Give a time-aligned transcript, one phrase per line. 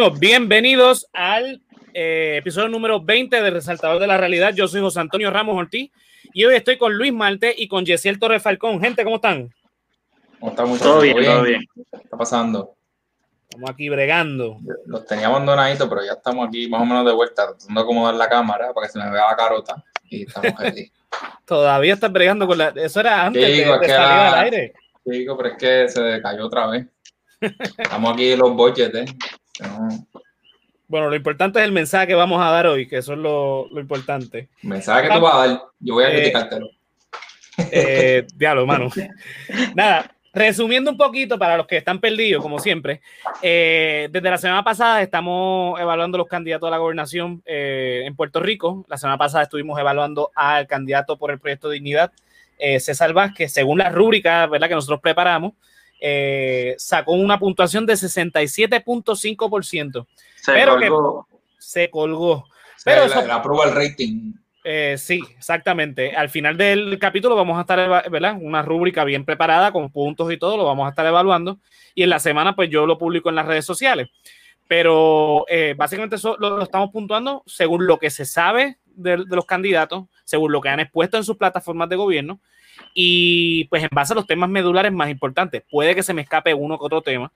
[0.00, 1.60] Bueno, bienvenidos al
[1.92, 4.54] eh, episodio número 20 de Resaltador de la Realidad.
[4.54, 5.90] Yo soy José Antonio Ramos Ortiz
[6.32, 8.80] y hoy estoy con Luis Marte y con Yesiel Torres Falcón.
[8.80, 9.52] Gente, ¿cómo están?
[10.38, 10.88] ¿Cómo está, muchachos?
[10.92, 11.62] Todo bien, todo bien.
[11.74, 12.76] ¿Qué está pasando?
[13.48, 14.58] Estamos aquí bregando.
[14.86, 18.14] Los tenía abandonaditos, pero ya estamos aquí más o menos de vuelta, tratando de acomodar
[18.14, 19.84] la cámara para que se me vea la carota.
[20.08, 20.92] Y estamos aquí.
[21.44, 22.68] Todavía estás bregando con la...
[22.68, 24.74] Eso era antes Sí, de, de salir la- al aire.
[25.10, 26.86] Chico, pero es que se cayó otra vez.
[27.40, 29.04] Estamos aquí en los budgets, ¿eh?
[29.60, 29.88] No-
[30.86, 33.68] Bueno, lo importante es el mensaje que vamos a dar hoy, que eso es lo,
[33.70, 34.48] lo importante.
[34.62, 36.70] Mensaje que tú vas a dar, yo voy a Eh, criticártelo.
[37.70, 38.88] Eh, diablo, mano.
[39.74, 43.02] Nada, resumiendo un poquito para los que están perdidos, como siempre,
[43.42, 48.40] eh, desde la semana pasada estamos evaluando los candidatos a la gobernación eh, en Puerto
[48.40, 48.86] Rico.
[48.88, 52.12] La semana pasada estuvimos evaluando al candidato por el proyecto Dignidad,
[52.58, 54.68] eh, César Vázquez, según la rúbrica ¿verdad?
[54.68, 55.52] que nosotros preparamos.
[56.00, 60.06] Eh, sacó una puntuación de 67.5%.
[60.36, 61.28] Se Pero que- colgó.
[61.58, 62.46] Se colgó.
[62.76, 64.32] Se pero eso- le aprueba el rating.
[64.64, 66.14] Eh, sí, exactamente.
[66.14, 68.36] Al final del capítulo vamos a estar, ¿verdad?
[68.40, 71.58] Una rúbrica bien preparada con puntos y todo, lo vamos a estar evaluando.
[71.94, 74.08] Y en la semana, pues yo lo publico en las redes sociales.
[74.66, 79.36] Pero eh, básicamente eso lo, lo estamos puntuando según lo que se sabe de, de
[79.36, 82.40] los candidatos, según lo que han expuesto en sus plataformas de gobierno
[82.94, 85.62] y pues en base a los temas medulares más importantes.
[85.70, 87.32] Puede que se me escape uno que otro tema,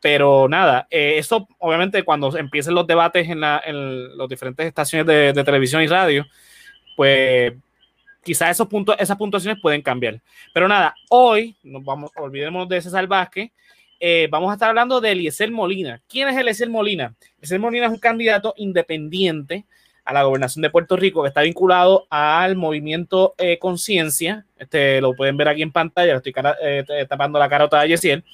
[0.00, 5.06] pero nada, eh, eso obviamente cuando empiecen los debates en, la, en las diferentes estaciones
[5.06, 6.26] de, de televisión y radio,
[6.96, 7.52] pues
[8.24, 10.20] quizás esos puntos, esas puntuaciones pueden cambiar.
[10.52, 13.50] Pero nada, hoy nos vamos, olvidemos de César Vázquez,
[14.00, 16.02] eh, vamos a estar hablando de Eliezer Molina.
[16.08, 17.14] ¿Quién es Eliezer Molina?
[17.38, 19.64] Eliezer Molina es un candidato independiente
[20.04, 24.44] a la gobernación de Puerto Rico que está vinculado al movimiento eh, Conciencia.
[24.58, 27.80] Este lo pueden ver aquí en pantalla, le estoy cara- eh, t- tapando la carota
[27.80, 28.24] de Yesiel.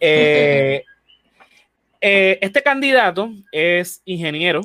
[0.00, 0.82] Eh,
[2.00, 4.62] eh, este candidato es ingeniero,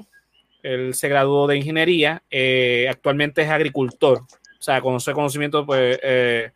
[0.63, 5.99] él se graduó de ingeniería, eh, actualmente es agricultor, o sea, con ese conocimiento, pues
[6.03, 6.51] eh,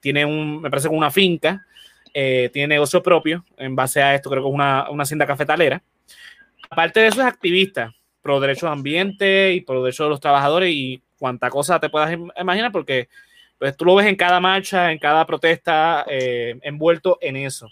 [0.00, 1.64] tiene un, me parece que una finca,
[2.14, 5.82] eh, tiene negocio propio, en base a esto creo que es una, una hacienda cafetalera.
[6.70, 7.92] Aparte de eso es activista,
[8.22, 12.10] pro derechos de ambiente y pro derechos de los trabajadores y cuanta cosa te puedas
[12.12, 13.08] im- imaginar, porque
[13.58, 17.68] pues, tú lo ves en cada marcha, en cada protesta, eh, envuelto en eso.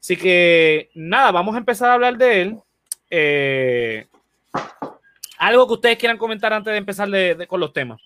[0.00, 2.58] Así que nada, vamos a empezar a hablar de él.
[3.10, 4.06] Eh,
[5.38, 8.00] algo que ustedes quieran comentar antes de empezar de- de- con los temas.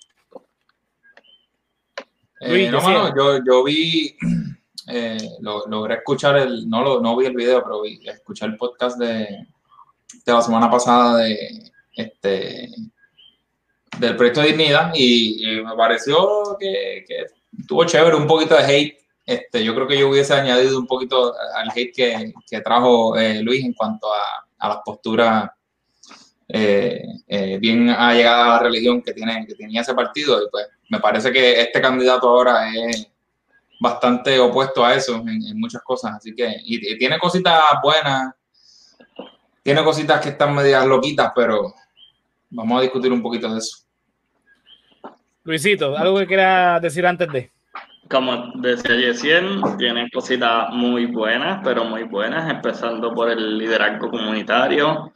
[2.40, 4.16] Eh, no, mano, yo, yo vi,
[4.88, 8.56] eh, lo- logré escuchar el, no, lo, no vi el video, pero vi, escuché el
[8.56, 9.46] podcast de,
[10.24, 12.68] de la semana pasada de este
[13.98, 17.26] del proyecto de dignidad y, me pareció que, que
[17.58, 18.98] estuvo chévere, un poquito de hate.
[19.26, 23.40] Este, yo creo que yo hubiese añadido un poquito al hate que, que trajo eh,
[23.42, 25.50] Luis en cuanto a, las posturas
[26.48, 30.42] eh, eh, bien allegadas a la religión que, tiene, que tenía ese partido.
[30.42, 33.08] Y pues me parece que este candidato ahora es
[33.80, 36.16] bastante opuesto a eso en, en muchas cosas.
[36.16, 38.34] Así que, y tiene cositas buenas,
[39.62, 41.74] tiene cositas que están medias loquitas, pero
[42.54, 43.84] vamos a discutir un poquito de eso.
[45.44, 47.50] Luisito, algo que quieras decir antes de.
[48.08, 55.12] Como decía Yesiel, tiene cositas muy buenas, pero muy buenas, empezando por el liderazgo comunitario.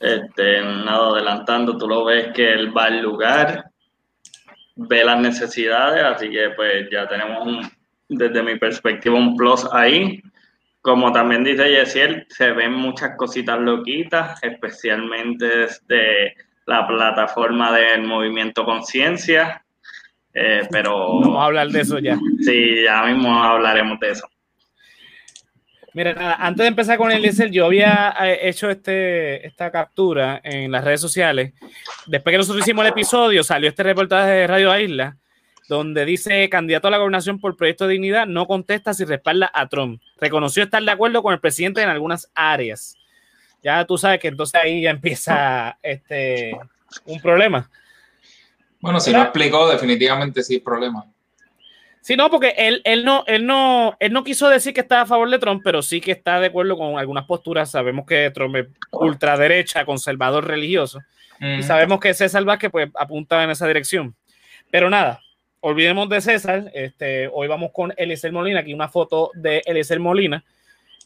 [0.00, 3.64] Este, nada adelantando, tú lo ves que él va al lugar,
[4.74, 7.70] ve las necesidades, así que pues ya tenemos un,
[8.08, 10.20] desde mi perspectiva un plus ahí.
[10.80, 16.34] Como también dice Yesiel, se ven muchas cositas loquitas, especialmente desde
[16.66, 19.64] la plataforma del movimiento Conciencia.
[20.34, 22.18] Eh, pero Vamos a hablar de eso ya.
[22.40, 24.26] sí, ya mismo hablaremos de eso.
[25.94, 30.40] Mira, nada, antes de empezar con el Eliezer, yo había eh, hecho este, esta captura
[30.42, 31.52] en las redes sociales.
[32.06, 35.18] Después que nosotros hicimos el episodio, salió este reportaje de Radio Isla,
[35.68, 39.68] donde dice candidato a la gobernación por proyecto de dignidad no contesta si respalda a
[39.68, 40.00] Trump.
[40.18, 42.96] Reconoció estar de acuerdo con el presidente en algunas áreas.
[43.62, 46.58] Ya tú sabes que entonces ahí ya empieza este
[47.06, 47.70] un problema.
[48.80, 49.28] Bueno, si no ¿Verdad?
[49.28, 51.06] explicó, definitivamente sí es problema.
[52.00, 55.06] Sí, no, porque él, él, no, él, no, él no quiso decir que está a
[55.06, 57.70] favor de Trump, pero sí que está de acuerdo con algunas posturas.
[57.70, 61.00] Sabemos que Trump es ultraderecha, conservador religioso.
[61.40, 64.14] Y sabemos que César Vázquez pues, apunta en esa dirección.
[64.70, 65.20] Pero nada,
[65.60, 66.70] olvidemos de César.
[66.72, 68.60] Este, hoy vamos con Eliezer Molina.
[68.60, 70.44] Aquí una foto de Eliezer Molina.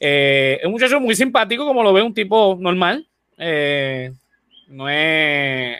[0.00, 3.06] Eh, es un muchacho muy simpático, como lo ve, un tipo normal.
[3.38, 4.12] Eh,
[4.68, 5.78] no es,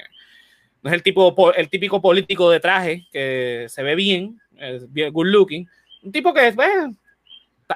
[0.83, 4.85] no es el, tipo, po- el típico político de traje que se ve bien, es
[5.13, 5.69] good looking.
[6.03, 6.71] Un tipo que pues,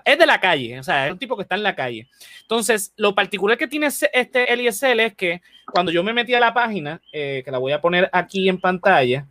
[0.05, 2.07] es de la calle, o sea, es un tipo que está en la calle.
[2.43, 5.41] Entonces, lo particular que tiene este Eliezer es que
[5.73, 8.61] cuando yo me metí a la página, eh, que la voy a poner aquí en
[8.61, 9.27] pantalla,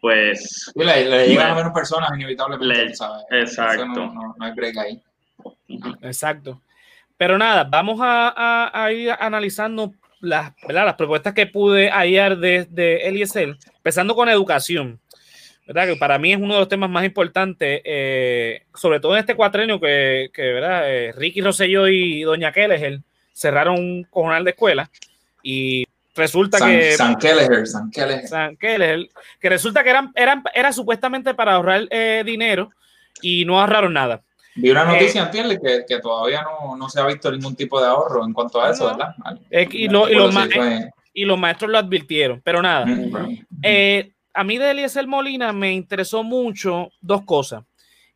[0.00, 3.24] pues Sí, le, le llegan a menos personas inevitablemente, Le- ¿sabes?
[3.30, 3.84] exacto.
[4.06, 5.02] No, no, no hay break ahí.
[6.02, 6.60] Exacto.
[7.16, 10.86] Pero nada, vamos a, a- a ir analizando las, ¿verdad?
[10.86, 14.98] las propuestas que pude hallar de, de Eliezer, empezando con educación.
[15.66, 15.86] ¿verdad?
[15.86, 19.36] Que para mí es uno de los temas más importantes, eh, sobre todo en este
[19.36, 20.82] cuatrenio que, que ¿verdad?
[20.92, 23.00] Eh, Ricky Rosselló y Doña Kelleher
[23.40, 24.90] cerraron un cojonal de escuela
[25.42, 26.92] y resulta San, que...
[26.92, 28.26] San Kelleher, San Kelleher.
[28.28, 29.08] San Kelleher,
[29.40, 32.70] que resulta que eran, eran, era supuestamente para ahorrar eh, dinero
[33.22, 34.20] y no ahorraron nada.
[34.56, 35.58] Vi una Eh, noticia, ¿entiendes?
[35.64, 38.70] Que, que todavía no, no se ha visto ningún tipo de ahorro en cuanto a
[38.72, 38.96] eso, No.
[38.98, 39.14] ¿verdad?
[39.50, 42.84] Eh, y, lo- y los fue- y los maestros lo advirtieron, pero nada.
[42.84, 43.38] Ujú.
[43.62, 47.64] Eh, a mí de Eliezer Molina me interesó mucho dos cosas.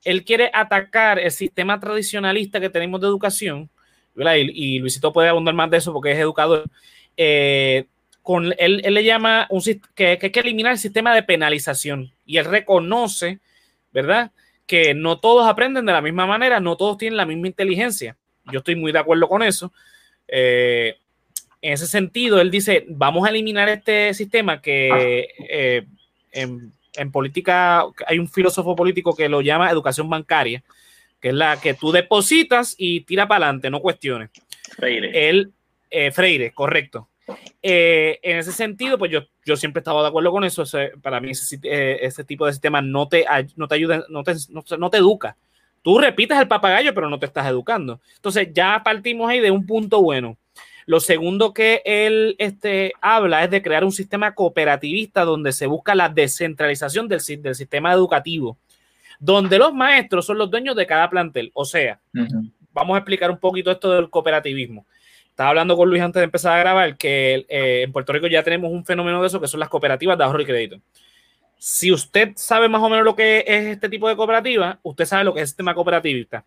[0.04, 3.70] Él quiere atacar el sistema tradicionalista que tenemos de educación,
[4.16, 6.64] Y, Luisito puede abundar más de eso porque es educador.
[7.16, 7.86] Eh,
[8.22, 12.10] con, él, él le llama un, que, que hay que eliminar el sistema de penalización
[12.24, 13.40] y él reconoce,
[13.92, 14.30] ¿verdad?
[14.66, 18.16] Que no todos aprenden de la misma manera, no todos tienen la misma inteligencia.
[18.50, 19.72] Yo estoy muy de acuerdo con eso.
[20.28, 20.96] Eh,
[21.60, 25.86] en ese sentido, él dice, vamos a eliminar este sistema que eh,
[26.96, 30.62] en política hay un filósofo político que lo llama educación bancaria,
[31.24, 34.28] que es la que tú depositas y tira para adelante, no cuestiones.
[34.76, 35.30] Freire.
[35.30, 35.52] Él,
[35.90, 37.08] eh, Freire, correcto.
[37.62, 40.64] Eh, en ese sentido, pues yo, yo siempre he estado de acuerdo con eso.
[41.00, 43.24] Para mí, ese, eh, ese tipo de sistema no te,
[43.56, 45.34] no te ayuda, no te, no, te- no te educa.
[45.80, 48.02] Tú repites el papagayo, pero no te estás educando.
[48.16, 50.36] Entonces, ya partimos ahí de un punto bueno.
[50.84, 55.94] Lo segundo que él este, habla es de crear un sistema cooperativista donde se busca
[55.94, 58.58] la descentralización del, del sistema educativo,
[59.24, 61.50] donde los maestros son los dueños de cada plantel.
[61.54, 61.98] O sea,
[62.72, 64.86] vamos a explicar un poquito esto del cooperativismo.
[65.30, 68.42] Estaba hablando con Luis antes de empezar a grabar que eh, en Puerto Rico ya
[68.42, 70.78] tenemos un fenómeno de eso que son las cooperativas de ahorro y crédito.
[71.56, 75.24] Si usted sabe más o menos lo que es este tipo de cooperativa, usted sabe
[75.24, 76.44] lo que es el sistema cooperativista,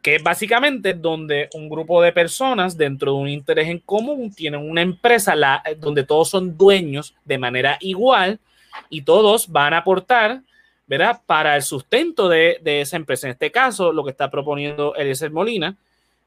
[0.00, 4.68] que es básicamente donde un grupo de personas dentro de un interés en común tienen
[4.68, 8.40] una empresa la, donde todos son dueños de manera igual
[8.88, 10.40] y todos van a aportar,
[10.86, 11.20] ¿verdad?
[11.26, 13.26] Para el sustento de, de esa empresa.
[13.26, 15.76] En este caso, lo que está proponiendo Eliezer Molina,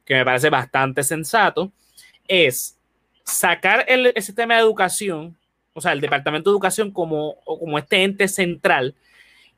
[0.06, 1.72] que me parece bastante sensato,
[2.28, 2.78] es
[3.24, 5.38] sacar el, sistema de educación,
[5.74, 8.96] o sea, el Departamento de Educación como, como este ente central,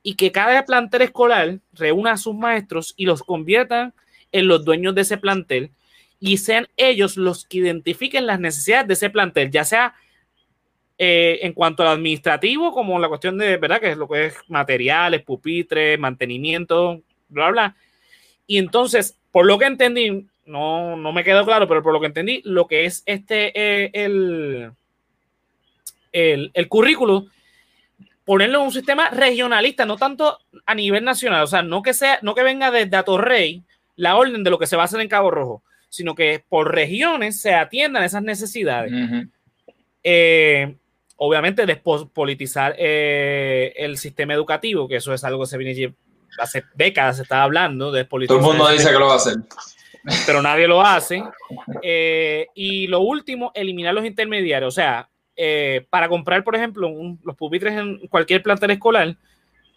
[0.04, 3.94] y que cada plantel escolar reúna a sus maestros y los conviertan
[4.32, 5.72] en los dueños de ese plantel
[6.20, 9.96] y sean ellos los que identifiquen las necesidades de ese plantel, ya sea
[11.04, 13.82] eh, en cuanto al administrativo, como la cuestión de, ¿verdad?
[13.82, 17.76] Que es lo que es materiales, pupitres, mantenimiento, bla, bla.
[18.46, 22.06] Y entonces, por lo que entendí, no, no me quedó claro, pero por lo que
[22.06, 24.74] entendí, lo que es este, eh, el,
[26.12, 27.26] el, el currículo,
[28.24, 32.20] ponerlo en un sistema regionalista, no tanto a nivel nacional, o sea, no que sea,
[32.22, 33.64] no que venga desde Atorrey
[33.96, 36.72] la orden de lo que se va a hacer en Cabo Rojo, sino que por
[36.72, 38.94] regiones se atiendan esas necesidades.
[40.04, 40.76] Eh,
[41.24, 45.94] obviamente, despolitizar eh, el sistema educativo, que eso es algo que se viene
[46.40, 49.36] hace décadas, se está hablando, Todo despolitizar el mundo dice que lo va a hacer.
[50.26, 51.22] pero nadie lo hace.
[51.84, 54.74] Eh, y lo último, eliminar los intermediarios.
[54.74, 59.16] O sea, eh, para comprar, por ejemplo, un- los pupitres en cualquier plantel escolar,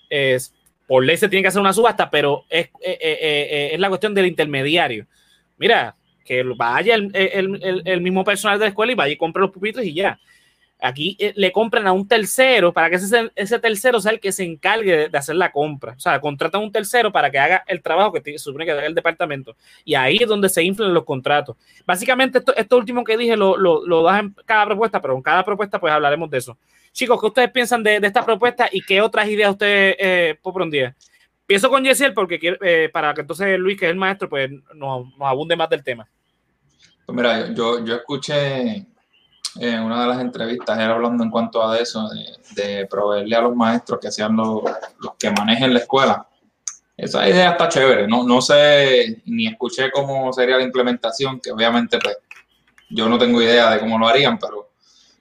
[0.09, 0.55] es,
[0.87, 4.27] por ley se tiene que hacer una subasta, pero es, eh, es la cuestión del
[4.27, 5.07] intermediario.
[5.59, 9.17] Mira, que vaya el, el- el- el mismo personal de la escuela y vaya y
[9.19, 10.19] compre los pupitres y ya.
[10.85, 14.33] Aquí eh, le compran a un tercero para que ese, ese tercero sea el que
[14.33, 15.95] se encargue de, hacer la compra.
[15.97, 18.85] O sea, contratan a un tercero para que haga el trabajo que supone que haga
[18.85, 19.57] el departamento.
[19.83, 21.57] Y ahí es donde se inflan los contratos.
[21.87, 25.81] Básicamente, esto, último que dije lo, lo, das en cada propuesta, pero en cada propuesta
[25.81, 26.59] pues hablaremos de eso.
[26.93, 30.39] Chicos, ¿qué ustedes piensan de, de esta propuesta y qué otras ideas ustedes eh?
[31.41, 35.07] Empiezo con Yesiel porque eh, para que entonces Luis, que es el maestro, pues nos,
[35.17, 36.07] nos abunde más del tema.
[37.07, 38.87] Pues mira, yo, yo escuché
[39.57, 42.09] en una de las entrevistas, él hablando en cuanto a eso,
[42.55, 44.63] de, proveerle a los maestros que sean los,
[45.19, 46.29] que manejen la escuela.
[46.97, 51.99] Esa idea está chévere, no, no sé, ni escuché cómo sería la implementación, que obviamente
[51.99, 52.17] pues
[52.91, 54.71] yo no tengo idea de cómo lo harían, pero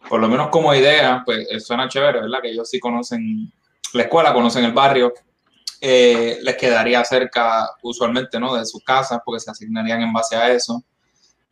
[0.08, 2.40] por lo menos como idea, pues suena chévere, ¿verdad?
[2.42, 3.52] Que ellos sí conocen
[3.94, 5.14] la escuela, conocen el barrio,
[5.82, 8.56] eh, les quedaría cerca usualmente, ¿no?
[8.56, 10.84] De sus casas, porque se asignarían en base a eso.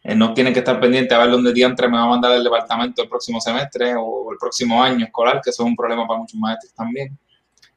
[0.04, 2.44] Eh, no tienen que estar pendientes a ver dónde diantre me va a mandar el
[2.44, 6.20] departamento el próximo semestre o el próximo año escolar, que eso es un problema para
[6.20, 7.18] muchos maestros también.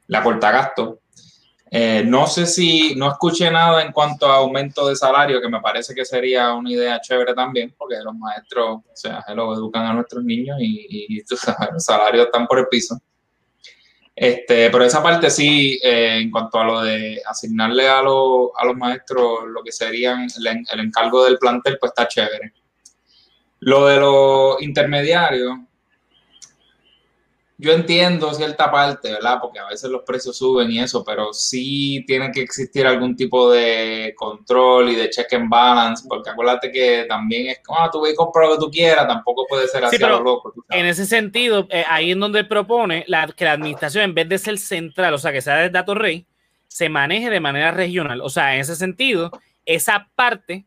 [0.06, 1.00] La corta gasto.
[1.70, 5.60] Eh, no sé si, no escuché nada en cuanto a aumento de salario, que me
[5.60, 9.92] parece que sería una idea chévere también, porque los maestros, o sea, lo educan a
[9.92, 12.96] nuestros niños y, y sabes, los salarios están por el piso.
[14.16, 18.64] Este, pero esa parte sí, eh, en cuanto a lo de asignarle a, los- a
[18.64, 22.52] los maestros lo que serían el, el encargo del plantel, pues está chévere.
[23.60, 25.56] Lo de los intermediarios,
[27.64, 29.38] yo entiendo cierta parte, ¿verdad?
[29.40, 33.50] Porque a veces los precios suben y eso, pero sí tiene que existir algún tipo
[33.50, 38.02] de control y de check and balance, porque acuérdate que también es como, ah, tú
[38.02, 40.52] ve y compra lo que tú quieras, tampoco puede ser así Sí, a lo loco.
[40.68, 44.36] En ese sentido, eh, ahí en donde propone la, que la administración, en vez de
[44.36, 46.26] ser central, o sea, que sea de Dato Rey,
[46.68, 48.20] se maneje de manera regional.
[48.20, 49.30] O sea, en ese sentido,
[49.64, 50.66] esa parte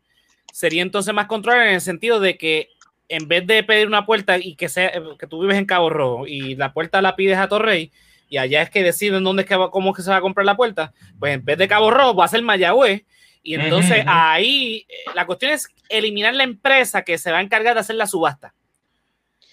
[0.52, 2.70] sería entonces más controlada en el sentido de que
[3.08, 6.26] en vez de pedir una puerta y que sea que tú vives en Cabo Rojo
[6.26, 7.90] y la puerta la pides a Torrey
[8.28, 10.20] y allá es que deciden dónde es que va, cómo es que se va a
[10.20, 13.04] comprar la puerta, pues en vez de Cabo Rojo va a ser Mayagüez
[13.42, 17.74] y entonces ahí eh, la cuestión es eliminar la empresa que se va a encargar
[17.74, 18.54] de hacer la subasta.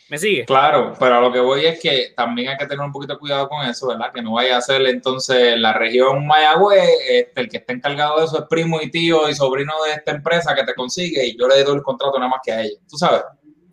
[0.07, 0.45] ¿Me sigue?
[0.45, 3.19] Claro, pero a lo que voy es que también hay que tener un poquito de
[3.19, 4.11] cuidado con eso, ¿verdad?
[4.13, 8.25] Que no vaya a ser entonces la región Mayagüez, este, el que está encargado de
[8.25, 11.47] eso es primo y tío y sobrino de esta empresa que te consigue y yo
[11.47, 13.23] le doy el contrato nada más que a ella, tú sabes.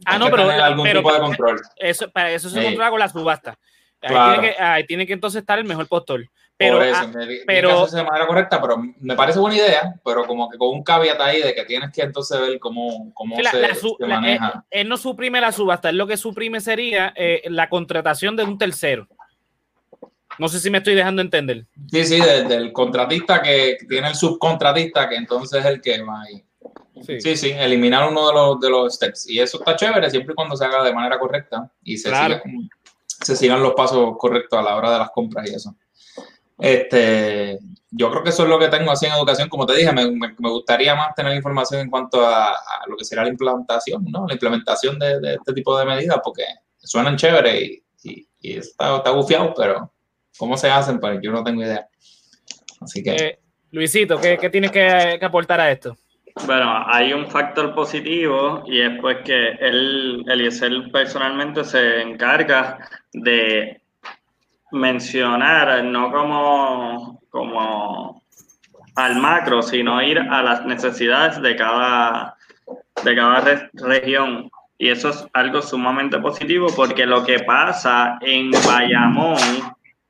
[0.04, 1.61] Ah, no, pero, algún pero tipo de control.
[1.76, 2.64] eso, para eso se Sí.
[2.64, 3.59] controla con la subasta.
[4.00, 4.40] Ahí, Claro.
[4.40, 6.26] tiene que, ahí tiene que entonces estar el mejor postor.
[6.56, 7.11] Pero, Por eso, ah,
[7.47, 10.82] pero- hacerse de manera correcta, pero me parece buena idea, pero como que con un
[10.85, 14.06] caveat ahí de que tienes que entonces ver cómo, cómo la- se, la su- se
[14.06, 14.64] la- maneja.
[14.71, 18.44] eh, él no suprime la subasta, él lo que suprime sería eh, la contratación de
[18.44, 19.09] un tercero.
[20.38, 21.66] No sé si me estoy dejando entender.
[21.90, 26.23] Sí, sí, de- del contratista que tiene el subcontratista, que entonces es el que va
[26.23, 26.42] ahí.
[27.04, 27.21] Sí.
[27.21, 29.28] Sí, sí, eliminar uno de los, de los steps.
[29.28, 32.40] Y eso está chévere siempre y cuando se haga de manera correcta y se, Claro.
[32.45, 32.69] sigan,
[33.07, 35.75] se sigan los pasos correctos a la hora de las compras y eso.
[36.59, 37.59] Este,
[37.90, 39.49] yo creo que eso es lo que tengo así en educación.
[39.49, 42.97] Como te dije, me, me- me gustaría más tener información en cuanto a, a lo
[42.97, 44.26] que será la implantación, ¿no?
[44.26, 46.45] La implementación de, de este tipo de medidas, porque
[46.78, 49.92] suenan chévere y, y- y está, está bufiado, pero
[50.38, 51.00] ¿cómo se hacen?
[51.00, 51.88] Pues yo no tengo idea.
[52.81, 53.11] Así que...
[53.11, 53.38] Eh,
[53.73, 55.97] Luisito, ¿qué, qué tienes que, que aportar a esto?
[56.47, 62.79] Bueno, hay un factor positivo y es pues que él, Eliezer personalmente se encarga
[63.12, 63.81] de
[64.73, 68.23] mencionar, no como, como
[68.97, 72.37] al macro, sino ir a las necesidades de cada,
[73.05, 74.51] de cada re- región.
[74.79, 79.39] Y eso es algo sumamente positivo porque lo que pasa en Bayamón,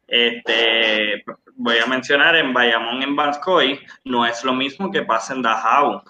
[0.06, 1.24] este,
[1.56, 6.02] voy a mencionar en Bayamón, en Bascoy, no es lo mismo que pasa en Dajau.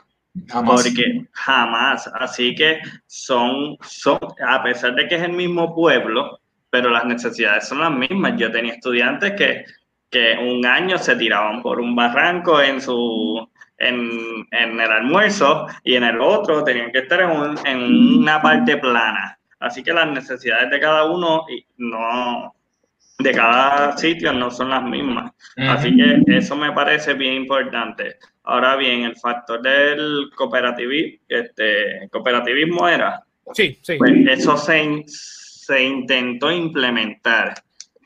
[0.48, 0.82] Jamás.
[0.84, 2.10] Porque jamás.
[2.14, 7.68] Así que son, son, a pesar de que es el mismo pueblo, pero las necesidades
[7.68, 8.34] son las mismas.
[8.38, 9.64] Yo tenía estudiantes que,
[10.10, 13.48] que un año se tiraban por un barranco en su
[13.78, 18.40] en, en el almuerzo y en el otro tenían que estar en, un- en una
[18.40, 19.38] parte plana.
[19.58, 22.54] Así que las necesidades de cada uno y no
[23.18, 25.32] de cada sitio no son las mismas.
[25.64, 28.16] Así que eso me parece bien importante.
[28.44, 33.22] Ahora bien, el factor del cooperativismo, este, cooperativismo era,
[33.54, 33.96] Sí, sí.
[33.98, 37.54] pues eso se, se intentó implementar,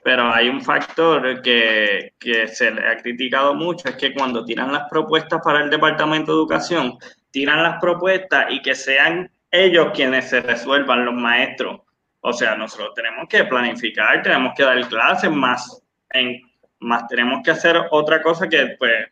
[0.04, 4.72] pero hay un factor que, que se le ha criticado mucho, es que cuando tiran
[4.72, 6.98] las propuestas para el Departamento de Educación,
[7.30, 11.80] tiran las propuestas y que sean ellos quienes se resuelvan, los maestros.
[12.20, 16.42] O sea, nosotros tenemos que planificar, tenemos que dar clases más, en,
[16.80, 19.08] más tenemos que hacer otra cosa que pues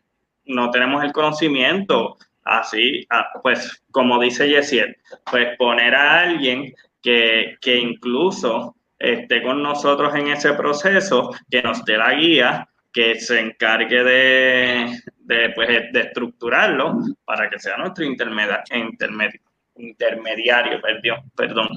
[0.47, 2.17] no tenemos el conocimiento.
[2.43, 4.95] Así, ah, pues como dice Yesiel,
[5.31, 11.83] pues poner a alguien que, que incluso esté con nosotros en ese proceso, que nos
[11.85, 18.05] dé la guía, que se encargue de, de, pues, de estructurarlo para que sea nuestro
[18.05, 19.41] intermedia- intermedi-
[19.77, 21.67] intermediario, perdón, perdón.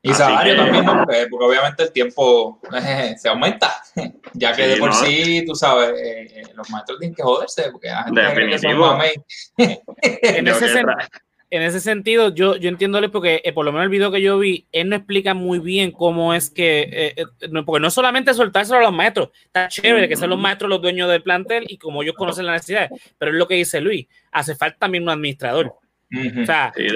[0.00, 0.96] Y Así salario que- también, ¿no?
[1.04, 3.74] Porque, porque obviamente el tiempo eh, se aumenta,
[4.34, 4.94] ya que Sí, de por ¿no?
[4.94, 8.86] sí, tú sabes, eh, eh, los maestros tienen que joderse, porque la gente que Definitivo.
[8.86, 9.10] mamey.
[10.02, 11.08] En ese, que sen-
[11.50, 14.38] en ese sentido, yo, yo entiendo porque eh, por lo menos el video que yo
[14.38, 17.94] vi, él no explica muy bien cómo es que, eh, eh, no, porque no es
[17.94, 21.64] solamente soltárselo a los maestros, está chévere que sean los maestros los dueños del plantel
[21.68, 25.02] y como ellos conocen las necesidades, pero es lo que dice Luis, hace falta también
[25.04, 25.74] un administrador.
[26.10, 26.86] O sea, sí,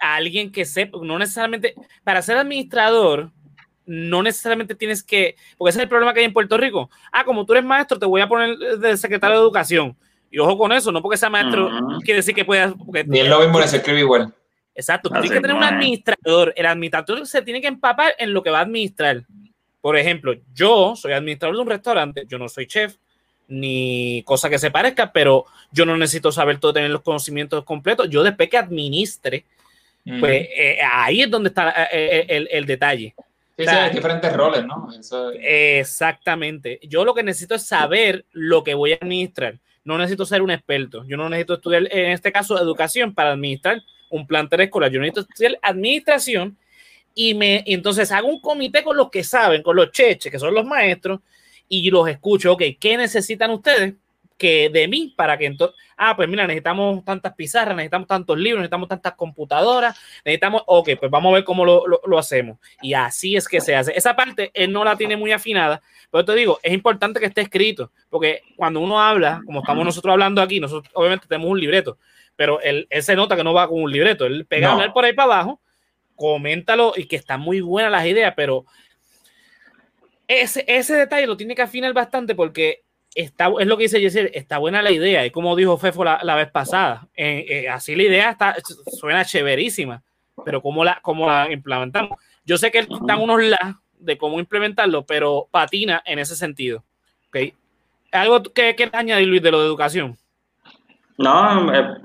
[0.00, 3.30] alguien, que sepa, no necesariamente, para ser administrador,
[3.84, 6.90] no necesariamente tienes que, porque ese es el problema que hay en Puerto Rico.
[7.12, 9.96] Ah, como tú eres maestro, te voy a poner de secretario de educación.
[10.30, 11.70] Y ojo con eso, no porque sea maestro
[12.02, 12.74] quiere decir que puedas.
[13.06, 14.34] Ni es lo mismo, ni se escribe igual.
[14.74, 16.52] Exacto, Así tienes que tener un administrador.
[16.56, 19.24] El administrador se tiene que empapar en lo que va a administrar.
[19.80, 22.96] Por ejemplo, yo soy administrador de un restaurante, yo no soy chef,
[23.48, 28.08] ni cosa que se parezca, pero yo no necesito saber todo, tener los conocimientos completos.
[28.08, 29.44] Yo después que administre,
[30.20, 33.14] pues eh, ahí es donde está eh, eh, el, el detalle.
[33.56, 34.88] sí, o sea, sí, hay diferentes roles, ¿no?
[34.98, 36.80] Eso, Exactamente.
[36.82, 39.58] Yo lo que necesito es saber lo que voy a administrar.
[39.84, 41.04] No necesito ser un experto.
[41.06, 44.90] Yo no necesito estudiar, en este caso, educación para administrar un plantel escolar.
[44.90, 46.56] Yo necesito estudiar administración
[47.14, 50.38] y, me, y entonces hago un comité con los que saben, con los cheches, que
[50.38, 51.20] son los maestros,
[51.68, 52.52] y los escucho.
[52.52, 53.94] Ok, ¿qué necesitan ustedes?
[54.36, 58.60] que de mí para que entonces, ah, pues mira, necesitamos tantas pizarras, necesitamos tantos libros,
[58.60, 62.58] necesitamos tantas computadoras, necesitamos, ok, pues vamos a ver cómo lo, lo, lo hacemos.
[62.82, 63.96] Y así es que se hace.
[63.96, 67.42] Esa parte él no la tiene muy afinada, pero te digo, es importante que esté
[67.42, 71.98] escrito, porque cuando uno habla, como estamos nosotros hablando aquí, nosotros obviamente tenemos un libreto,
[72.36, 74.92] pero él, él se nota que no va con un libreto, él pega a hablar
[74.92, 75.60] por ahí para abajo,
[76.16, 78.66] coméntalo y que están muy buenas las ideas, pero
[80.28, 82.82] ese, ese detalle lo tiene que afinar bastante porque
[83.14, 86.20] está, es lo que dice Jessiel, está buena la idea, y como dijo Fefo la,
[86.22, 88.56] la vez pasada, eh, eh, así la idea está,
[88.98, 90.02] suena chéverísima,
[90.44, 92.18] pero ¿cómo la, cómo la implementamos?
[92.44, 96.84] Yo sé que están unos la de cómo implementarlo, pero patina en ese sentido.
[97.28, 97.54] ¿okay?
[98.12, 100.16] ¿Algo que quieras añadir, Luis, de lo de educación?
[101.16, 101.96] No, eh,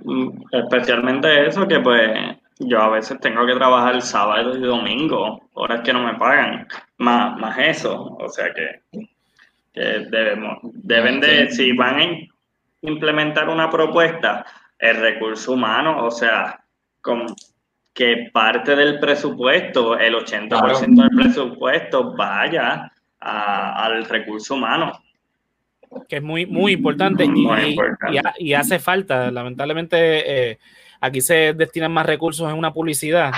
[0.51, 5.93] especialmente eso que pues yo a veces tengo que trabajar sábado y domingo, horas que
[5.93, 6.67] no me pagan,
[6.97, 8.81] más, más eso, o sea que,
[9.73, 12.05] que debemos, deben de, si van a
[12.81, 14.45] implementar una propuesta,
[14.77, 16.59] el recurso humano, o sea,
[17.01, 17.25] con
[17.93, 20.79] que parte del presupuesto, el 80% Claro.
[20.79, 24.91] del presupuesto vaya a- al recurso humano.
[26.07, 28.21] que es muy, muy importante, y, Muy y- importante.
[28.37, 29.31] y y hace falta.
[29.31, 30.59] Lamentablemente, eh,
[31.01, 33.31] aquí se destinan más recursos en una publicidad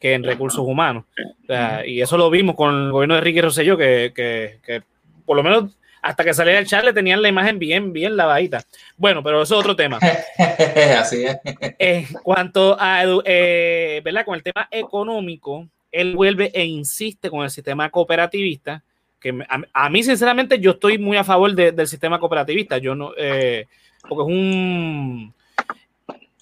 [0.00, 1.04] que en recursos humanos.
[1.44, 4.82] O sea, y eso lo vimos con el gobierno de Ricky Rosselló, que, que, que
[5.24, 8.64] por lo menos hasta que saliera el chat le tenían la imagen bien, bien lavadita.
[8.96, 9.98] Bueno, pero eso es otro tema.
[10.98, 11.36] Así es.
[11.78, 14.24] En cuanto a, eh, ¿verdad?
[14.24, 18.82] Con el tema económico, él vuelve e insiste con el sistema cooperativista,
[19.20, 22.78] que a, a mí, sinceramente, yo estoy muy a favor de- del sistema cooperativista.
[22.78, 23.66] Yo no, eh,
[24.08, 25.32] porque es un,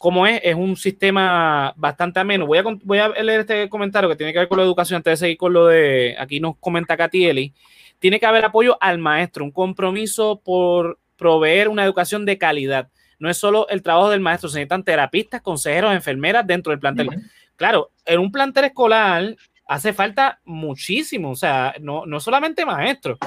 [0.01, 0.41] ¿cómo es?
[0.43, 2.47] Es un sistema bastante ameno.
[2.47, 5.13] Voy a, voy a leer este comentario que tiene que ver con la educación antes
[5.13, 7.53] de seguir con lo de, aquí nos comenta Catieli.
[7.99, 12.89] Tiene que haber apoyo al maestro, un compromiso por proveer una educación de calidad
[13.21, 17.11] no es solo el trabajo del maestro, se necesitan terapistas, consejeros, enfermeras dentro del plantel.
[17.55, 19.37] Claro, en un plantel escolar
[19.67, 23.19] hace falta muchísimo, o sea, no, no solamente maestros.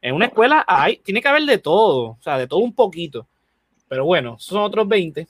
[0.00, 3.28] En una escuela hay, tiene que haber de todo, o sea, de todo un poquito.
[3.88, 5.28] Pero bueno, son otros 20.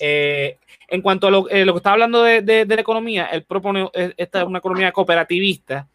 [0.00, 3.26] Eh, en cuanto a lo, eh, lo que está hablando de, de- de la economía,
[3.26, 5.86] él propone eh, esta una economía cooperativista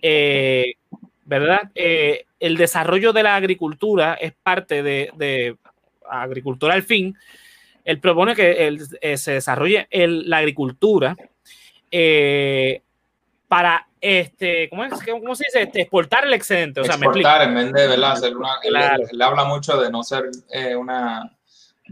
[0.00, 0.74] eh,
[1.24, 1.70] ¿verdad?
[1.74, 5.56] Eh, el desarrollo de la agricultura es parte de, de
[6.10, 7.16] agricultura al fin.
[7.84, 11.16] Él propone que el- eh, se desarrolle el- la agricultura
[13.48, 14.92] para, este, ¿cómo, es?
[15.08, 15.62] ¿cómo se dice?
[15.62, 16.80] Este, exportar el excedente.
[16.80, 18.12] O sea, me exportar en vez de ¿verdad?
[18.12, 18.56] hacer una.
[18.62, 18.76] él-.
[19.12, 20.24] Él, habla mucho de no ser
[20.76, 21.30] una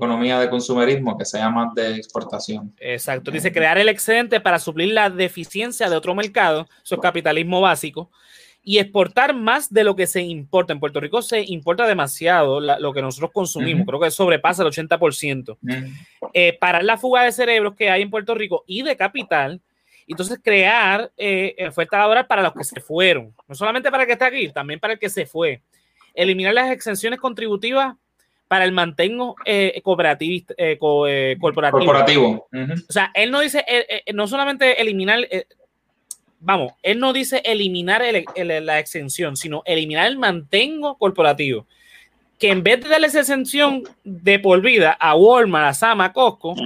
[0.00, 2.72] economía de consumerismo, que sea más de exportación.
[2.80, 3.30] Exacto.
[3.30, 8.10] Dice crear el excedente para suplir la deficiencia de otro mercado, eso es capitalismo básico,
[8.62, 10.72] y exportar más de lo que se importa.
[10.72, 14.68] En Puerto Rico se importa demasiado la- lo que nosotros consumimos, creo que sobrepasa el
[14.68, 15.58] 80%.
[15.60, 15.84] Mm.
[16.34, 19.60] Eh, parar la fuga de cerebros que hay en Puerto Rico y de capital,
[20.06, 24.12] entonces crear eh, oferta laboral para los que se fueron, no solamente para el que
[24.14, 25.62] está aquí, también para el que se fue.
[26.14, 27.94] Eliminar las exenciones contributivas
[28.50, 32.48] para el mantengo eh, cooperativista, eh, co- eh, corporativo.
[32.88, 33.64] O sea, él no dice,
[34.12, 35.20] no solamente eliminar,
[36.40, 41.64] vamos, él no dice eliminar el- el- la exención, sino eliminar el mantengo corporativo.
[42.40, 46.12] Que en vez de darle esa exención de por vida a Walmart, a Sama, a
[46.12, 46.56] Costco,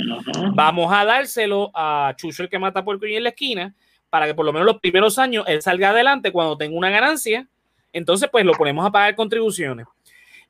[0.55, 3.75] vamos a dárselo a Chucho el que mata puerco y en la esquina,
[4.09, 7.47] para que por lo menos los primeros años él salga adelante cuando tenga una ganancia,
[7.93, 9.85] entonces pues lo ponemos a pagar contribuciones.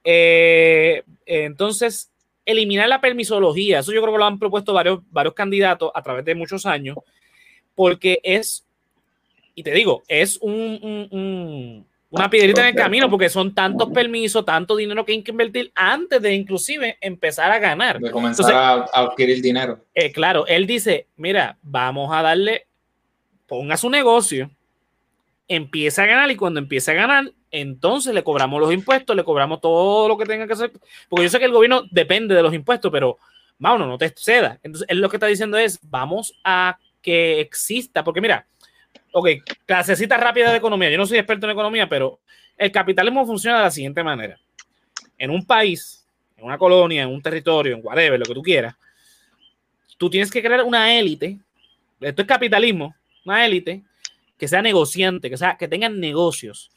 [0.04, 2.10] Eh, entonces,
[2.44, 6.24] eliminar la permisología, eso yo creo que lo han propuesto varios, varios candidatos a través
[6.26, 6.98] de muchos años,
[7.74, 8.66] porque es,
[9.54, 13.88] y te digo, es un, un- un- una piedrita en el camino, porque son tantos
[13.90, 17.98] permisos, tanto dinero que hay que invertir antes de inclusive empezar a ganar.
[17.98, 19.80] De comenzar a, a adquirir dinero.
[19.94, 22.66] Eh, claro, él dice, mira, vamos a darle,
[23.48, 24.48] ponga su negocio,
[25.48, 29.60] empieza a ganar y cuando empiece a ganar, entonces le cobramos los impuestos, le cobramos
[29.60, 30.72] todo lo que tenga que hacer,
[31.08, 33.16] porque yo sé que el gobierno depende de los impuestos, pero,
[33.58, 34.58] Mauno, no te cedas.
[34.64, 38.44] Entonces, él lo que está diciendo es, vamos a que exista, porque mira,
[39.12, 39.28] ok,
[39.66, 42.18] clasecita rápida de economía, yo no soy experto en economía, pero
[42.56, 44.36] el capitalismo funciona de la siguiente manera.
[45.16, 46.04] En un país,
[46.36, 48.74] en una colonia, en un territorio, en whatever, lo que tú quieras,
[49.96, 51.38] tú tienes que crear una élite,
[52.00, 53.84] esto es capitalismo, una élite
[54.36, 56.72] que sea negociante, que, sea, que tengan negocios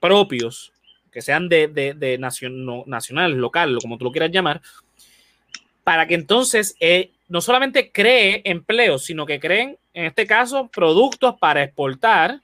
[0.00, 0.72] propios,
[1.10, 4.60] que sean de, de, de no, nacionales, locales, como tú lo quieras llamar,
[5.84, 11.36] para que entonces eh, no solamente cree empleos, sino que creen, en este caso, productos
[11.38, 12.40] para exportar.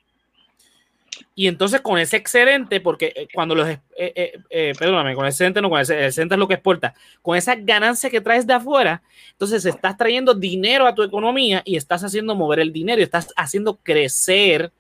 [1.36, 5.70] Y entonces con ese excedente, porque eh, cuando los, eh, perdóname, con el excedente no,
[5.70, 9.64] con ese, excedente es lo que exporta, con esa ganancia que traes de afuera, entonces
[9.64, 13.76] estás trayendo dinero a tu economía y estás haciendo mover el dinero y estás haciendo
[13.76, 14.72] crecer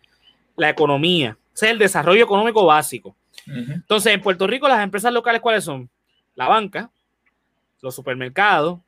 [0.56, 1.36] la economía.
[1.54, 3.16] Ese es el desarrollo económico básico.
[3.46, 5.88] Entonces, en Puerto Rico, las empresas locales, ¿cuáles son?
[6.34, 6.90] La banca,
[7.80, 8.80] los supermercados,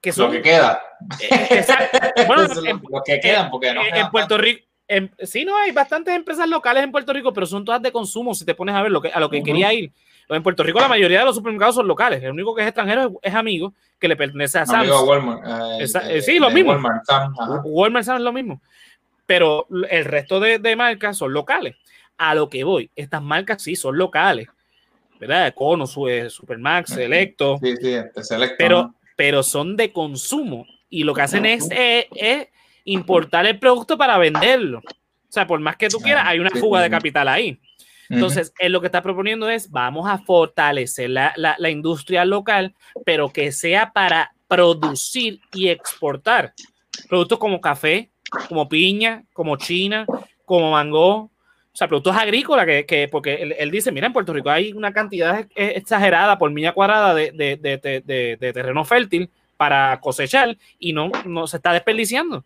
[0.00, 0.26] que son...
[0.26, 0.80] Lo que queda.
[1.20, 1.98] eh, exacto.
[2.26, 6.14] Bueno, en, lo, que quedan, porque no en- Puerto Rico, en- sí, no hay bastantes
[6.14, 8.34] empresas locales en Puerto Rico, pero son todas de consumo.
[8.34, 9.92] Si te pones a ver lo que, a lo que quería ir.
[10.28, 12.22] En Puerto Rico, la mayoría de los supermercados son locales.
[12.22, 14.62] El único que es extranjero es, es amigo que le pertenece a.
[14.62, 15.02] Amigo Sam's.
[15.02, 15.42] a Walmart.
[15.80, 16.70] eh, Esa- eh, sí, lo mismo.
[16.70, 17.34] Walmart, Sam.
[17.64, 18.62] Walmart Sam's es lo mismo.
[19.30, 21.76] Pero el resto de, de marcas son locales.
[22.18, 24.48] A lo que voy, estas marcas sí son locales.
[25.20, 25.46] ¿Verdad?
[25.46, 27.00] Econo, Su- eh, Supermax, Ujú.
[27.00, 28.56] Electo Sí, sí, este selecto.
[28.58, 28.94] pero, ¿no?
[29.16, 32.48] pero son de consumo y lo que hacen es, eh, es
[32.82, 34.78] importar el producto para venderlo.
[34.80, 37.60] O sea, por más que tú quieras, hay una fuga de capital ahí.
[38.08, 42.74] Entonces, él lo que está proponiendo es, vamos a fortalecer la, la- la industria local,
[43.06, 46.52] pero que sea para producir y exportar
[47.08, 48.09] productos como café,
[48.48, 50.06] como piña, como china,
[50.44, 51.30] como mango,
[51.72, 54.72] o sea, productos agrícolas, que, que- porque él, él dice, mira, en Puerto Rico hay
[54.72, 60.92] una cantidad exagerada por milla cuadrada de, de- de- de- terreno fértil para cosechar y
[60.92, 62.44] no, no se está desperdiciando.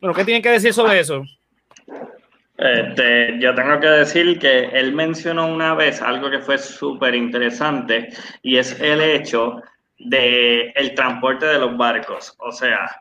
[0.00, 1.24] Bueno, ¿qué tienen que decir sobre eso?
[2.56, 8.10] Este, yo tengo que decir que él mencionó una vez algo que fue súper interesante
[8.42, 9.60] y es el hecho
[9.98, 12.34] de el transporte de los barcos.
[12.38, 13.00] O sea,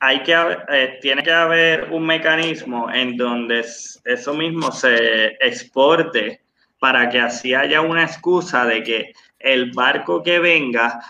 [0.00, 0.34] hay que
[0.68, 3.64] eh, tiene que haber un mecanismo en donde
[4.04, 6.40] eso mismo se exporte
[6.78, 11.00] para que así haya una excusa de que el barco que venga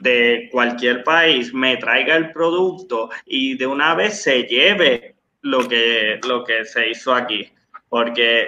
[0.00, 6.18] de cualquier país me traiga el producto y de una vez se lleve lo que,
[6.26, 7.48] lo que se hizo aquí.
[7.88, 8.46] Porque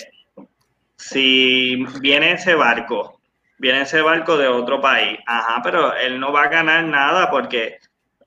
[0.96, 3.20] si viene ese barco,
[3.58, 7.78] viene ese barco de otro país, ajá, pero él no va a ganar nada porque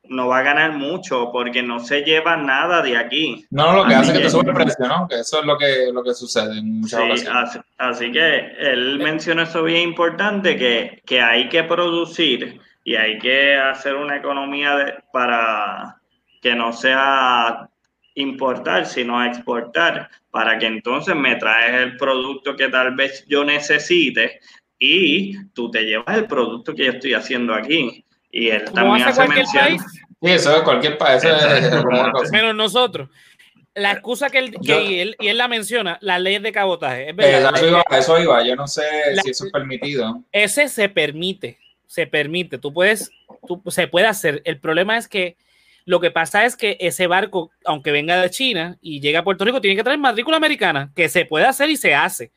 [0.09, 3.45] no va a ganar mucho, porque no se lleva nada de aquí.
[3.49, 5.07] No, lo que Así hace es que que- te sube el precio, ¿no?
[5.07, 7.43] Que eso es lo que, lo que sucede en muchas Sí, ocasiones.
[7.49, 13.17] así, así que él mencionó eso bien importante, que, que hay que producir y hay
[13.19, 15.97] que hacer una economía de- para
[16.41, 17.67] que no sea
[18.15, 23.43] importar, sino a exportar, para que entonces me traes el producto que tal vez yo
[23.43, 24.39] necesite
[24.79, 28.03] y tú te llevas el producto que yo estoy haciendo aquí.
[28.31, 29.65] Y él también hace hace cualquier mención.
[29.85, 31.21] país, Sí, eso es cualquier país.
[32.31, 33.09] Menos nosotros.
[33.75, 36.51] La excusa que él, que Yo- y él, y él la menciona, la ley de
[36.51, 37.03] cabotaje.
[37.03, 37.51] Es Eh, verdad.
[37.55, 38.43] eso, iba, eso iba.
[38.43, 38.81] Yo no sé
[39.13, 40.23] La- si eso es permitido.
[40.31, 42.57] Ese se permite, se permite.
[42.57, 43.11] Tú puedes,
[43.47, 44.41] tú, se puede hacer.
[44.45, 45.37] El problema es que
[45.85, 49.45] lo que pasa es que ese barco, aunque venga de China y llegue a Puerto
[49.45, 52.31] Rico, tiene que traer matrícula americana, que se puede hacer y se hace.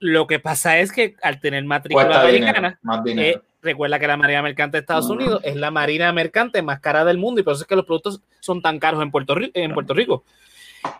[0.00, 3.44] Lo que pasa es que al tener matrícula Cuesta dinero, americana, más eh, dinero.
[3.62, 5.08] Recuerda que la Marina Mercante de Estados.
[5.10, 7.84] Unidos es la Marina Mercante más cara del mundo y por eso es que los
[7.84, 10.24] productos son tan caros en Puerto, Ri- en Puerto Rico.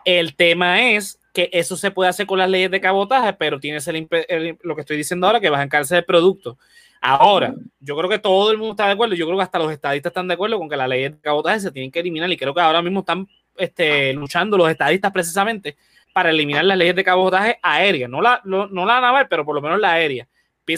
[0.05, 3.87] El tema es que eso se puede hacer con las leyes de cabotaje, pero tienes
[3.87, 6.57] el- lo que estoy diciendo ahora, que vas a encarcelar el producto.
[7.01, 9.71] Ahora, yo creo que todo el mundo está de acuerdo, yo creo que hasta los
[9.71, 12.35] estadistas están de acuerdo con que las leyes de cabotaje se tienen que eliminar y
[12.35, 15.77] creo que ahora mismo están este, luchando los estadistas precisamente
[16.11, 19.55] para eliminar las leyes de cabotaje aérea, no la, no, no la naval, pero por
[19.55, 20.27] lo menos la aérea.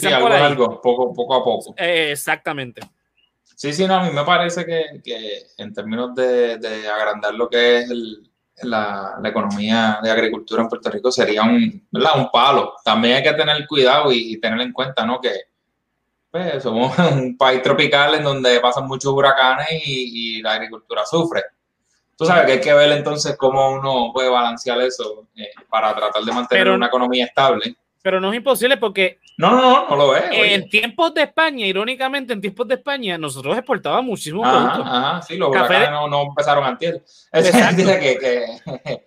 [0.00, 0.42] Piensan algo, por ahí.
[0.42, 1.74] algo, poco, poco a poco.
[1.76, 2.82] Eh, exactamente.
[3.54, 7.48] Sí, sí, no, a mí me parece que, que en términos de, de agrandar lo
[7.48, 8.28] que es el-
[8.64, 12.12] la, la economía de agricultura en Puerto Rico sería un, ¿verdad?
[12.16, 12.74] un palo.
[12.84, 15.20] También hay que tener cuidado y, y tener en cuenta ¿no?
[15.20, 15.30] que
[16.30, 21.42] pues, somos un país tropical en donde pasan muchos huracanes y, y la agricultura sufre.
[22.16, 26.22] Tú sabes que hay que ver entonces cómo uno puede balancear eso eh, para tratar
[26.22, 27.74] de mantener Pero- una economía estable.
[28.02, 30.24] Pero no es imposible porque No, no, no, no lo ves.
[30.32, 30.54] oye.
[30.54, 34.92] en tiempos de España, irónicamente, en tiempos de España, nosotros exportábamos muchísimos Ajá, productos.
[34.94, 37.02] ajá, sí, los huracanes no, no empezaron antier.
[37.32, 39.06] Dice que, que-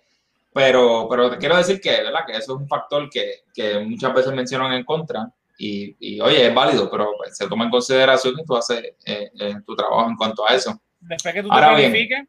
[0.52, 2.20] pero, pero te quiero decir que, ¿verdad?
[2.26, 5.28] que eso es un factor que, que muchas veces mencionan en contra
[5.58, 9.30] y, y, oye, es válido, pero pues, se toma en consideración y tú haces eh,
[9.38, 10.78] eh, tu trabajo en cuanto a eso.
[11.00, 12.26] Después que tú Ahora te bien.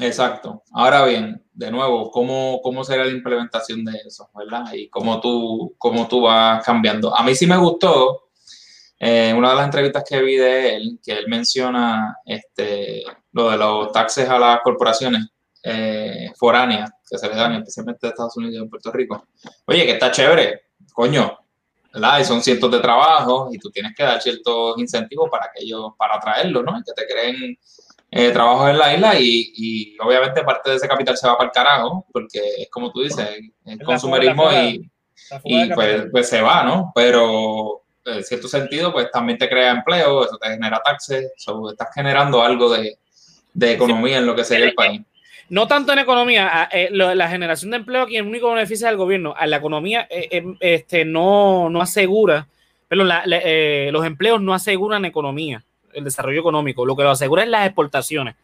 [0.00, 0.62] Exacto.
[0.72, 4.28] Ahora bien, de nuevo, ¿cómo, cómo será la implementación de eso?
[4.34, 4.72] ¿Verdad?
[4.72, 7.16] Y cómo tú, cómo tú vas cambiando.
[7.16, 8.30] A mí sí me gustó
[8.98, 13.56] eh, una de las entrevistas que vi de él, que él menciona este, lo de
[13.56, 15.26] los taxes a las corporaciones
[15.62, 19.28] eh, foráneas que se le dan, especialmente de Estados Unidos y en Puerto Rico.
[19.66, 21.38] Oye, que está chévere, coño.
[21.92, 22.18] ¿verdad?
[22.18, 25.92] Y son cientos de trabajos y tú tienes que dar ciertos incentivos para que ellos,
[25.96, 26.76] para atraerlos, ¿no?
[26.76, 27.56] Y que te creen
[28.16, 31.48] eh, trabajos en la isla y, y obviamente parte de ese capital se va para
[31.48, 33.28] el carajo, porque es como tú dices,
[33.64, 34.90] es la consumerismo fuga, y,
[35.44, 36.92] y pues, pues se va, ¿no?
[36.94, 41.88] Pero en cierto sentido, pues también te crea empleo, eso te genera taxes, so, estás
[41.94, 42.98] generando algo de,
[43.52, 45.00] de economía en lo que sería el país.
[45.48, 49.34] No tanto en economía, eh, la generación de empleo aquí el único beneficio del gobierno.
[49.36, 52.46] A la economía eh, eh, este, no, no asegura,
[52.88, 55.62] pero la- la- eh, los empleos no aseguran economía,
[55.94, 56.84] el desarrollo económico.
[56.84, 58.34] Lo que lo asegura es las exportaciones.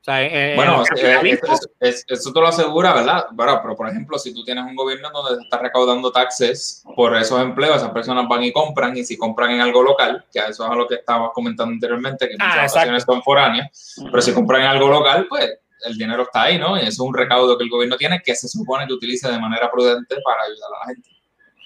[0.00, 3.26] O sea, eh, Bueno, eh, capitalismo- es- es- eso te lo asegura, ¿verdad?
[3.32, 7.16] Bueno, pero por ejemplo, si tú tienes un gobierno donde se está recaudando taxes por
[7.16, 10.46] esos empleos, esas personas van y compran, y si compran en algo local, que a
[10.46, 12.76] eso es a lo que estabas comentando anteriormente, que Ah, muchas exacto.
[12.78, 16.76] ocasiones son foráneas, pero si compran en algo local, pues el dinero está ahí, ¿no?
[16.76, 19.40] Y eso es un recaudo que el gobierno tiene que se supone que utilice de
[19.40, 21.10] manera prudente para ayudar a la gente,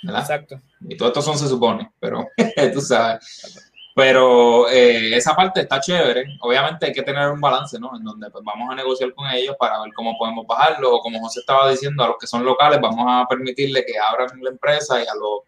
[0.03, 0.21] ¿verdad?
[0.23, 0.61] Exacto.
[0.89, 2.27] Y todo esto son se supone, pero
[2.75, 3.70] tú sabes.
[3.95, 6.37] Pero eh, esa parte está chévere.
[6.41, 7.91] Obviamente hay que tener un balance, ¿no?
[7.97, 10.95] En donde pues, vamos a negociar con ellos para ver cómo podemos bajarlo.
[10.97, 14.31] O como José estaba diciendo, a los que son locales vamos a permitirle que abran
[14.43, 15.41] la empresa y a los,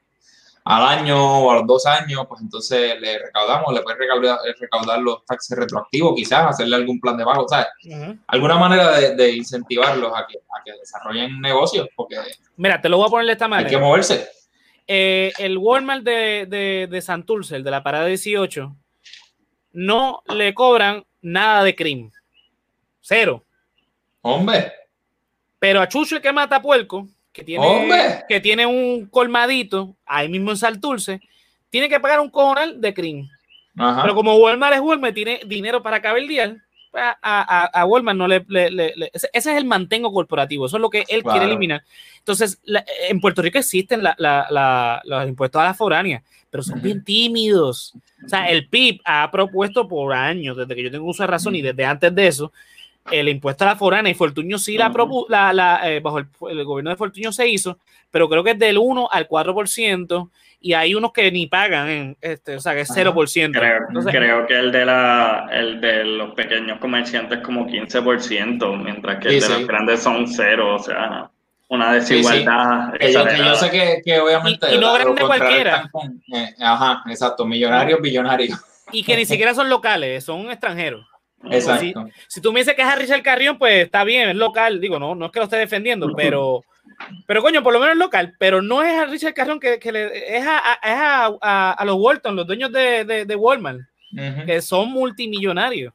[0.64, 4.98] al año o a los dos años, pues entonces le recaudamos, le puedes recaudar, recaudar
[5.00, 7.66] los taxes retroactivos, quizás hacerle algún plan de bajo, ¿sabes?
[7.84, 8.16] Ujú.
[8.28, 12.16] Alguna manera de, de incentivarlos a que, a que desarrollen negocios, porque
[12.56, 13.70] Mira, te lo voy a poner de esta hay manera.
[13.70, 14.28] que moverse.
[14.86, 18.76] Eh, el Walmart de, de, de Santurce, el de la parada 18,
[19.72, 22.12] no le cobran nada de crimen.
[23.00, 23.44] Cero.
[24.20, 24.72] Hombre,
[25.58, 28.24] Pero a Chucho el que mata puerco, que tiene, ¡Hombre!
[28.28, 31.20] que tiene un colmadito ahí mismo en Santurce,
[31.70, 33.28] tiene que pagar un cojonal de crimen.
[33.74, 36.56] Pero como Walmart es Walmart, tiene dinero para cabildear,
[36.94, 40.76] a, a, a Walmart no le, le- le- le- ese, es el mantengo corporativo, eso
[40.76, 41.30] es lo que él Claro.
[41.38, 41.82] quiere eliminar.
[42.18, 47.02] Entonces, la- en Puerto Rico existen la- los impuestos a la foránea, pero son bien
[47.02, 47.94] tímidos.
[48.24, 51.54] O sea, el PIB ha propuesto por años, desde que yo tengo uso de razón
[51.56, 52.52] y desde antes de eso,
[53.10, 56.26] el impuesto a la foránea y Fortuño sí la propuso, la, la, eh, bajo el,
[56.50, 57.78] el gobierno de Fortuño se hizo,
[58.10, 62.16] pero creo que es del 1 al 4% y hay unos que ni pagan, en,
[62.20, 63.00] este, o sea, que es Ajá.
[63.02, 63.58] 0%.
[63.58, 68.76] Creo, Entonces, creo que el de la el de los pequeños comerciantes es como 15%,
[68.82, 69.52] mientras que el Sí, de sí.
[69.60, 71.28] los grandes son cero, o sea,
[71.68, 73.54] una desigualdad Que yo, que yo exagerada.
[73.56, 75.88] sé que, que obviamente Y- y no grande cualquiera.
[75.90, 78.58] con- eh, ajá, exacto, millonarios, billonarios.
[78.92, 81.04] y que ni siquiera son locales, son extranjeros.
[81.50, 82.06] Exacto.
[82.28, 84.80] Si tú me dices que es a Richard Carrión, pues está bien, es local.
[84.80, 86.62] Digo, no, no es que lo esté defendiendo, pero,
[87.26, 88.34] pero coño, por lo menos es local.
[88.38, 92.36] Pero no es a Richard Carrión que, que le, es, a, a- a, los Walton,
[92.36, 93.80] los dueños de, de, de Walmart,
[94.46, 95.92] que son multimillonarios.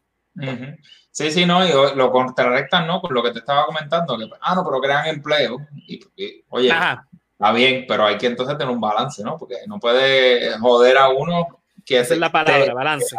[1.12, 3.02] Sí, sí, no, y lo contrarrestan, ¿no?
[3.02, 5.58] Con lo que te estaba comentando, que, ah, no, pero crean empleo.
[5.88, 9.36] Y, y, oye, Ajá, está bien, pero hay que entonces tener un balance, ¿no?
[9.38, 11.48] Porque no puede joder a uno
[11.84, 13.16] que, esa es la te- palabra, balance.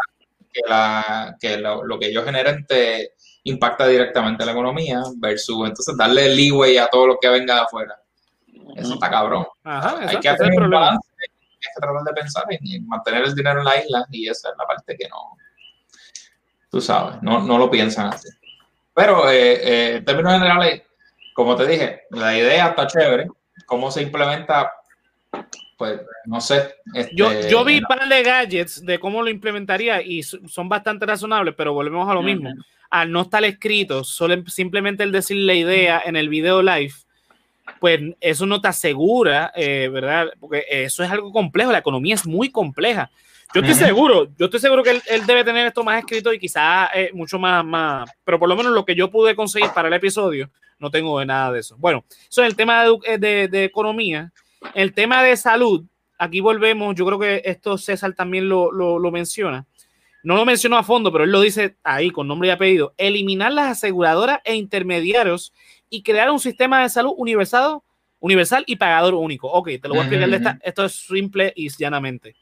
[0.62, 5.96] Que, la, que lo, lo que ellos generen te impacta directamente la economía versus entonces
[5.96, 7.96] darle leeway a todo lo que venga de afuera.
[8.76, 9.46] Eso está cabrón.
[9.64, 11.28] Ajá, hay que hacer un balance, hay
[11.60, 14.54] que tratar de pensar en, en mantener el dinero en la isla y esa es
[14.58, 15.36] la parte que no,
[16.70, 18.28] tú sabes, no, no lo piensan así.
[18.94, 20.82] Pero eh, eh, en términos generales,
[21.34, 23.28] como te dije, la idea está chévere,
[23.66, 24.72] cómo se implementa,
[25.78, 26.74] pues no sé.
[27.12, 30.68] Yo, este, yo vi un par de gadgets de cómo lo implementaría y so- son
[30.68, 32.50] bastante razonables, pero volvemos a lo mismo.
[32.90, 36.92] Al no estar escrito, solo simplemente el decir la idea en el video live,
[37.80, 40.28] pues eso no te asegura, eh, ¿verdad?
[40.40, 43.10] Porque eso es algo complejo, la economía es muy compleja.
[43.54, 46.38] Yo estoy seguro, yo estoy seguro que él, él debe tener esto más escrito y
[46.38, 49.88] quizás eh, mucho más, más, pero por lo menos lo que yo pude conseguir para
[49.88, 51.76] el episodio, no tengo de nada de eso.
[51.78, 54.30] Bueno, eso es el tema de, eh, de, de economía.
[54.74, 55.84] El tema de salud,
[56.18, 59.66] aquí volvemos, yo creo que esto César también lo, lo, lo menciona.
[60.24, 62.92] No lo mencionó a fondo, pero él lo dice ahí con nombre y apellido.
[62.96, 65.52] Eliminar las aseguradoras e intermediarios
[65.88, 67.78] y crear un sistema de salud universal,
[68.18, 69.48] universal y pagador único.
[69.48, 70.28] Ok, te lo voy a explicar.
[70.30, 72.34] de esta- esto es simple y llanamente.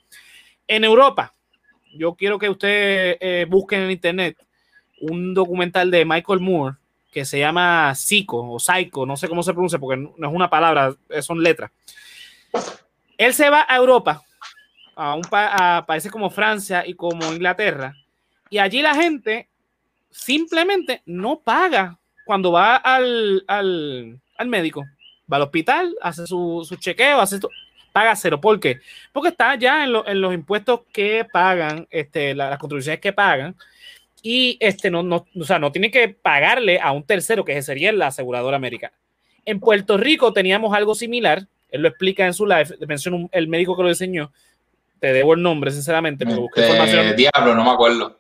[0.67, 1.33] En Europa,
[1.95, 4.39] yo quiero que ustedes eh, busquen en internet
[5.03, 6.77] un documental de Michael Moore
[7.17, 10.51] que se llama Psycho o Psycho, no sé cómo se pronuncia porque no es una
[10.51, 11.71] palabra, eh, son letras.
[13.17, 14.23] Él se va a Europa,
[14.95, 17.95] a, un pa- a países como Francia y como Inglaterra,
[18.51, 19.49] y allí la gente
[20.11, 24.85] simplemente no paga cuando va al, al, al médico.
[25.33, 27.49] Va al hospital, hace su, su chequeo, hace tu-
[27.93, 28.39] paga cero.
[28.43, 28.79] ¿Por qué?
[29.11, 33.15] Porque está ya en, lo- en los impuestos que pagan, este, la- las contribuciones que
[33.15, 33.57] pagan,
[34.29, 37.93] y este, no, no, o sea, no tiene que pagarle a un tercero, que sería
[37.93, 38.93] la aseguradora americana.
[39.45, 43.47] En Puerto Rico teníamos algo similar, él lo explica en su live, menciona un- el
[43.47, 44.33] médico que lo diseñó,
[44.99, 47.17] te debo el nombre, sinceramente, pero busqué Este, información.
[47.17, 48.19] Diablo, no me acuerdo.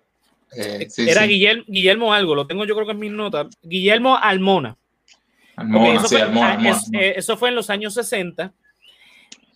[0.56, 1.28] Eh, sí, Era sí.
[1.28, 3.48] Guillermo, Guillermo algo, lo tengo yo creo que en mis notas.
[3.62, 4.76] Guillermo Almona.
[5.56, 7.04] Almona, Ok, eso, sí, fue, Almona, ah, Almona, es- Almona.
[7.04, 8.52] eh, eso fue en los años 60,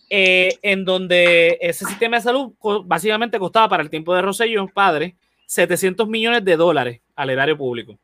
[0.09, 2.51] eh, en donde ese sistema de salud
[2.85, 5.15] básicamente costaba para el tiempo de Rosselló, padre,
[5.51, 7.99] 700 millones de dólares al erario público.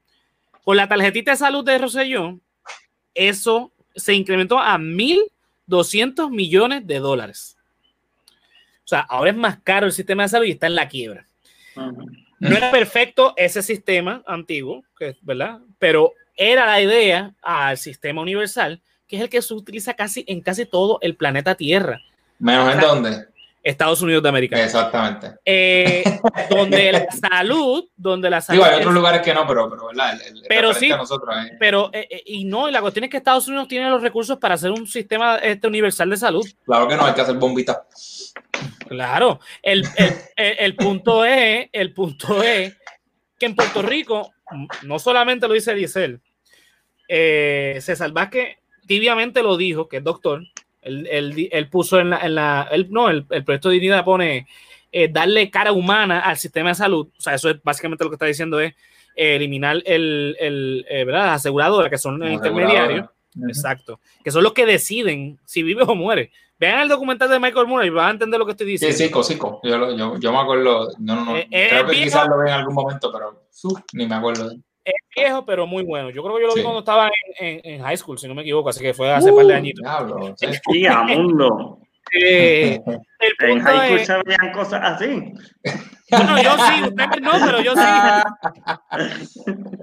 [0.66, 2.38] Con la tarjetita de salud de Rosselló,
[3.14, 7.58] eso se incrementó a 1.200 millones de dólares.
[8.84, 11.26] O sea, ahora es más caro el sistema de salud y está en la quiebra.
[12.40, 15.62] No era perfecto ese sistema antiguo, que, ¿verdad?
[15.80, 20.42] Pero era la idea al sistema universal, que es el que se utiliza casi en
[20.42, 22.02] casi todo el planeta Tierra,
[22.40, 23.28] Menos en o sea, dónde.
[23.68, 24.62] Estados Unidos de América.
[24.64, 25.32] Exactamente.
[25.46, 26.04] Eh,
[26.50, 28.60] donde la salud, donde la salud.
[28.60, 30.14] Digo, hay es- otros lugares que no, pero, pero ¿verdad?
[30.14, 30.90] El, el Pero sí.
[30.90, 33.90] nosotros es- pero, eh, eh, y no, y la cuestión es que Estados Unidos tiene
[33.90, 36.46] los recursos para hacer un sistema este, universal de salud.
[36.66, 37.86] Claro que no, hay que hacer bombita.
[38.88, 42.76] Claro, el, el- el- el punto es, el punto es
[43.38, 44.34] que en Puerto Rico,
[44.84, 46.22] no solamente lo dice Diesel,
[47.08, 50.42] eh, César Vázquez tibiamente lo dijo, que es doctor,
[50.88, 54.04] él, él él puso en la, en la él- no, el, el proyecto de dignidad
[54.06, 54.48] pone
[54.92, 58.16] eh, darle cara humana al sistema de salud, o sea, eso es básicamente lo que
[58.16, 58.74] está diciendo es
[59.16, 61.26] eh, eliminar el, el eh, ¿verdad?
[61.28, 63.12] las aseguradoras, que son intermediarios, aseguradora.
[63.36, 63.50] Ujú.
[63.50, 66.32] exacto, que son los que deciden si vive o muere.
[66.60, 68.98] Vean el documental de Michael Moore y van a entender lo que estoy Sí, diciendo.
[68.98, 69.62] Cico, Cico.
[69.64, 70.90] Yo, yo, yo me acuerdo.
[70.98, 71.38] No, no, no.
[71.38, 72.06] Eh, Creo que viejo.
[72.06, 73.44] quizás lo vi en algún momento, pero
[73.94, 74.52] ni me acuerdo.
[74.88, 76.10] Es viejo, pero muy bueno.
[76.12, 76.64] Yo creo que yo lo vi Sí.
[76.64, 79.32] cuando estaba en, en- en high school, si no me equivoco, así que fue hace
[79.32, 79.84] un par de Uh, añitos.
[79.84, 80.48] Diablo, sí.
[80.70, 81.80] Y a mundo.
[82.14, 85.06] Eh, el En high school es, se veían cosas así.
[86.10, 87.82] bueno, yo sí, ustedes no, pero yo sí.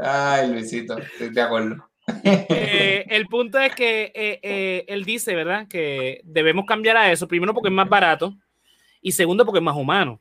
[0.02, 1.76] Ay, Luisito, estoy de acuerdo.
[2.22, 5.66] Eh, el punto es que eh, eh, él dice, ¿verdad?
[5.68, 8.34] Que debemos cambiar a eso, primero porque es más barato
[9.00, 10.20] y segundo porque es más humano.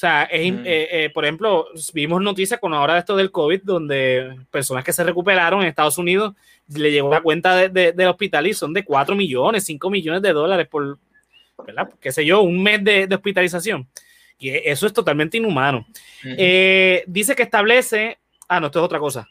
[0.00, 0.62] O sea, es, Mm.
[0.64, 5.04] eh, eh, por ejemplo, vimos noticias con ahora esto del COVID, donde personas que se
[5.04, 6.34] recuperaron en Estados Unidos
[6.74, 10.22] le llegó la cuenta de- de- del hospital y son de 4 millones, 5 millones
[10.22, 10.98] de dólares por,
[11.66, 11.90] ¿verdad?
[12.00, 13.86] qué sé yo, un mes de, de hospitalización.
[14.38, 15.86] Y eso es totalmente inhumano.
[16.24, 18.16] Eh, dice que establece.
[18.48, 19.28] Ah, no, esto es otra cosa.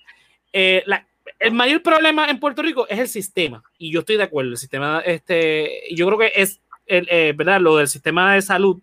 [0.53, 1.03] Eh, la-
[1.39, 3.63] el mayor problema en Puerto Rico es el sistema.
[3.79, 4.51] Y yo estoy de acuerdo.
[4.51, 7.59] El sistema, este, yo creo que es, el, eh, ¿verdad?
[7.59, 8.79] Lo del sistema de salud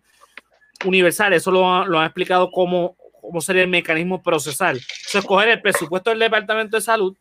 [0.84, 4.76] universal, eso lo, ha- lo han explicado como, cómo sería el mecanismo procesal.
[4.76, 7.16] Eso es coger el presupuesto del Departamento de Salud,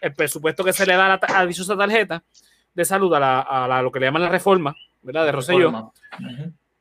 [0.00, 2.22] el presupuesto que se le da a, la a dichosa tarjeta
[2.74, 5.24] de salud, a, la, a la- lo que le llaman la reforma, ¿verdad?
[5.26, 5.70] De Rosselló.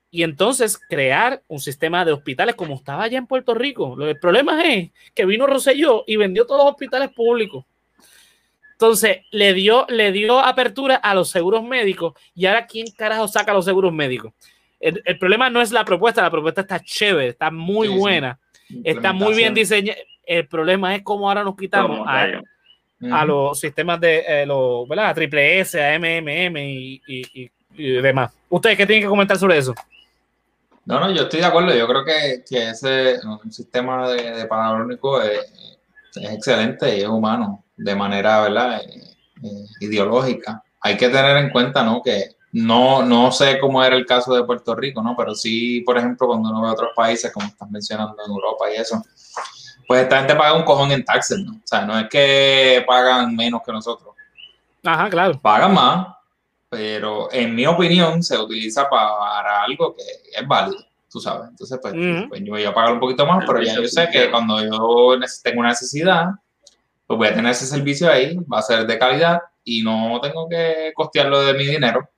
[0.10, 4.01] Y entonces crear un sistema de hospitales como estaba allá en Puerto Rico.
[4.01, 7.66] El problema es que vino Rosselló y vendió todos los hospitales públicos.
[8.74, 13.53] Entonces le dio, le dio apertura a los seguros médicos y ahora quién carajo saca
[13.53, 14.34] los seguros médicos.
[14.80, 17.99] El, el problema no es la propuesta, la propuesta está chévere, está muy Sí, sí.
[17.99, 18.39] buena,
[18.84, 19.97] está muy bien diseñada.
[20.25, 25.09] El problema es cómo ahora nos quitamos a, los sistemas de eh, los, ¿verdad?
[25.09, 28.34] A Triple S, a MMM y, y- y- y demás.
[28.49, 29.73] ¿Ustedes qué tienen que comentar sobre eso?
[30.86, 31.75] No, no, yo estoy de acuerdo.
[31.75, 34.47] Yo creo que, que ese un sistema de, de
[35.23, 35.78] es,
[36.15, 38.82] es excelente y es humano de manera ¿verdad?
[38.82, 39.13] Eh,
[39.43, 40.63] eh, ideológica.
[40.82, 42.01] Hay que tener en cuenta ¿no?
[42.01, 45.16] que no, no sé cómo era el caso de Puerto Rico, ¿no?
[45.16, 48.78] pero sí, por ejemplo, cuando uno ve otros países, como estás mencionando en Europa y
[48.78, 48.99] eso,
[49.88, 51.53] pues esta gente paga un cojón en taxes, ¿no?
[51.53, 54.16] O sea, no es que pagan menos que nosotros
[54.84, 55.39] Ajá, claro.
[55.39, 56.08] pagan más,
[56.68, 60.01] pero en mi opinión se utiliza para algo que
[60.36, 61.49] es válido, tú sabes.
[61.49, 61.93] Entonces, pues,
[62.28, 65.20] pues yo voy a pagar un poquito más, pero ya yo sé que cuando yo
[65.43, 66.32] tengo una necesidad,
[67.05, 70.49] pues voy a tener ese servicio ahí, va a ser de calidad y no tengo
[70.49, 72.10] que costearlo de mi dinero.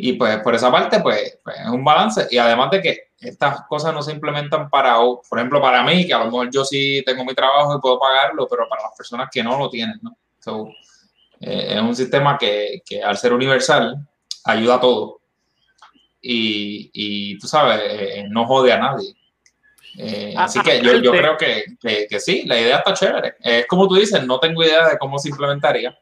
[0.00, 2.28] Y pues por esa parte, pues, pues, es un balance.
[2.30, 6.14] Y además de que estas cosas no se implementan para, por ejemplo, para mí, que
[6.14, 9.28] a lo mejor yo sí tengo mi trabajo y puedo pagarlo, pero para las personas
[9.30, 10.16] que no lo tienen, ¿no?
[10.38, 10.68] So,
[11.40, 13.96] eh, es un sistema que, que al ser universal
[14.44, 15.20] ayuda a todo.
[16.22, 19.16] Y, y tú sabes, eh, no jode a nadie.
[19.98, 23.34] Eh, Ah, así que yo, yo creo que, que, que sí, la idea está chévere.
[23.40, 25.98] Es como tú dices, no tengo idea de cómo se implementaría.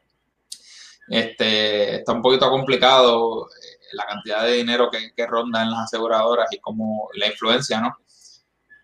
[1.09, 3.47] Este, está un poquito complicado
[3.93, 7.97] la cantidad de dinero que, que ronda en las aseguradoras y cómo la influencia, ¿no?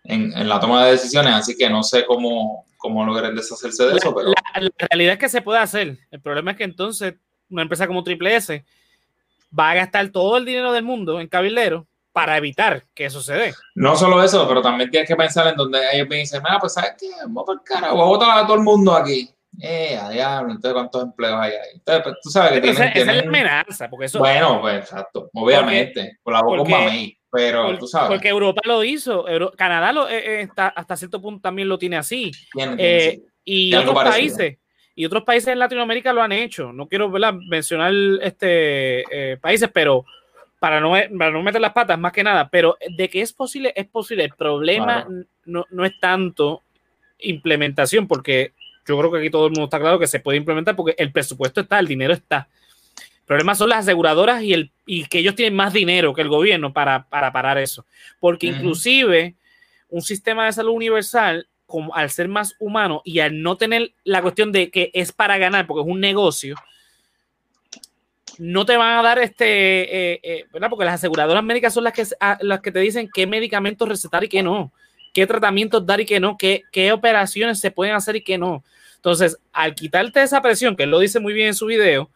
[0.04, 3.96] En, en la toma de decisiones, así que no sé cómo, cómo logren deshacerse de
[3.96, 5.98] eso, pero La, la realidad es que se puede hacer.
[6.10, 7.14] El problema es que entonces
[7.48, 8.64] una empresa como Triple S
[9.58, 13.34] va a gastar todo el dinero del mundo en cabildero para evitar que eso se
[13.34, 13.54] dé.
[13.74, 16.74] no solo eso, pero también tienes que pensar en donde ellos me dicen, mira, pues
[16.74, 19.28] sabes qué, vamos por cara, voy a votar a todo el mundo aquí.
[19.60, 21.68] Eh, a diablo, entonces cuántos empleos hay ahí.
[21.74, 24.60] Entonces, pues, tú sabes que Esa, tienen, esa es la tienen- amenaza, porque eso, Bueno,
[24.60, 29.28] pues exacto, obviamente, por la boca porque- pero por- tú sabes, porque Europa lo hizo,
[29.28, 32.30] Euro- Canadá lo, eh, eh, está- hasta cierto punto también lo tiene así.
[32.52, 34.12] tienen, eh, tienen, y otros parecido.
[34.38, 34.58] países
[34.96, 37.34] y otros países en Latinoamérica lo han hecho no quiero ¿verdad?
[37.34, 37.92] mencionar
[38.22, 39.02] este
[39.32, 40.04] eh, países pero
[40.60, 43.72] para no, para no meter las patas más que nada pero de que es posible
[43.76, 45.24] es posible el problema Claro.
[45.46, 46.62] no, no es tanto
[47.18, 48.52] implementación porque
[48.86, 51.10] yo creo que aquí todo el mundo está claro que se puede implementar porque el
[51.12, 52.48] presupuesto está el dinero está
[52.96, 56.28] el problema son las aseguradoras y, el, y que ellos tienen más dinero que el
[56.28, 57.86] gobierno para, para parar eso.
[58.20, 58.56] Porque Ujú.
[58.56, 59.34] inclusive
[59.88, 64.20] un sistema de salud universal, como al ser más humano y al no tener la
[64.20, 66.54] cuestión de que es para ganar, porque es un negocio,
[68.38, 70.68] no te van a dar este, eh, eh, ¿verdad?
[70.68, 74.22] Porque las aseguradoras médicas son las que, a- las que te dicen qué medicamentos recetar
[74.24, 74.72] y qué no,
[75.14, 78.62] qué tratamientos dar y qué no, qué, qué operaciones se pueden hacer y qué no.
[78.96, 82.10] Entonces, al quitarte esa presión, que él lo dice muy bien en su video,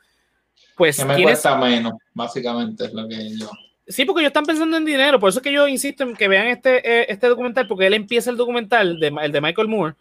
[0.77, 3.51] pues que me tienes, cuesta menos, básicamente es lo que yo.
[3.87, 5.19] Sí, porque ellos están pensando en dinero.
[5.19, 7.95] Por eso es que yo insisto en que vean este, eh, este documental, porque él
[7.95, 9.95] empieza el documental, de, el de Michael Moore,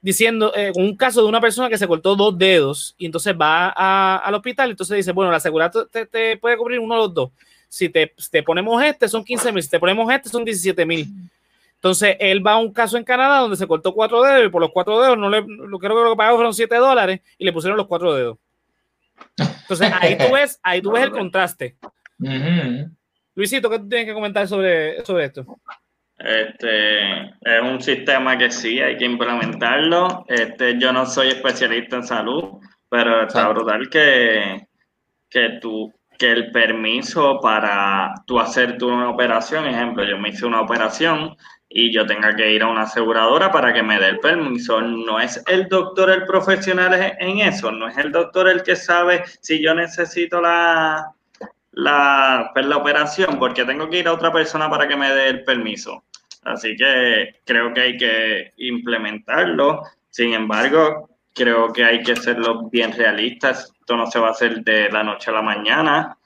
[0.00, 3.72] diciendo eh, un caso de una persona que se cortó dos dedos y entonces va
[3.74, 4.70] a- al hospital.
[4.70, 7.30] Entonces dice: Bueno, la seguridad te, te puede cubrir uno de los dos.
[7.68, 9.62] Si te, te ponemos este, son 15 mil.
[9.62, 11.08] Si te ponemos este, son 17 mil.
[11.76, 14.60] Entonces él va a un caso en Canadá donde se cortó cuatro dedos y por
[14.60, 17.44] los cuatro dedos, no le, lo creo que lo que pagó fueron 7 dólares y
[17.44, 18.38] le pusieron los cuatro dedos.
[19.38, 21.76] Entonces ahí tú ves, ahí tú ves el contraste.
[23.34, 25.44] Luisito, ¿qué tú tienes que comentar sobre, sobre esto?
[26.18, 30.24] Este es un sistema que sí hay que implementarlo.
[30.28, 32.58] Este, yo no soy especialista en salud,
[32.88, 34.66] pero está brutal que,
[35.28, 40.62] que tú que el permiso para tú hacer una operación, ejemplo, yo me hice una
[40.62, 41.36] operación
[41.78, 44.80] y yo tenga que ir a una aseguradora para que me dé el permiso.
[44.80, 49.24] No es el doctor el profesional en eso, no es el doctor el que sabe
[49.42, 51.12] si yo necesito la,
[51.72, 55.28] la, pues, la operación, porque tengo que ir a otra persona para que me dé
[55.28, 56.04] el permiso.
[56.44, 59.82] Así que creo que hay que implementarlo.
[60.08, 63.70] Sin embargo, creo que hay que serlo bien realistas.
[63.78, 66.16] Esto no se va a hacer de la noche a la mañana.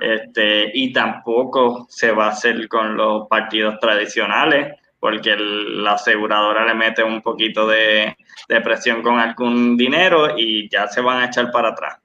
[0.00, 4.74] Este, y tampoco se va a hacer con los partidos tradicionales,
[5.04, 8.16] porque el- la aseguradora le mete un poquito de,
[8.48, 11.98] de presión con algún dinero y ya se van a echar para atrás.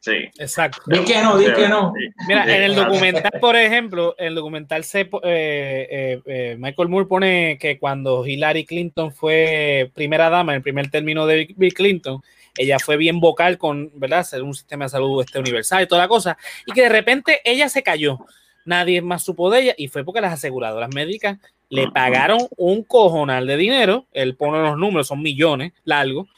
[0.00, 0.30] Sí.
[0.38, 0.80] Exacto.
[0.86, 1.92] Di que no, di que no.
[1.94, 2.08] Sí.
[2.26, 7.06] Mira, en el documental, por ejemplo, en el documental se, eh, eh, eh, Michael Moore
[7.06, 12.22] pone que cuando Hillary Clinton fue primera dama en el primer término de Bill Clinton,
[12.56, 16.00] ella fue bien vocal con, ¿verdad?, hacer un sistema de salud este universal y toda
[16.00, 18.20] la cosa, y que de repente ella se cayó.
[18.64, 21.38] Nadie más supo de ella y fue porque las aseguradoras médicas
[21.74, 26.28] le pagaron un cojonal de dinero, él pone los números, son millones largos,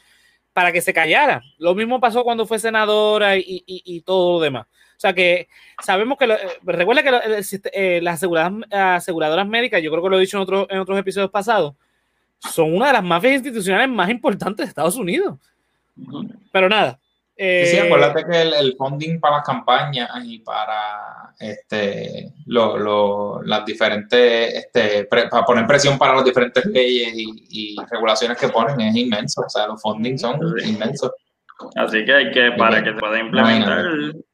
[0.53, 1.41] para que se callara.
[1.57, 4.65] Lo mismo pasó cuando fue senadora y, y- y todo lo demás.
[4.67, 5.49] O sea que
[5.83, 10.09] sabemos que, lo- eh, recuerda que lo- eh, las aseguradoras, aseguradoras médicas, yo creo que
[10.09, 11.75] lo he dicho en, otro- en otros episodios pasados,
[12.39, 15.37] son una de las mafias institucionales más importantes de Estados Unidos.
[16.51, 16.97] Pero nada.
[17.37, 22.77] Sí, eh, sí, acuérdate que el, el funding para las campañas y para este lo,
[22.77, 28.37] lo- las diferentes, este, pre- para poner presión para las diferentes leyes y, y regulaciones
[28.37, 29.41] que ponen es inmenso.
[29.41, 30.69] O sea, los funding son Sí.
[30.71, 31.11] inmensos.
[31.75, 33.85] Así que hay que, para que se pueda implementar,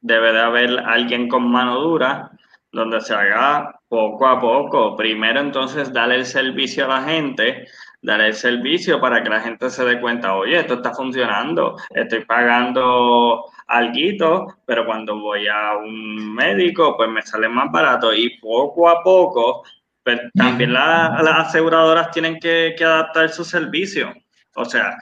[0.01, 2.31] debe de haber alguien con mano dura
[2.71, 4.95] donde se haga poco a poco.
[4.95, 7.65] Primero entonces darle el servicio a la gente,
[8.01, 12.25] dar el servicio para que la gente se dé cuenta, oye, esto está funcionando, estoy
[12.25, 18.89] pagando algo, pero cuando voy a un médico, pues me sale más barato y poco
[18.89, 19.63] a poco,
[20.03, 24.13] pues, también la- las aseguradoras tienen que, que adaptar su servicio.
[24.55, 24.97] O sea,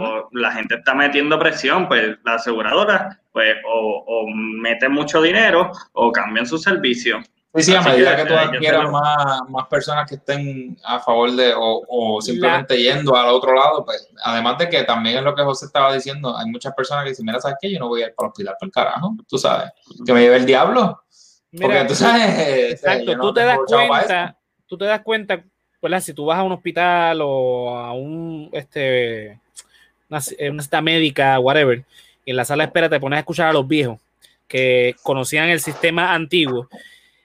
[0.00, 5.70] o la gente está metiendo presión, pues la aseguradora, pues o, o mete mucho dinero
[5.92, 7.20] o cambian su servicio.
[7.56, 11.30] Sí, sí, a medida que que tú adquieras más, más personas que estén a favor
[11.30, 15.36] de o, o simplemente yendo al otro lado, pues además de que también es lo
[15.36, 17.70] que José estaba diciendo, hay muchas personas que dicen, mira, ¿sabes qué?
[17.70, 19.70] Yo no voy a ir para el hospital por el carajo, tú sabes,
[20.04, 21.04] que me lleve el diablo,
[21.52, 22.38] porque Mira, tú sabes,
[22.72, 24.36] Exacto, yo no tú te das cuenta,
[24.66, 25.44] tú te das cuenta,
[25.80, 26.00] ¿verdad?
[26.00, 29.38] Si tú vas a un hospital o a un, este,
[30.10, 31.84] una, una cita médica, whatever,
[32.24, 34.00] y en la sala de espera te pones a escuchar a los viejos
[34.48, 36.68] que conocían el sistema antiguo.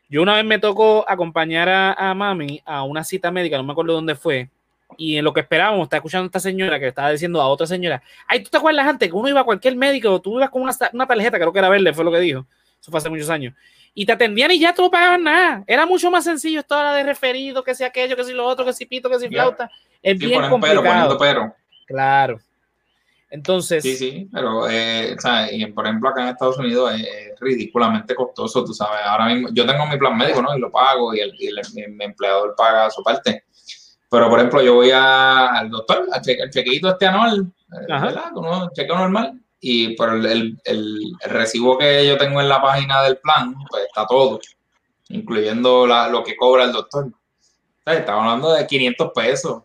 [0.10, 3.72] Yo una vez me tocó acompañar a, a mami a una cita médica, no me
[3.72, 4.50] acuerdo dónde fue,
[4.98, 7.68] y en lo que esperábamos, está escuchando a esta señora que estaba diciendo a otra
[7.68, 10.64] señora, ay, ¿tú te acuerdas antes que uno iba a cualquier médico, tú ibas con
[10.64, 12.46] una, una tarjeta, creo que era verde, fue lo que dijo,
[12.82, 13.54] eso fue hace muchos años,
[13.94, 17.04] y te atendían y ya tú no pagabas nada, era mucho más sencillo esto de
[17.04, 19.70] referido, que si aquello, que si lo otro, que si pito, que si flauta,
[20.02, 21.56] es Sí, bien pero, complicado, poniendo pero.
[21.86, 22.40] claro.
[23.32, 27.08] Entonces, Sí, sí, pero, eh, o sea, y por ejemplo, acá en Estados Unidos es,
[27.40, 29.00] ridículamente costoso, tú sabes.
[29.06, 30.56] Ahora mismo, yo tengo mi plan médico, ¿no?
[30.58, 33.46] Y lo pago, y, el, y el- mi, mi empleador paga su parte.
[34.10, 37.86] Pero, por ejemplo, yo voy a- al doctor, al, cheque, al chequeito este anual, eh.
[37.88, 38.32] ¿verdad?
[38.36, 43.18] Uno, chequeo normal, y por el, el, recibo que yo tengo en la página del
[43.20, 44.40] plan, pues está todo,
[45.10, 47.10] incluyendo la- lo que cobra el doctor.
[47.86, 49.64] Sea, Estamos hablando de 500 pesos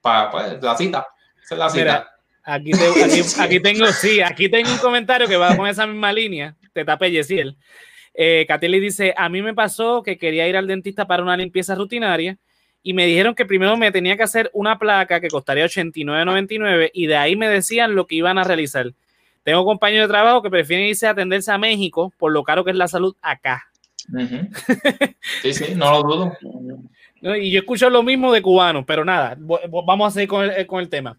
[0.00, 1.06] para pues, la cita.
[1.42, 1.82] Esa es la cita.
[1.84, 2.15] Mira,
[2.48, 6.12] Aquí, te- aquí, aquí tengo, sí, aquí tengo un comentario que va con esa misma
[6.12, 7.56] línea, te tape Yesiel.
[8.14, 11.74] Eh, Kateli dice, a mí me pasó que quería ir al dentista para una limpieza
[11.74, 12.38] rutinaria
[12.82, 17.06] y me dijeron que primero me tenía que hacer una placa que costaría 89.99 y
[17.08, 18.86] de ahí me decían lo que iban a realizar.
[19.42, 22.70] Tengo compañeros de trabajo que prefieren irse a atenderse a México por lo caro que
[22.70, 23.64] es la salud acá.
[25.42, 26.32] Sí, sí, no lo dudo.
[27.20, 27.36] ¿no?
[27.36, 30.80] Y yo escucho lo mismo de cubanos, pero nada, vamos a seguir con el, con
[30.80, 31.18] el tema.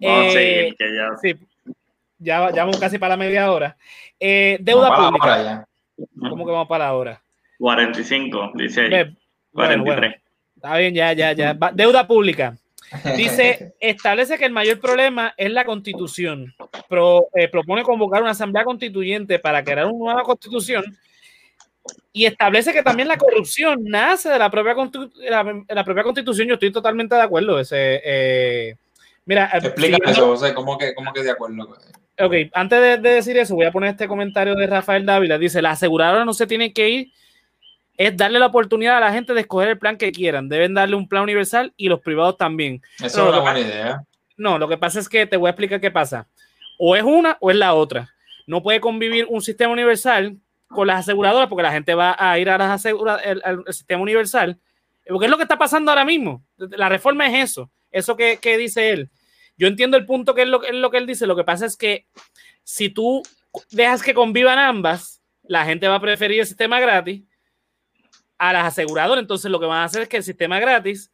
[0.00, 1.34] Vamos a Eh, seguir, que ya Sí,
[2.18, 3.76] ya, ya vamos casi para la media hora.
[4.20, 5.26] Eh, deuda Vamos para la pública.
[5.26, 5.66] hora
[6.18, 6.28] ya.
[6.30, 7.20] ¿Cómo que vamos para la hora?
[7.58, 9.14] 45, dice Bueno,
[9.52, 9.84] 43.
[9.84, 10.14] bueno,
[10.56, 11.54] está bien, ya, ya, ya.
[11.72, 12.56] Deuda pública.
[13.16, 16.54] Dice, establece que el mayor problema es la constitución.
[16.88, 20.84] Pro- eh, propone convocar una asamblea constituyente para crear una nueva constitución
[22.12, 24.74] y establece que también la corrupción nace de la propia,
[25.30, 26.48] la, la propia constitución.
[26.48, 27.58] Yo estoy totalmente de acuerdo.
[27.58, 28.76] Ese, eh,
[29.26, 31.76] mira, eh, Explica siguiendo- eso, José, ¿cómo que, cómo que de acuerdo?
[32.18, 35.36] Ok, antes de, de decir eso, voy a poner este comentario de Rafael Dávila.
[35.36, 37.12] Dice, la aseguradora no se tiene que ir,
[37.98, 40.48] es darle la oportunidad a la gente de escoger el plan que quieran.
[40.48, 42.80] Deben darle un plan universal y los privados también.
[43.02, 44.02] Eso No, es una buena idea.
[44.38, 46.26] No, lo que pasa es que te voy a explicar qué pasa.
[46.78, 48.08] O es una o es la otra.
[48.46, 50.36] No puede convivir un sistema universal
[50.68, 53.72] con las aseguradoras porque la gente va a ir a las asegura- el- al al
[53.74, 54.58] sistema universal.
[55.08, 56.42] Porque es lo que está pasando ahora mismo.
[56.58, 57.70] La reforma es eso.
[57.90, 59.08] Eso que, que dice él.
[59.56, 61.26] Yo entiendo el punto que es lo, es lo que él dice.
[61.26, 62.06] Lo que pasa es que
[62.62, 63.22] si tú
[63.70, 67.22] dejas que convivan ambas, la gente va a preferir el sistema gratis
[68.38, 69.22] a las aseguradoras.
[69.22, 71.10] Entonces lo que van a hacer es que el sistema gratis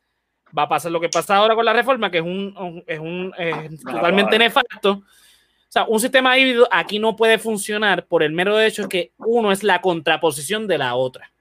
[0.57, 2.99] va a pasar lo que pasa ahora con la reforma, que es un, un- es
[2.99, 4.90] un es totalmente nefasto.
[4.93, 9.51] O sea, un sistema híbrido aquí no puede funcionar por el mero hecho que uno
[9.53, 11.32] es la contraposición de la otra.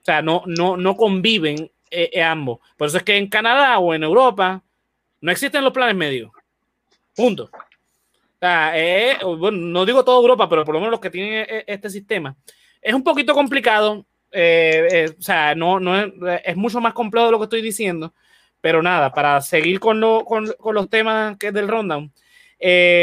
[0.00, 2.58] O sea, no, no, no conviven eh, eh, ambos.
[2.76, 4.63] Por eso es que en Canadá o en Europa
[5.24, 6.32] no existen los planes médicos.
[7.16, 7.44] Punto.
[7.44, 11.46] O sea, eh, bueno, no digo toda Europa, pero por lo menos los que tienen
[11.48, 12.36] e- este sistema.
[12.82, 14.04] Es un poquito complicado.
[14.30, 16.12] eh, eh, o sea, no, no es,
[16.44, 18.12] es mucho más complejo de lo que estoy diciendo.
[18.60, 22.12] Pero nada, para seguir con, lo- con- con los temas que es del rundown,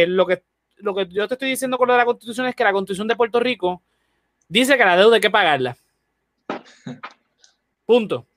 [0.07, 0.43] lo, que,
[0.78, 3.07] lo que yo te estoy diciendo con lo de la constitución es que la constitución
[3.07, 3.82] de Puerto Rico
[4.47, 5.76] dice que la deuda hay que pagarla.
[7.86, 8.28] Punto.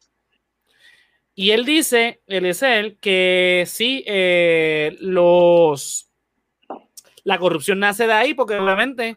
[1.34, 6.10] Y él dice, él es él, que sí, eh, los
[7.24, 9.16] la corrupción nace de ahí porque obviamente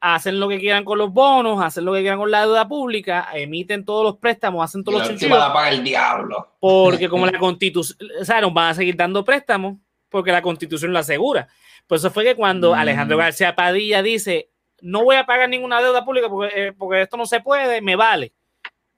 [0.00, 3.28] hacen lo que quieran con los bonos, hacen lo que quieran con la deuda pública,
[3.34, 6.56] emiten todos los préstamos, hacen Y todos la los chanchullos, la paga el diablo.
[6.60, 10.92] porque como la constitución, o sea, nos van a seguir dando préstamos porque la constitución
[10.92, 11.48] lo asegura.
[11.86, 12.74] Por eso fue que cuando Mm.
[12.74, 14.50] Alejandro García Padilla dice,
[14.82, 17.96] no voy a pagar ninguna deuda pública porque, eh, porque esto no se puede, me
[17.96, 18.32] vale.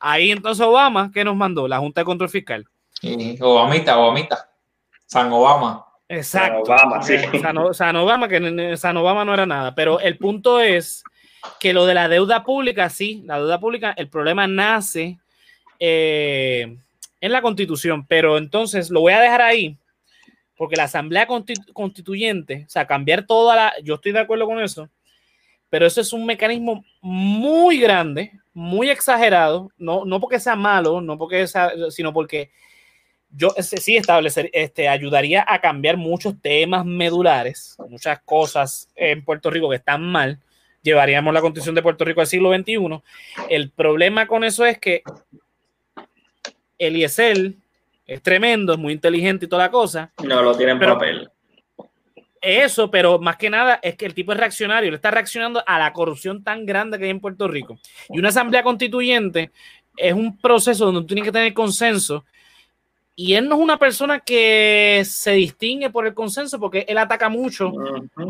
[0.00, 1.66] Ahí entonces Obama, ¿qué nos mandó?
[1.66, 2.66] La Junta de Control Fiscal.
[3.02, 4.50] Y Obamita, Obamita.
[5.06, 5.84] San Obama.
[6.08, 6.60] Exacto.
[6.62, 7.14] Obama, sí.
[7.14, 9.74] Eh, San, San Obama, que San Obama no era nada.
[9.74, 11.02] Pero el punto es
[11.60, 15.18] que lo de la deuda pública, sí, la deuda pública, el problema nace
[15.78, 16.76] eh,
[17.20, 18.06] en la constitución.
[18.06, 19.76] Pero entonces lo voy a dejar ahí,
[20.56, 23.72] porque la asamblea constitu- constituyente, o sea, cambiar toda la.
[23.82, 24.88] Yo estoy de acuerdo con eso,
[25.70, 31.16] pero eso es un mecanismo muy grande, muy exagerado, no, no porque sea malo, no
[31.16, 32.50] porque sea, sino porque
[33.30, 39.48] yo ese sí establecer, este, ayudaría a cambiar muchos temas medulares, muchas cosas en Puerto
[39.48, 40.40] Rico que están mal.
[40.82, 43.00] Llevaríamos la constitución de Puerto Rico al siglo XXI.
[43.48, 45.02] El problema con eso es que
[46.78, 47.54] Eliezer
[48.06, 50.12] es tremendo, es muy inteligente y toda la cosa.
[50.24, 51.30] No lo tiene en Pero- papel.
[52.48, 55.78] Eso, pero más que nada es que el tipo es reaccionario, le está reaccionando a
[55.78, 57.78] la corrupción tan grande que hay en Puerto Rico.
[58.08, 59.50] Y una asamblea constituyente
[59.96, 62.24] es un proceso donde tú tienes que tener consenso.
[63.14, 67.28] Y él no es una persona que se distingue por el consenso porque él ataca
[67.28, 67.70] mucho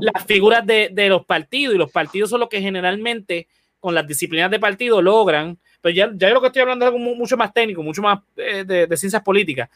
[0.00, 3.46] las figuras de, de los partidos y los partidos son los que generalmente
[3.78, 6.98] con las disciplinas de partido logran, pero ya, ya lo que estoy hablando es algo
[6.98, 9.68] mu- mucho más técnico, mucho más eh, de, de ciencias políticas,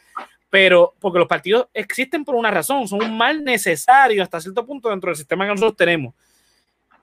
[0.52, 4.90] pero porque los partidos existen por una razón, son un mal necesario hasta cierto punto
[4.90, 6.12] dentro del sistema que nosotros tenemos.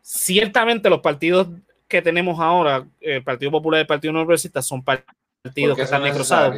[0.03, 1.47] Ciertamente los partidos
[1.87, 6.01] que tenemos ahora, el Partido Popular y el Partido No Progresista, son partidos que están
[6.05, 6.55] es necrosados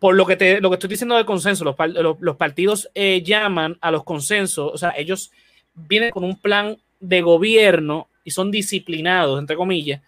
[0.00, 2.90] por lo que te lo que estoy diciendo del consenso, los, par- los- los partidos
[2.94, 5.30] eh, llaman a los consensos, o sea, ellos
[5.74, 10.02] vienen con un plan de gobierno y son disciplinados, entre comillas.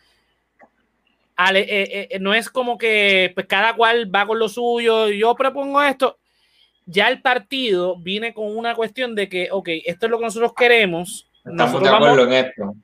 [1.36, 5.34] Ale- eh, eh, no es como que pues, cada cual va con lo suyo, yo
[5.34, 6.18] propongo esto.
[6.86, 10.52] Ya el partido viene con una cuestión de que, ok, esto es lo que nosotros
[10.56, 11.28] queremos.
[11.38, 12.74] Estamos nosotros de vamos- acuerdo en esto.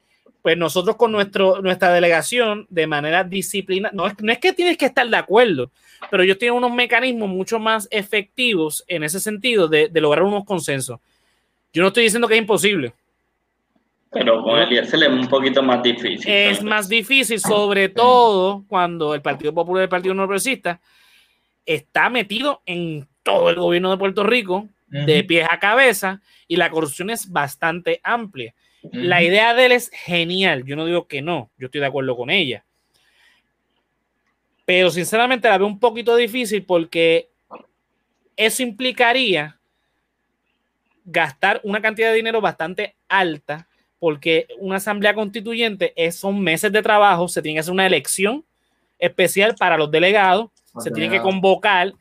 [0.43, 4.77] pues nosotros con nuestro, nuestra delegación de manera disciplina, no es, no es que tienes
[4.77, 5.71] que estar de acuerdo,
[6.11, 10.45] pero ellos tienen unos mecanismos mucho más efectivos en ese sentido de, de lograr unos
[10.45, 10.99] consensos.
[11.73, 12.93] Yo no estoy diciendo que es imposible,
[14.13, 16.31] Pero con Eliezer es un poquito más difícil.
[16.31, 20.81] es más difícil, sobre todo cuando el Partido Popular y el Partido No Progresista
[21.65, 26.71] está metido en todo el gobierno de Puerto Rico, de pies a cabeza, y la
[26.71, 28.55] corrupción es bastante amplia.
[28.83, 30.65] La idea de él es genial.
[30.65, 32.65] Yo no digo que no, yo estoy de acuerdo con ella.
[34.67, 37.31] Pero sinceramente la veo un poquito difícil porque
[38.37, 39.59] eso implicaría
[41.05, 43.69] gastar una cantidad de dinero bastante alta
[44.03, 48.45] porque una asamblea constituyente es, son meses de trabajo, se tiene que hacer una elección
[48.99, 50.51] especial para los delegados,
[50.81, 51.93] se tiene que convocar,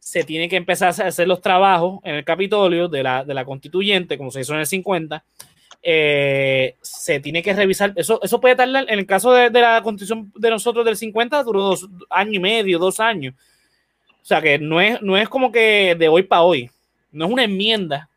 [0.00, 3.44] se tiene que empezar a hacer los trabajos en el Capitolio de la, de la
[3.44, 5.24] constituyente, como se hizo en el 50,
[5.84, 7.92] eh, se tiene que revisar.
[7.94, 11.44] Eso, eso puede tardar, en el caso de, de la constitución de nosotros del 50,
[11.44, 13.36] duró dos años y medio, dos años.
[14.20, 16.68] O sea que no es, no es como que de hoy para hoy,
[17.12, 18.08] no es una enmienda.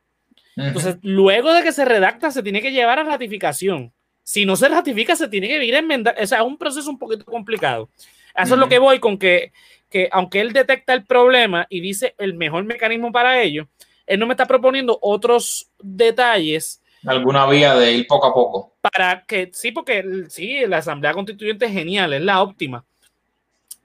[0.68, 3.94] Entonces, luego de que se redacta, se tiene que llevar a ratificación.
[4.24, 6.16] Si no se ratifica, se tiene que ir a enmendar.
[6.22, 7.90] O sea, es un proceso un poquito complicado.
[8.36, 9.52] Eso es lo que voy con que,
[9.90, 13.68] que, aunque él detecta el problema y dice el mejor mecanismo para ello,
[14.06, 18.76] él no me está proponiendo otros detalles alguna vía de ir poco a poco.
[18.82, 22.86] para que, sí, porque sí, la Asamblea Constituyente es genial, es la óptima,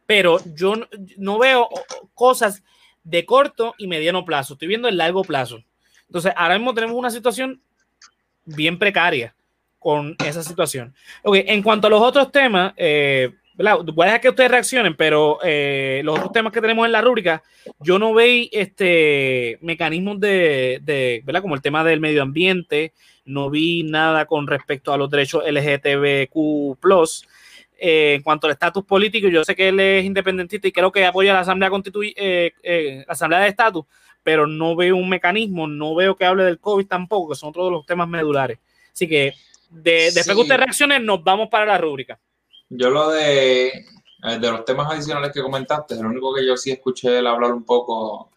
[0.07, 1.69] pero yo no, no veo
[2.15, 2.63] cosas
[3.05, 5.63] de corto y mediano plazo, estoy viendo el largo plazo.
[6.09, 7.61] Entonces, ahora mismo tenemos una situación
[8.45, 9.35] bien precaria
[9.79, 10.95] con esa situación.
[11.23, 15.39] Ok, en cuanto a los otros temas, eh, voy a dejar que ustedes reaccionen, pero
[15.43, 17.43] eh, los otros temas que tenemos en la rúbrica,
[17.81, 21.43] yo no veo este, mecanismos de, de, ¿verdad?
[21.43, 22.93] Como el tema del medio ambiente,
[23.25, 26.79] no vi nada con respecto a los derechos LGTBQ+.
[27.79, 31.05] Eh, en cuanto al estatus político, yo sé que él es independentista y creo que
[31.05, 33.85] apoya la Asamblea Constituy eh, eh, la Asamblea de Estatus,
[34.23, 37.67] pero no veo un mecanismo, no veo que hable del COVID tampoco, que son otros
[37.67, 38.59] de los temas medulares.
[38.93, 39.35] Así que
[39.71, 40.35] de, después Sí.
[40.35, 42.19] que usted reaccione, nos vamos para la rúbrica.
[42.69, 43.85] Yo lo de,
[44.41, 47.65] de los temas adicionales que comentaste, lo único que yo sí escuché él hablar un
[47.65, 48.31] poco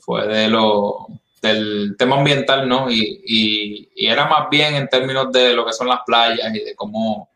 [0.00, 1.06] fue de lo,
[1.42, 2.90] del tema ambiental, ¿no?
[2.90, 6.64] Y, y, y era más bien en términos de lo que son las playas y
[6.64, 7.30] de cómo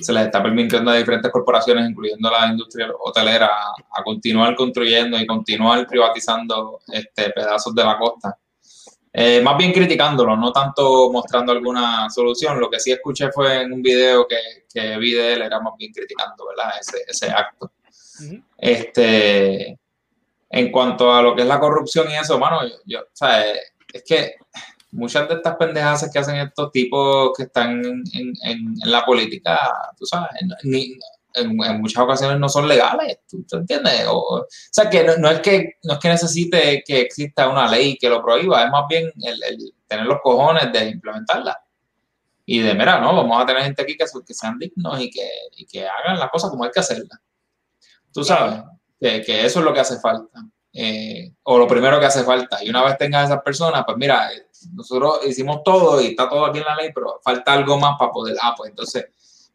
[0.00, 3.48] se les está permitiendo a diferentes corporaciones, incluyendo la industria hotelera,
[3.90, 8.36] a, continuar construyendo y continuar privatizando este, pedazos de la costa.
[9.12, 12.58] Eh, más bien criticándolo, no tanto mostrando alguna solución.
[12.58, 14.36] Lo que sí escuché fue en un video que,
[14.72, 16.72] que vi de él, era más bien criticando ¿verdad?
[16.80, 17.72] Ese, ese acto.
[18.58, 19.78] Este,
[20.50, 23.44] en cuanto a lo que es la corrupción y eso, mano, yo, yo- o sea,
[23.92, 24.34] es que
[24.94, 29.58] muchas de estas pendejadas que hacen estos tipos que están en, en- en- la política,
[29.98, 30.30] tú sabes,
[30.62, 30.96] ni-
[31.34, 34.06] en, en muchas ocasiones no son legales, ¿tú, tú entiendes?
[34.08, 37.66] O, o sea, que no, no es que no es que necesite que exista una
[37.68, 41.58] ley que lo prohíba, es más bien el, el tener los cojones de implementarla.
[42.46, 45.28] Y de, mira, no, vamos a tener gente aquí que, que sean dignos y que,
[45.56, 47.18] y que hagan las cosas como hay que hacerlas.
[48.12, 48.60] Tú sabes
[49.00, 50.40] que, que eso es lo que hace falta.
[50.72, 52.62] eh, o lo primero que hace falta.
[52.62, 54.28] Y una vez tengas esas personas, pues mira,
[54.72, 58.12] nosotros hicimos todo y está todo aquí en la ley, pero falta algo más para
[58.12, 59.06] poder, ah, pues entonces,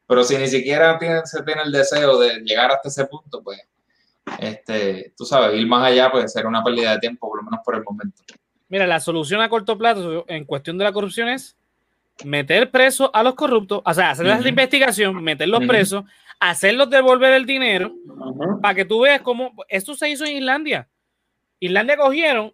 [0.06, 3.60] pero si ni siquiera tiene, se tiene el deseo de llegar hasta ese punto, pues,
[4.40, 7.62] este, tú sabes, ir más allá puede ser una pérdida de tiempo, por lo menos
[7.64, 8.22] por el momento.
[8.68, 11.56] Mira, la solución a corto plazo en cuestión de la corrupción es
[12.24, 14.44] meter preso a los corruptos, o sea, hacer Ujú.
[14.44, 16.04] la investigación, meterlos presos,
[16.40, 17.94] hacerlos devolver el dinero,
[18.62, 20.88] para que tú veas cómo esto se hizo en Islandia.
[21.60, 22.54] Islandia cogieron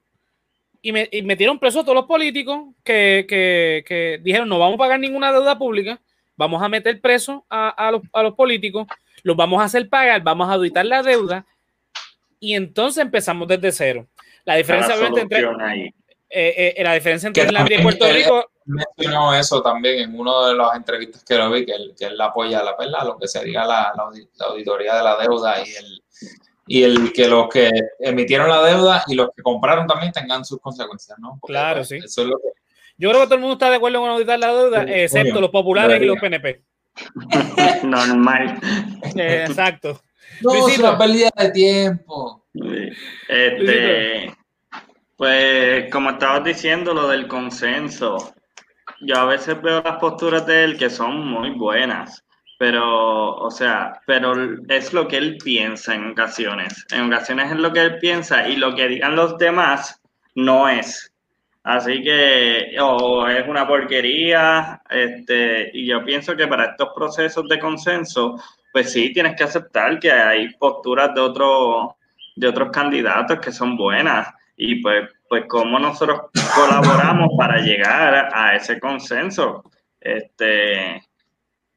[0.87, 4.75] y, me- y metieron presos a todos los políticos que, que- que dijeron no vamos
[4.75, 5.99] a pagar ninguna deuda pública,
[6.37, 8.85] vamos a meter presos a, a los, a los políticos,
[9.23, 11.45] los vamos a hacer pagar, vamos a auditar la deuda
[12.39, 14.07] y entonces empezamos desde cero.
[14.43, 15.81] La diferencia, la obviamente, entre, ahí.
[16.29, 20.55] eh, eh, la diferencia entre Islandia y Puerto Rico, Mencionó eso también en una de
[20.55, 23.63] las entrevistas que lo vi, que él, que él apoya la verdad, lo que sería
[23.63, 26.03] la, la auditoría de la deuda y el,
[26.67, 30.59] y el que los que emitieron la deuda y los que compraron también tengan sus
[30.59, 31.37] consecuencias, ¿no?
[31.39, 31.97] Porque, Claro, pues, sí.
[31.97, 32.55] Eso es lo que
[32.97, 35.31] yo creo que todo el mundo está de acuerdo con auditar la deuda, Sí, excepto
[35.31, 36.61] coño, los populares y los PNP.
[37.83, 38.59] Normal.
[39.15, 40.01] Eh, exacto.
[40.41, 42.45] No, es una pérdida de tiempo.
[43.27, 44.33] Este,
[45.17, 48.33] pues como estabas diciendo, lo del consenso,
[49.01, 52.23] yo a veces veo las posturas de él que son muy buenas,
[52.57, 54.33] pero, o sea, pero
[54.69, 56.85] es lo que él piensa en ocasiones.
[56.91, 60.01] En ocasiones es lo que él piensa y lo que digan los demás
[60.35, 61.11] no es.
[61.63, 67.59] Así que, o es una porquería, este, y yo pienso que para estos procesos de
[67.59, 68.39] consenso,
[68.71, 71.95] pues sí, tienes que aceptar que hay posturas de otros
[72.35, 74.27] de otros candidatos que son buenas
[74.57, 76.21] y pues pues cómo nosotros
[76.53, 79.63] colaboramos para llegar a ese consenso
[79.99, 81.01] este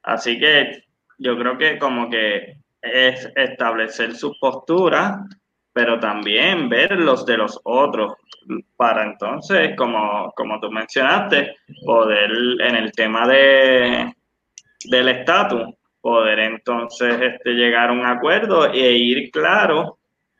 [0.03, 0.83] así que
[1.17, 5.25] yo creo que como que es establecer su postura
[5.73, 8.13] pero también ver los de los otros
[8.75, 14.13] para entonces como como tú mencionaste poder en el tema de
[14.85, 19.99] del estatus poder entonces este, llegar a un acuerdo e ir claro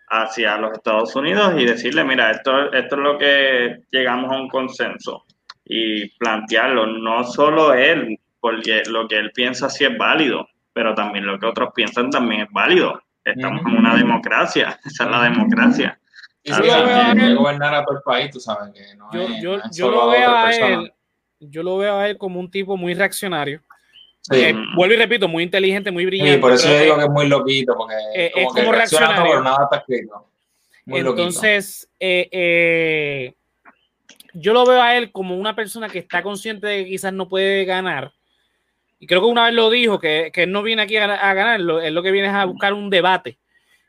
[0.09, 4.49] hacia los Estados Unidos y decirle, mira, esto, esto es lo que llegamos a un
[4.49, 5.25] consenso
[5.63, 11.25] y plantearlo, no solo él, porque lo que él piensa sí es válido, pero también
[11.25, 13.01] lo que otros piensan también es válido.
[13.23, 15.99] Estamos en una democracia, esa es la democracia.
[16.43, 18.39] Y sí, yo lo veo a hay que él- gobernar a todo el país, tú
[18.39, 20.67] sabes que no yo, es- yo, no es yo solo lo veo a persona.
[20.81, 20.93] él,
[21.41, 23.61] yo lo veo a él como un tipo muy reaccionario.
[24.21, 24.35] Sí.
[24.41, 26.35] Eh, vuelvo y repito, muy inteligente, muy brillante.
[26.35, 28.61] Sí, por eso yo digo eh, que es muy loquito, porque eh, como es que
[28.61, 29.23] como todo, reaccionario.
[29.23, 30.25] pero nada está escrito.
[30.85, 30.99] Muy.
[30.99, 33.33] Entonces, eh, eh,
[34.33, 37.27] yo lo veo a él como una persona que está consciente de que quizás no
[37.29, 38.11] puede ganar.
[38.99, 41.33] Y creo que una vez lo dijo, que, que él no viene aquí a, a
[41.33, 43.37] ganar, lo- él lo que viene es a buscar un debate.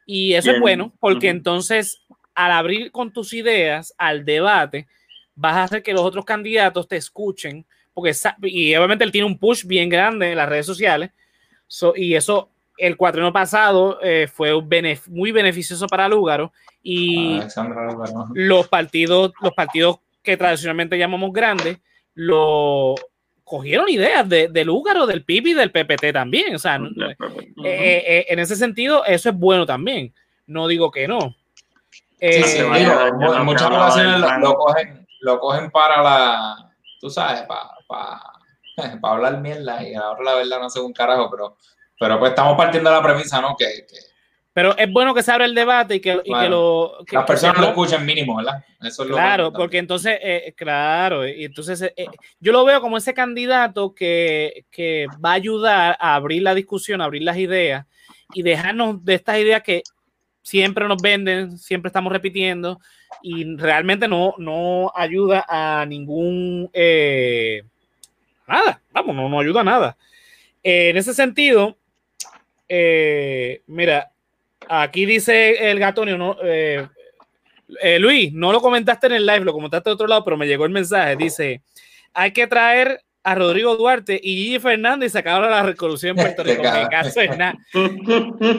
[0.06, 2.02] Y eso es bueno, porque entonces,
[2.34, 4.86] al abrir con tus ideas al debate,
[5.34, 9.38] vas a hacer que los otros candidatos te escuchen, porque y obviamente él tiene un
[9.38, 11.10] push bien grande en las redes sociales,
[11.72, 16.52] So, y eso el cuatrino pasado eh, fue benef- muy beneficioso para Lúgaro
[16.82, 17.38] y
[18.12, 18.28] ¿no?
[18.34, 21.78] los partidos, los partidos que tradicionalmente llamamos grandes,
[22.14, 22.96] lo
[23.50, 26.54] cogieron ideas de, de Lúgaro, del PIB y del PPT también.
[26.54, 27.16] O sea, no- eh,
[27.64, 30.14] eh, en ese sentido, eso es bueno también.
[30.46, 31.34] No digo que no.
[32.20, 37.10] Eh, Sí, sí, digo, en muchas ocasiones lo, lo cogen, lo cogen para la, tú
[37.10, 38.20] sabes, para, para,
[39.00, 41.56] para hablar mierda y ahora la verdad no sé un carajo, pero,
[41.98, 43.56] pero pues estamos partiendo de la premisa, ¿no?
[43.58, 43.96] Que, que,
[44.52, 46.48] Pero es bueno que se abra el debate y que, y que Claro.
[46.98, 47.04] lo.
[47.06, 48.64] que- Las personas lo escuchen mínimo, ¿verdad?
[48.82, 52.06] Eso es lo Claro, porque entonces, eh, claro, y entonces eh,
[52.40, 57.00] yo lo veo como ese candidato que, que va a ayudar a abrir la discusión,
[57.00, 57.86] a abrir las ideas
[58.34, 59.82] y dejarnos de estas ideas que
[60.42, 62.80] siempre nos venden, siempre estamos repitiendo
[63.22, 67.62] y realmente no, no ayuda a ningún, eh,
[68.48, 69.96] nada, vamos, no, no ayuda a nada.
[70.64, 71.76] Eh, en ese sentido,
[72.68, 74.10] eh, mira,
[74.68, 76.36] aquí dice el gatonio, ¿no?
[76.42, 76.86] Eh,
[77.82, 80.46] eh, Luis, no lo comentaste en el live, lo comentaste de otro lado, pero me
[80.46, 81.16] llegó el mensaje.
[81.16, 81.62] Dice:
[82.14, 86.24] hay que traer a Rodrigo Duarte y Gigi Fernández y sacar a la revolución en
[86.24, 86.62] Puerto Rico.
[86.62, 86.88] Que cabrón.
[86.90, 87.54] caso es nada.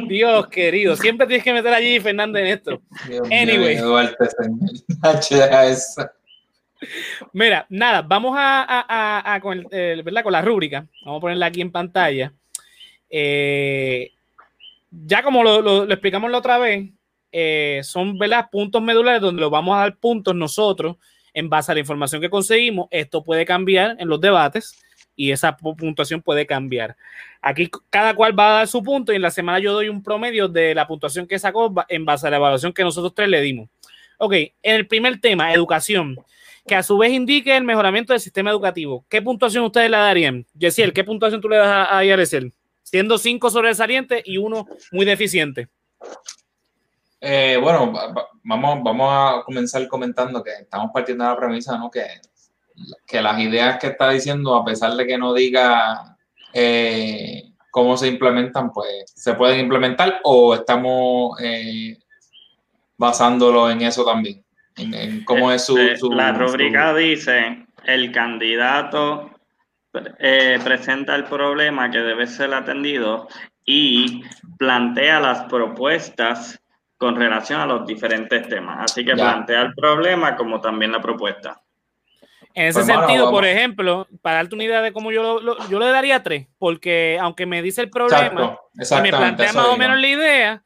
[0.08, 2.82] Dios querido, siempre tienes que meter a Gigi Fernández en esto.
[3.08, 3.78] Dios mío, Anyway.
[3.78, 4.16] Duarte.
[7.34, 10.24] Mira, nada, vamos a, a- a- a con, el- eh, ¿verdad?
[10.24, 10.86] con la rúbrica.
[11.06, 12.34] Vamos a ponerla aquí en pantalla.
[13.10, 14.12] Eh,
[14.92, 16.90] ya como lo, explicamos la otra vez,
[17.32, 18.50] eh, son ¿verdad?
[18.52, 20.98] puntos medulares donde los vamos a dar puntos nosotros
[21.34, 22.88] en base a la información que conseguimos.
[22.92, 24.78] Esto puede cambiar en los debates
[25.16, 26.98] y esa pu- puntuación puede cambiar.
[27.42, 30.04] Aquí cada cual va a dar su punto y en la semana yo doy un
[30.04, 33.42] promedio de la puntuación que sacó en base a la evaluación que nosotros tres le
[33.42, 33.70] dimos.
[34.18, 36.18] Ok, en el primer tema, educación
[36.68, 39.04] que a su vez indique el mejoramiento del sistema educativo.
[39.10, 40.46] ¿Qué puntuación ustedes le darían?
[40.54, 42.04] Yesiel, ¿qué puntuación tú le das a, a?
[42.92, 45.70] Siendo cinco sobresalientes y uno muy deficiente.
[47.22, 51.78] Eh, bueno, va- va- vamos, vamos a comenzar comentando que estamos partiendo de la premisa,
[51.78, 51.90] ¿no?
[51.90, 52.04] Que,
[53.08, 56.18] que las ideas que está diciendo, a pesar de que no diga
[56.54, 61.98] eh, cómo se implementan, pues se pueden implementar o estamos eh,
[62.98, 64.44] basándolo en eso también,
[64.76, 65.78] en, en cómo es su...
[65.98, 69.31] Su- la su- rúbrica dice, el candidato
[70.20, 73.28] eh, presenta el problema que debe ser atendido
[73.66, 74.24] y
[74.58, 76.60] plantea las propuestas
[76.98, 78.92] con relación a los diferentes temas.
[78.92, 79.24] Así que Ya.
[79.34, 81.62] plantea el problema como también la propuesta.
[82.54, 83.40] En ese Pues, mano, sentido, vamos.
[83.40, 86.48] por ejemplo, para darte una idea de cómo yo lo, lo- yo le daría tres,
[86.60, 90.64] porque aunque me dice el problema Exacto, y me plantea más o menos la idea,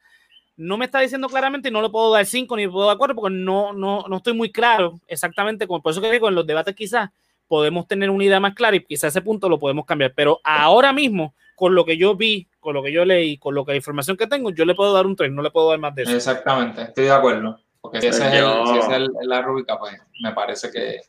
[0.56, 3.14] no me está diciendo claramente y no le puedo dar cinco ni puedo dar cuatro
[3.14, 5.66] porque no, no, no estoy muy claro exactamente.
[5.66, 7.10] Como, por eso que digo, en los debates quizás
[7.48, 10.12] podemos tener una idea más clara y quizás ese punto lo podemos cambiar.
[10.14, 13.64] Pero ahora mismo, con lo que yo vi, con lo que yo leí, con lo
[13.64, 15.78] que la información que tengo, yo le puedo dar un 3, no le puedo dar
[15.78, 16.12] más de eso.
[16.16, 17.58] Exactamente, estoy de acuerdo.
[17.80, 20.70] Porque si esa es, el- Yo- si esa es el- la rúbrica, pues me parece
[20.70, 21.00] que,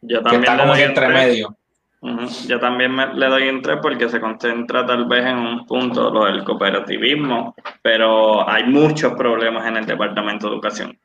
[0.00, 1.56] Yo que también está le como que entre medio.
[2.46, 6.08] Yo también me- le doy un 3 porque se concentra tal vez en un punto,
[6.12, 10.96] lo del cooperativismo, pero hay muchos problemas en el Departamento de Educación.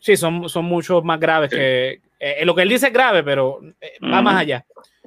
[0.00, 1.56] Sí, son, son muchos más graves Sí.
[1.56, 2.00] que...
[2.40, 4.64] eh, lo que él dice es grave, pero eh, va más allá.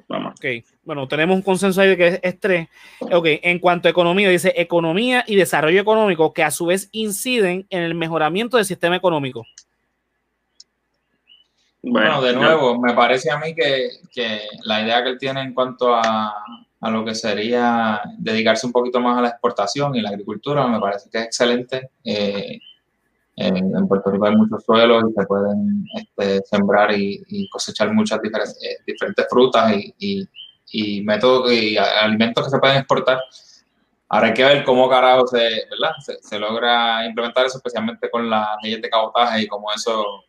[0.08, 0.34] Vamos.
[0.36, 0.44] Ok,
[0.84, 2.68] bueno, tenemos un consenso ahí de que es, es tres.
[3.00, 7.66] Ok, en cuanto a economía, dice economía y desarrollo económico que a su vez inciden
[7.70, 9.44] en el mejoramiento del sistema económico.
[11.82, 15.40] Bueno, de yo- nuevo, me parece a mí que, que la idea que él tiene
[15.40, 16.34] en cuanto a,
[16.80, 20.80] a lo que sería dedicarse un poquito más a la exportación y la agricultura, me
[20.80, 21.90] parece que es excelente.
[22.04, 22.58] Eh,
[23.36, 27.92] en, en Puerto Rico hay muchos suelos y se pueden este, sembrar y, y cosechar
[27.92, 30.28] muchas diferentes, eh, diferentes frutas y, y,
[30.72, 33.20] y métodos y alimentos que se pueden exportar.
[34.08, 35.92] Ahora hay que ver cómo carajo se, ¿verdad?
[36.04, 40.24] se, se logra implementar eso, especialmente con las leyes de cabotaje y cómo eso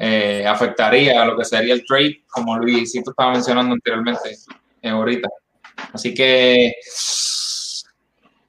[0.00, 4.36] eh, afectaría a lo que sería el trade, como Luisito estaba mencionando anteriormente,
[4.80, 5.28] eh, ahorita.
[5.92, 6.72] Así que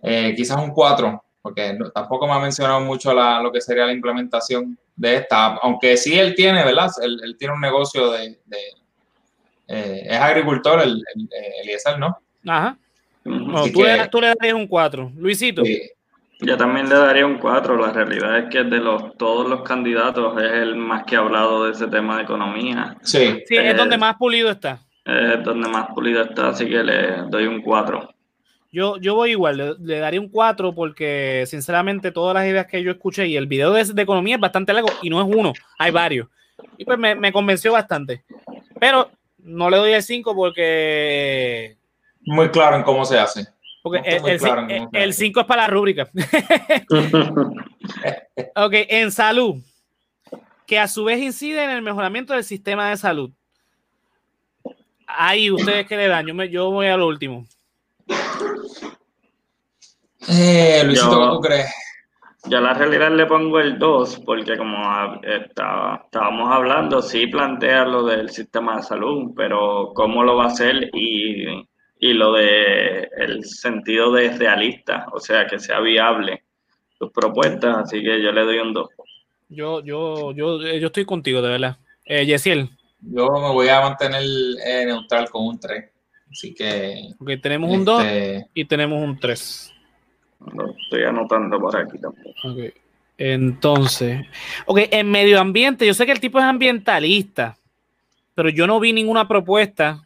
[0.03, 3.85] eh, quizás un 4, porque no- tampoco me ha mencionado mucho la- lo que sería
[3.85, 6.89] la implementación de esta, aunque sí él tiene, ¿verdad?
[7.01, 8.39] Él, él tiene un negocio de...
[8.45, 8.57] de-
[9.71, 12.17] eh, es agricultor, el, el, eh, Eliezer, ¿no?
[12.47, 12.75] Ajá.
[13.23, 15.11] No, Así tú, le, tú le darías un 4.
[15.15, 15.63] Luisito.
[15.63, 15.79] Sí.
[16.39, 17.77] Yo también le daría un 4.
[17.77, 21.65] La realidad es que de los todos los candidatos es el más que ha hablado
[21.65, 22.97] de ese tema de economía.
[23.03, 24.79] Sí, Sí, es Eh, donde más pulido está.
[25.05, 28.09] Es donde más pulido está, así que le doy un 4.
[28.71, 32.83] Yo, yo voy igual, le, le daría un 4 porque sinceramente todas las ideas que
[32.83, 35.53] yo escuché y el video de, de economía es bastante largo y no es uno,
[35.79, 36.27] hay varios.
[36.77, 38.23] Y pues me, me convenció bastante.
[38.79, 39.09] Pero
[39.39, 41.77] no le doy el 5 porque,
[42.21, 43.47] muy claro en cómo se hace.
[43.81, 45.19] porque No el, muy el, claro en cin- cómo se el hace.
[45.19, 46.09] 5 es para la rúbrica.
[48.55, 49.55] Ok, en salud,
[50.67, 53.31] que a su vez incide en el mejoramiento del sistema de salud.
[55.07, 56.27] Ahí, ¿ustedes qué le dan?
[56.27, 57.45] Yo, me, yo voy a lo último.
[60.27, 61.65] Eh, Luisito, Yo- ¿qué tú crees?
[62.45, 64.77] Yo a la realidad le pongo el 2 porque como
[65.23, 70.47] estaba- estábamos hablando, sí plantea lo del sistema de salud, pero cómo lo va a
[70.47, 71.67] hacer y,
[71.99, 76.43] y lo de el sentido de realista, o sea, que sea viable
[76.97, 78.89] tus propuestas, así que yo le doy un 2.
[79.49, 81.77] Yo, yo, yo, yo estoy contigo, de verdad.
[82.05, 82.69] Eh, Yesiel,
[83.01, 84.21] Yo me voy a mantener
[84.65, 85.91] eh, neutral con un 3.
[86.31, 87.09] Así que.
[87.19, 89.73] ok, tenemos un 2 este, y tenemos un 3.
[90.53, 92.29] Lo estoy anotando por aquí tampoco.
[92.45, 92.73] Ok.
[93.17, 94.21] Entonces,
[94.65, 97.57] ok, en medio ambiente, yo sé que el tipo es ambientalista,
[98.33, 100.01] pero yo no vi ninguna propuesta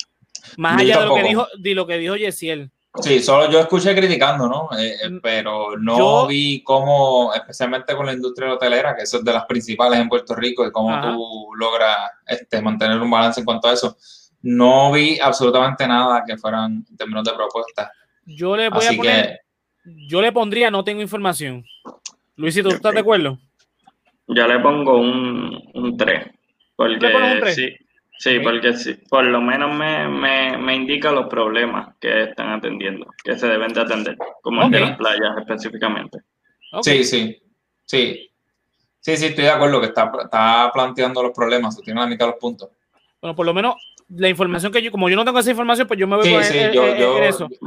[0.57, 2.71] más allá de lo que dijo, de lo que dijo Yesiel.
[3.01, 4.69] Sí, solo yo escuché criticando, ¿no?
[4.77, 9.17] Eh, eh, Mm, pero no yo- vi cómo, especialmente con la industria hotelera, que eso
[9.17, 11.11] es de las principales en Puerto Rico, y cómo Ajá.
[11.11, 11.97] tú logras
[12.27, 13.95] este, mantener un balance en cuanto a eso.
[14.43, 17.89] No vi absolutamente nada que fueran en términos de propuestas.
[18.25, 19.43] Yo le voy Así a poner, que,
[20.07, 21.65] yo le pondría, no tengo información.
[22.35, 23.39] Luisito, ¿tú estás de acuerdo?
[24.27, 26.27] Yo le pongo un, un 3.
[26.75, 27.73] Porque sí,
[28.17, 33.05] sí, porque sí, por lo menos me, me, me indica los problemas que están atendiendo,
[33.23, 36.19] que se deben de atender, como el de las playas específicamente.
[36.81, 37.41] Sí, sí,
[37.85, 38.29] sí.
[38.99, 42.31] Sí, sí, estoy de acuerdo que está, está planteando los problemas, tiene la mitad de
[42.31, 42.69] los puntos.
[43.21, 43.75] Bueno, por lo menos
[44.15, 46.33] la información que yo, como yo no tengo esa información, pues yo me voy Sí,
[46.33, 47.47] con sí, el- yo, el- yo, eso.
[47.49, 47.57] yo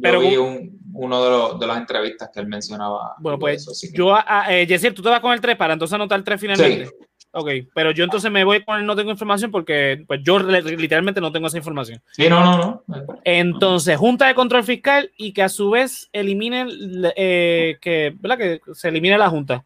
[0.00, 3.16] Pero- vi un- uno de, los, de las entrevistas que él mencionaba.
[3.18, 5.94] Bueno, pues eso, yo, a, eh, Yesiel, tú te vas con el 3 para entonces
[5.94, 6.86] anotar el 3 finalmente.
[6.86, 6.92] Sí.
[7.32, 11.20] Ok, pero yo entonces me voy con el no tengo información porque pues yo literalmente
[11.20, 12.00] no tengo esa información.
[12.12, 13.06] Sí, no, no, no.
[13.24, 16.68] Entonces, Junta de Control Fiscal y que a su vez eliminen,
[17.14, 18.38] eh, que, ¿verdad?
[18.38, 19.64] que se elimine la Junta.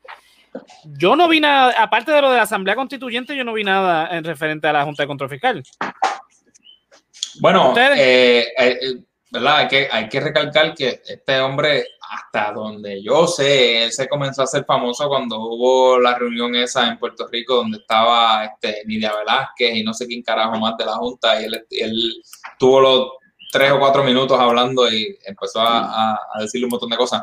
[0.99, 4.09] Yo no vi nada, aparte de lo de la Asamblea Constituyente, yo no vi nada
[4.17, 5.63] en referente a la Junta de Control Fiscal.
[7.39, 8.95] Bueno, eh, eh, eh,
[9.31, 9.57] ¿verdad?
[9.59, 14.41] Hay que, hay que recalcar que este hombre, hasta donde yo sé, él se comenzó
[14.41, 19.15] a hacer famoso cuando hubo la reunión esa en Puerto Rico donde estaba este, Nidia
[19.17, 22.23] Velázquez y no sé quién carajo más de la Junta y él, él
[22.59, 23.09] tuvo los
[23.53, 27.23] tres o cuatro minutos hablando y empezó a, a- a decirle un montón de cosas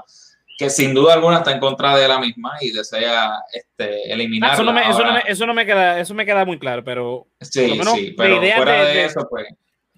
[0.58, 4.56] que sin duda alguna está en contra de la misma y desea este, eliminarla.
[4.56, 6.84] Eso no, me, eso, no me, eso no me queda, eso me queda muy claro,
[6.84, 9.46] pero Sí, menos sí, pero fuera de, de- eso, pues,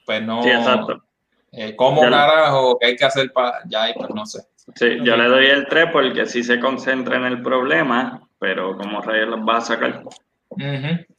[0.10, 0.42] pues no.
[0.42, 1.04] Sí, exacto.
[1.52, 2.80] Eh, ¿Cómo Ya carajo?
[2.80, 3.86] ¿Qué hay que hacer para ya?
[3.96, 4.40] Pues no sé.
[4.74, 9.02] Sí, yo le doy el 3 porque sí se concentra en el problema, pero como
[9.02, 10.04] Reyes los va a sacar.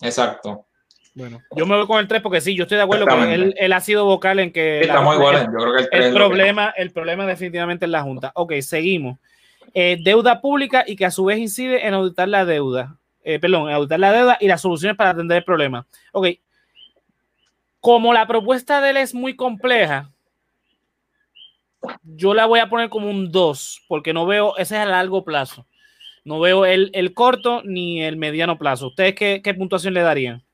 [0.03, 0.67] Exacto.
[1.15, 3.55] bueno, yo me voy con el 3 porque sí, yo estoy de acuerdo con él,
[3.57, 5.45] él ha sido vocal en que estamos iguales.
[5.47, 8.03] Yo creo que el, tres El es lo que- problema, el problema definitivamente es la
[8.03, 8.33] Junta.
[8.35, 9.19] Ok, seguimos.
[9.73, 12.97] Eh, deuda pública y que a su vez incide en auditar la deuda.
[13.23, 15.87] Eh, perdón, en auditar la deuda y las soluciones para atender el problema.
[16.13, 16.27] Ok.
[17.81, 20.11] Como la propuesta de él es muy compleja,
[22.03, 25.25] yo la voy a poner como un 2, porque no veo, ese es a largo
[25.25, 25.67] plazo.
[26.25, 28.89] No veo el, el corto ni el mediano plazo.
[28.89, 30.45] ¿Ustedes qué, qué puntuación le darían?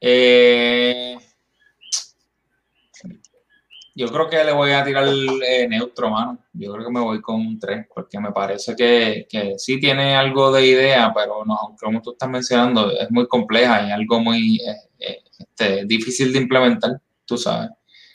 [0.00, 1.16] Eh,
[3.98, 6.38] yo creo que le voy a tirar eh, neutro, mano.
[6.52, 10.14] Yo creo que me voy con un 3, porque me parece que, que sí tiene
[10.14, 14.60] algo de idea, pero no, como tú estás mencionando, es muy compleja y algo muy
[14.60, 16.92] eh, eh, este, difícil de implementar,
[17.26, 17.70] tú sabes.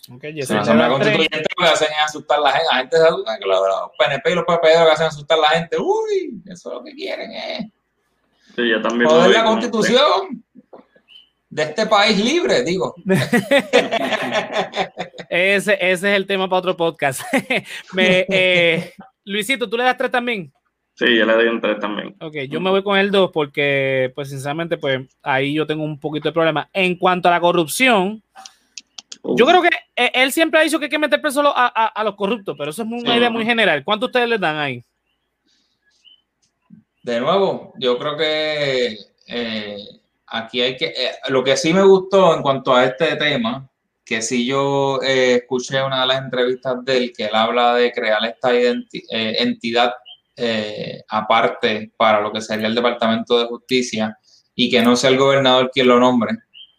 [0.10, 0.90] Ok, Si Yesel, la Asamblea.
[0.90, 2.68] Constituyente lo que hacen es asustar a la gente.
[2.72, 5.14] La gente se asusta que los, los PNP y los PPD lo que hacen es
[5.14, 5.78] asustar a la gente.
[5.78, 7.66] Uy, eso es lo que quieren es
[8.56, 10.44] Sí, yo también voy la constitución
[11.54, 12.96] de este país libre, digo.
[15.30, 17.22] Ese, ese es el tema para otro podcast.
[17.94, 18.92] Me, eh,
[19.26, 20.52] Luisito, ¿tú le das tres también?
[20.96, 22.16] Sí, yo le doy un 3 también.
[22.22, 26.00] Ok, yo me voy con el 2 porque, pues, sinceramente, pues, ahí yo tengo un
[26.00, 26.70] poquito de problema.
[26.72, 28.22] En cuanto a la corrupción,
[29.24, 31.88] yo creo que eh, él siempre ha dicho que hay que meter preso a, a-
[31.88, 33.18] a- los corruptos, pero eso es una Sí.
[33.18, 33.84] idea muy general.
[33.84, 34.84] ¿Cuánto ustedes le dan ahí?
[37.02, 38.98] De nuevo, yo creo que
[39.30, 39.78] eh,
[40.34, 40.88] aquí hay que.
[40.88, 43.70] eh, lo que sí me gustó en cuanto a este tema,
[44.04, 47.92] que sí yo eh, escuché una de las entrevistas de él, que él habla de
[47.92, 49.94] crear esta identi- eh, entidad
[51.10, 54.18] aparte para lo que sería el Departamento de Justicia
[54.56, 56.36] y que no sea el gobernador quien lo nombre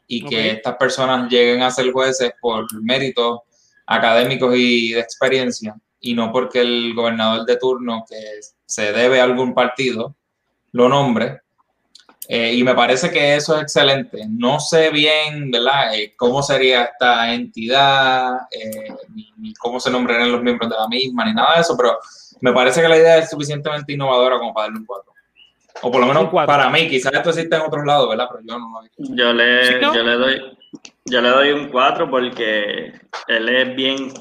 [0.09, 3.43] y que estas personas lleguen a ser jueces por méritos
[3.87, 8.17] académicos y de experiencia y no porque el gobernador de turno que
[8.67, 10.17] se debe a algún partido
[10.73, 11.41] lo nombre.
[12.29, 14.27] Eh, y me parece que eso es excelente.
[14.29, 20.33] No sé bien, ¿verdad?, eh, cómo sería esta entidad, eh, ni, ni cómo se nombrarían
[20.33, 21.99] los miembros de la misma, ni nada de eso, pero
[22.41, 25.13] me parece que la idea es suficientemente innovadora como para darle un 4.
[25.83, 26.55] O por lo menos Un cuatro.
[26.55, 28.29] para mí, quizás esto existe en otros lados, ¿verdad?
[28.31, 29.15] Pero yo no lo he visto.
[29.15, 29.95] Yo le, ¿Sí, no?
[29.95, 30.59] yo le doy,
[31.05, 32.93] yo le doy un 4 porque
[33.27, 34.13] él es bien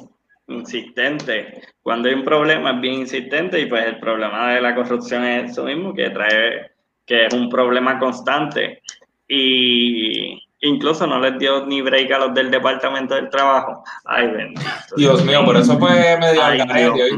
[0.48, 1.62] insistente.
[1.82, 5.52] Cuando hay un problema es bien insistente y pues el problema de la corrupción es
[5.52, 6.72] eso mismo, que trae,
[7.06, 8.82] que es un problema constante.
[9.28, 13.84] Y, incluso no les dio ni break a los del departamento del trabajo.
[14.06, 14.62] Ay, bendito.
[14.96, 17.10] Dios mío, por eso fue medio Ay, Dios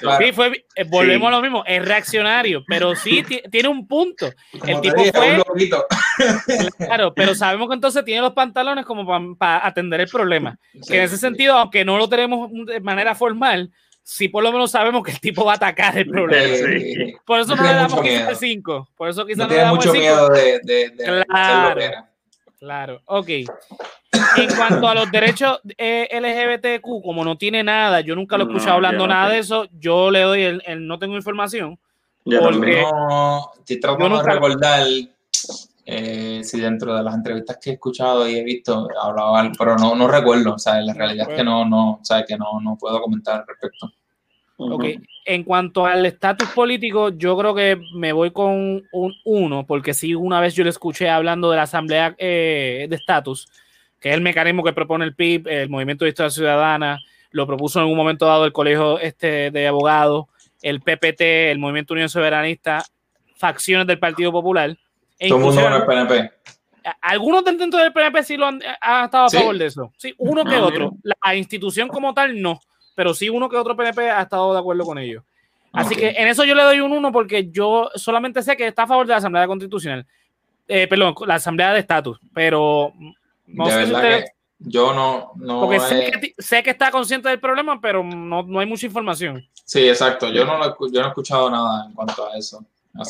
[0.00, 0.24] claro.
[0.24, 1.34] Sí, fue, eh, volvemos Sí.
[1.34, 4.30] a lo mismo, es reaccionario, pero sí ti- tiene un punto.
[4.58, 9.06] Como El tipo dije, fue, un claro, pero sabemos que entonces tiene los pantalones como
[9.36, 10.58] para atender el problema.
[10.72, 11.20] Sí, que en ese sí.
[11.20, 13.70] sentido, aunque no lo tenemos de manera formal,
[14.02, 16.44] sí por lo menos sabemos que el tipo va a atacar el problema.
[16.44, 17.14] Eh, Sí.
[17.24, 18.88] Por eso no no le damos quizás el 5.
[18.96, 20.12] Por eso quizás No no, le damos mucho el 5.
[20.14, 21.80] miedo de, de, de Claro.
[22.58, 23.28] Claro, ok.
[24.36, 28.46] En cuanto a los derechos eh, LGBTQ, como no tiene nada, yo nunca lo he
[28.46, 29.34] No, escuchado hablando no nada sé.
[29.34, 31.78] de eso, yo le doy el, el no tengo información.
[32.24, 32.82] Yo Porque- también.
[32.82, 34.86] No, estoy tratando Yo de recordar
[35.84, 39.94] eh, si dentro de las entrevistas que he escuchado y he visto hablaba pero no,
[39.94, 40.54] no recuerdo.
[40.54, 43.40] O sea, la realidad es que no, no, o sea, que no, no puedo comentar
[43.40, 43.92] al respecto.
[44.56, 44.84] Ok.
[45.24, 50.14] En cuanto al estatus político, yo creo que me voy con un 1, porque sí,
[50.14, 53.48] una vez yo le escuché hablando de la Asamblea eh, de Estatus,
[54.00, 57.80] que es el mecanismo que propone el PIB, el Movimiento de Historia Ciudadana, lo propuso
[57.80, 60.26] en un momento dado el Colegio este, de Abogados,
[60.60, 61.20] el PPT,
[61.50, 62.84] el Movimiento Unión Soberanista,
[63.36, 64.76] facciones del Partido Popular.
[65.24, 66.32] E Todo el mundo inclusive con el PNP.
[66.84, 69.36] a- Algunos dentro del PNP sí lo han, han estado a ¿Sí?
[69.38, 69.92] favor de eso.
[69.96, 70.92] Sí, uno que Ah, otro.
[71.02, 72.60] La institución como tal no,
[72.94, 75.22] pero sí uno que otro PNP ha estado de acuerdo con ellos.
[75.72, 78.82] Así que en eso yo le doy un 1 porque yo solamente sé que está
[78.82, 80.06] a favor de la Asamblea Constitucional.
[80.68, 82.92] Eh, perdón, la Asamblea de Estatus, pero
[83.46, 86.90] no de sé si usted- que yo no, no porque sé que, sé que está
[86.90, 89.42] consciente del problema, pero no, no hay mucha información.
[89.64, 90.28] Sí, exacto.
[90.30, 90.60] Yo no,
[90.90, 92.64] yo no he escuchado nada en cuanto a eso.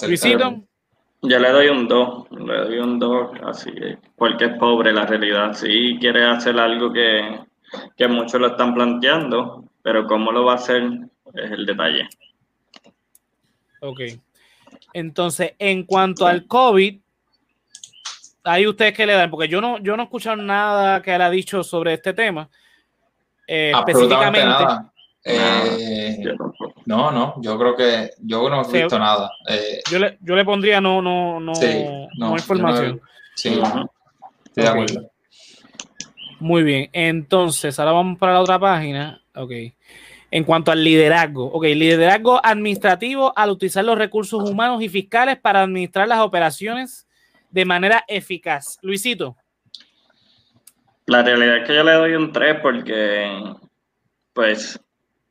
[0.07, 0.63] Luisito,
[1.23, 5.07] Yo le doy un 2, le doy un 2, así que, porque es pobre la
[5.07, 5.53] realidad.
[5.55, 7.41] Sí quiere hacer algo que,
[7.97, 10.83] que muchos lo están planteando, pero cómo lo va a hacer
[11.35, 12.09] es el detalle.
[13.81, 14.01] ok.
[14.95, 17.01] Entonces, en cuanto al COVID,
[18.45, 21.23] ahí ustedes que le dan, porque yo no, yo no he escuchado nada que él
[21.23, 22.49] ha dicho sobre este tema.
[23.47, 24.45] eh, específicamente.
[24.45, 24.92] nada.
[25.25, 26.19] Eh,
[26.87, 28.79] no, no, yo creo que yo no he Sí.
[28.79, 29.31] visto nada.
[29.49, 31.85] Eh, Yo le, yo le pondría no, no, no, Sí,
[32.17, 32.97] no, no, información.
[32.97, 33.03] no
[33.37, 33.61] sí,
[34.47, 35.11] estoy de acuerdo.
[36.41, 36.91] Muy bien.
[36.93, 39.23] Entonces, ahora vamos para la otra página.
[39.37, 39.53] Ok.
[40.33, 41.45] En cuanto al liderazgo.
[41.53, 47.07] Ok, liderazgo administrativo al utilizar los recursos humanos y fiscales para administrar las operaciones
[47.51, 48.79] de manera eficaz.
[48.83, 49.37] Luisito.
[51.07, 53.29] La realidad es que yo le doy un 3 porque,
[54.33, 54.81] pues,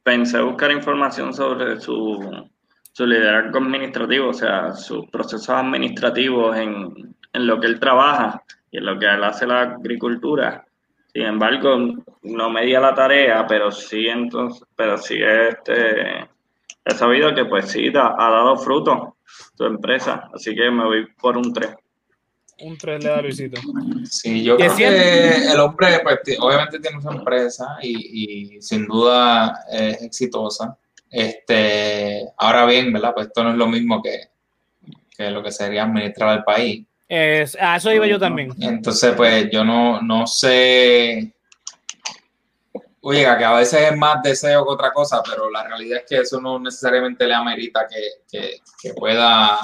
[0.04, 2.48] pensé buscar información sobre su,
[2.92, 8.78] su liderazgo administrativo, o sea, sus procesos administrativos en, en lo que él trabaja y
[8.78, 10.66] en lo que él hace la agricultura.
[11.14, 11.78] Sin embargo,
[12.24, 16.30] no me di a la tarea, pero sí entonces, pero sí este
[16.84, 19.18] he sabido que pues sí ha dado fruto
[19.56, 21.76] su empresa, así que me voy por un 3.
[22.62, 23.60] Un 3 le da Luisito.
[24.10, 29.66] Sí, yo creo que el hombre, pues, obviamente tiene su empresa y, y sin duda
[29.72, 30.78] es exitosa.
[31.10, 33.14] Este, ahora bien, ¿verdad?
[33.14, 34.30] Pues esto no es lo mismo que,
[35.18, 36.86] que lo que sería administrar el país.
[37.08, 38.54] Es- a eso iba yo también.
[38.62, 41.34] Entonces, pues yo no, no sé.
[43.02, 46.18] Oye, que a veces es más deseo que otra cosa, pero la realidad es que
[46.22, 47.98] eso no necesariamente le amerita que,
[48.32, 49.58] que, que pueda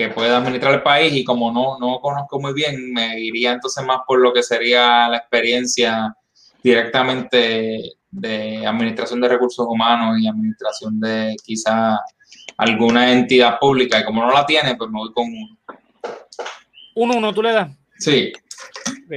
[0.00, 3.84] que pueda administrar el país y como no, no conozco muy bien, me iría entonces
[3.84, 6.14] más por lo que sería la experiencia
[6.62, 11.98] directamente de administración de recursos humanos y administración de quizá
[12.56, 15.58] alguna entidad pública y como no la tiene, pues me voy con uno.
[16.94, 17.70] Un 1, tú le das.
[17.98, 18.32] Sí,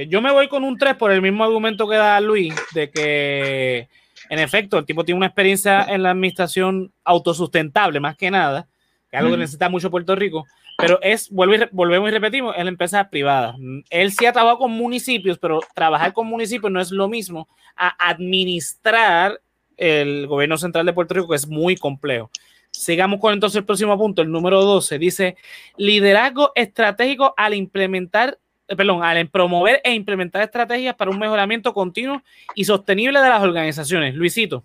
[0.08, 3.88] Yo me voy con un 3 por el mismo argumento que da Luis, de que
[4.28, 8.68] en efecto el tipo tiene una experiencia en la administración autosustentable, más que nada,
[9.14, 10.44] que es algo que necesita mucho Puerto Rico,
[10.76, 13.54] pero es, vuelvo y re- volvemos y repetimos, es la empresa privada.
[13.90, 17.88] Él sí ha trabajado con municipios, pero trabajar con municipios no es lo mismo a
[18.10, 19.40] administrar
[19.76, 22.30] el gobierno central de Puerto Rico, que es muy complejo.
[22.70, 25.36] Sigamos con entonces el próximo punto, el número 12, dice
[25.76, 32.22] liderazgo estratégico al implementar eh, perdón, al promover e implementar estrategias para un mejoramiento continuo
[32.54, 34.14] y sostenible de las organizaciones.
[34.14, 34.64] Luisito.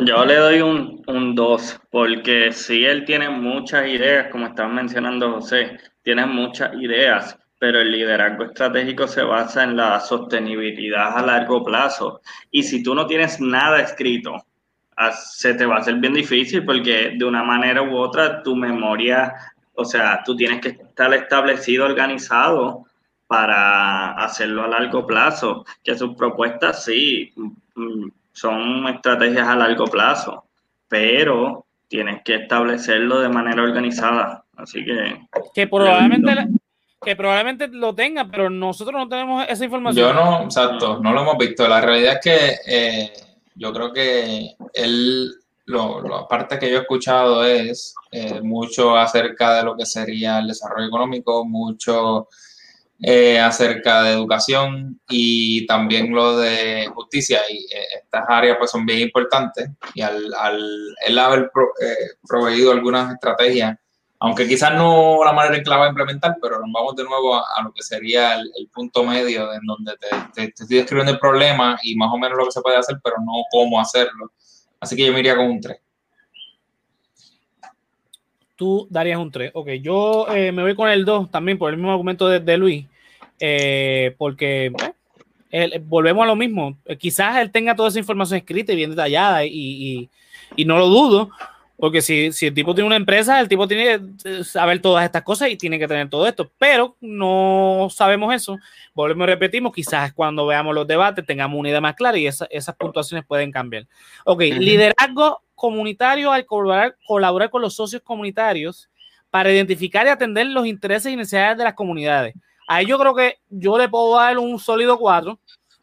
[0.00, 5.32] Yo le doy un, un 2, porque sí, él tiene muchas ideas, como estaba mencionando
[5.32, 11.64] José, tiene muchas ideas, pero el liderazgo estratégico se basa en la sostenibilidad a largo
[11.64, 12.20] plazo.
[12.52, 14.36] Y si tú no tienes nada escrito,
[14.96, 18.54] ah, se te va a hacer bien difícil porque de una manera u otra tu
[18.54, 19.34] memoria,
[19.74, 22.86] o sea, tú tienes que estar establecido, organizado
[23.26, 25.64] para hacerlo a largo plazo.
[25.82, 27.32] Que sus propuestas sí
[27.74, 28.08] mm,
[28.38, 30.44] son estrategias a largo plazo,
[30.88, 34.44] pero tienes que establecerlo de manera organizada.
[34.56, 36.48] Así que Que probablemente, la-
[37.04, 40.08] que probablemente lo tengan, pero nosotros no tenemos esa información.
[40.08, 41.66] Yo no, exacto, no lo hemos visto.
[41.68, 43.12] La realidad es que eh,
[43.54, 45.32] yo creo que él,
[45.66, 50.38] lo, la parte que yo he escuchado es eh, mucho acerca de lo que sería
[50.38, 52.28] el desarrollo económico, mucho
[53.00, 57.40] eh, acerca de educación y también lo de justicia.
[57.50, 60.60] Y eh, estas áreas pues son bien importantes y al, al
[61.06, 63.78] él haber pro- eh, proveído algunas estrategias,
[64.20, 67.72] aunque quizás no la manera en que implementar, pero nos vamos de nuevo a, lo
[67.72, 71.94] que sería el, punto medio en donde te, te- te estoy describiendo el problema y
[71.96, 74.32] más o menos lo que se puede hacer, pero no cómo hacerlo.
[74.80, 75.78] Así que yo me iría con un 3.
[78.58, 79.52] Tú darías un 3.
[79.54, 82.56] Ok, yo eh, me voy con el 2 también por el mismo argumento de, de
[82.58, 82.86] Luis,
[83.38, 84.72] eh, porque
[85.84, 86.76] volvemos a lo mismo.
[86.84, 90.10] Eh, quizás él tenga toda esa información escrita y bien detallada y, y-
[90.56, 91.30] y no lo dudo,
[91.76, 95.22] porque si, si el tipo tiene una empresa, el tipo tiene que saber todas estas
[95.22, 98.58] cosas y tiene que tener todo esto, pero no sabemos eso.
[98.92, 102.48] Volvemos y repetimos, quizás cuando veamos los debates tengamos una idea más clara y esa-
[102.50, 103.86] esas puntuaciones pueden cambiar.
[104.24, 108.88] Ok, liderazgo comunitario al colaborar, colaborar con los socios comunitarios
[109.30, 112.34] para identificar y atender los intereses y necesidades de las comunidades.
[112.66, 115.38] Ahí yo creo que yo le puedo dar un sólido 4.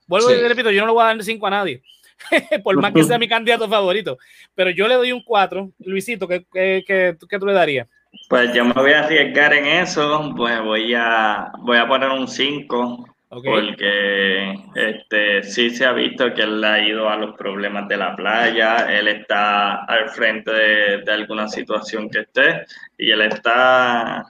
[0.08, 0.36] Vuelvo Sí.
[0.36, 1.82] y repito, yo no le voy a dar 5 a nadie,
[2.64, 4.18] por más que sea mi candidato favorito,
[4.56, 5.72] pero yo le doy un 4.
[5.80, 7.88] Luisito, ¿qué, qué, qué- qué tú le darías?
[8.30, 12.28] Pues yo me voy a arriesgar en eso, pues voy a, voy a poner un
[12.28, 17.98] 5, Porque este, sí se ha visto que él ha ido a los problemas de
[17.98, 22.66] la playa, él está al frente de, de alguna situación que esté,
[22.98, 24.26] y él está,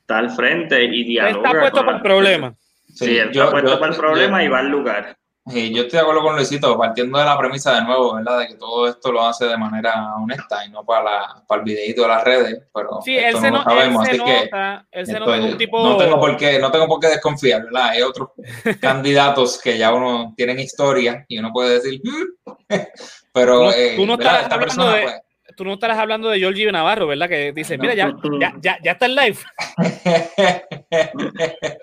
[0.00, 1.48] está al frente y dialoga.
[1.48, 2.54] está puesto con para el problema.
[2.94, 5.16] Sí, él yo- está puesto yo- para el problema yo- y va al lugar.
[5.44, 8.38] Yo estoy de acuerdo con Luisito, partiendo de la premisa de nuevo, ¿verdad?
[8.38, 11.64] De que todo esto lo hace de manera honesta y no para, la, para el
[11.64, 14.44] videito de las redes, pero Sí, él esto se, no no- lo sabemos, así que
[14.44, 14.86] nota,
[15.58, 15.84] tipo...
[15.84, 17.88] no, tengo por qué, no tengo por qué desconfiar, ¿verdad?
[17.88, 18.28] Hay otros
[18.80, 22.52] candidatos que ya uno tienen historia y uno puede decir, "Mm".
[23.32, 24.32] pero Tú no- eh, tú no ¿verdad?
[24.34, 25.22] estás esta hablando persona, de- pues,
[25.56, 27.28] Tú no estarás hablando de Georgie Navarro, ¿verdad?
[27.28, 29.38] Que dice, mira, ya, ya, ya, ya está en live.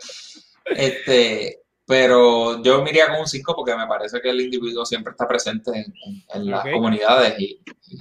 [0.65, 1.59] este,
[1.89, 5.27] pero yo me iría con un 5 porque me parece que el individuo siempre está
[5.27, 7.97] presente en, en- en las comunidades y, y-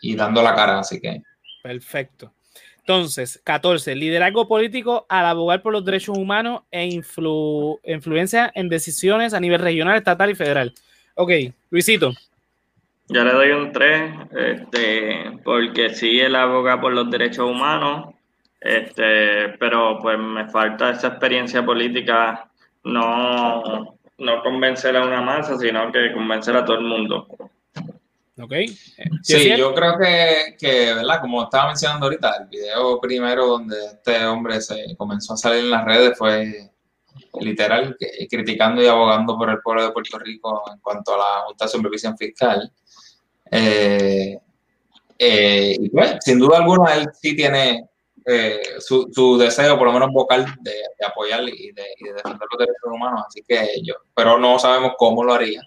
[0.00, 1.20] y dando la cara, así que
[1.62, 2.32] Perfecto.
[2.78, 3.94] Entonces, 14.
[3.94, 9.60] Liderazgo político al abogar por los derechos humanos e influ- influencia en decisiones a nivel
[9.60, 10.72] regional, estatal y federal.
[11.14, 11.30] Ok,
[11.68, 12.12] Luisito.
[13.08, 18.14] Yo le doy un 3, este, porque sí él aboga por los derechos humanos,
[18.60, 22.49] este, pero pues me falta esa experiencia política,
[22.84, 27.26] no, no convencer a una masa, sino que convencer a todo el mundo.
[28.40, 28.54] Ok.
[29.22, 31.20] Sí, yo creo que, que, ¿verdad?
[31.20, 35.70] Como estaba mencionando ahorita, el video primero donde este hombre se comenzó a salir en
[35.70, 36.70] las redes fue
[37.40, 41.40] literal que- criticando y abogando por el pueblo de Puerto Rico en cuanto a la
[41.46, 42.72] Junta de Supervisión Fiscal.
[43.50, 44.38] Eh,
[45.18, 47.89] eh, y pues, sin duda alguna, él sí tiene
[48.30, 52.12] eh, su, su deseo, por lo menos vocal, de, de apoyar y de, y de
[52.14, 55.62] defender los derechos humanos, así que yo, pero no sabemos cómo lo haría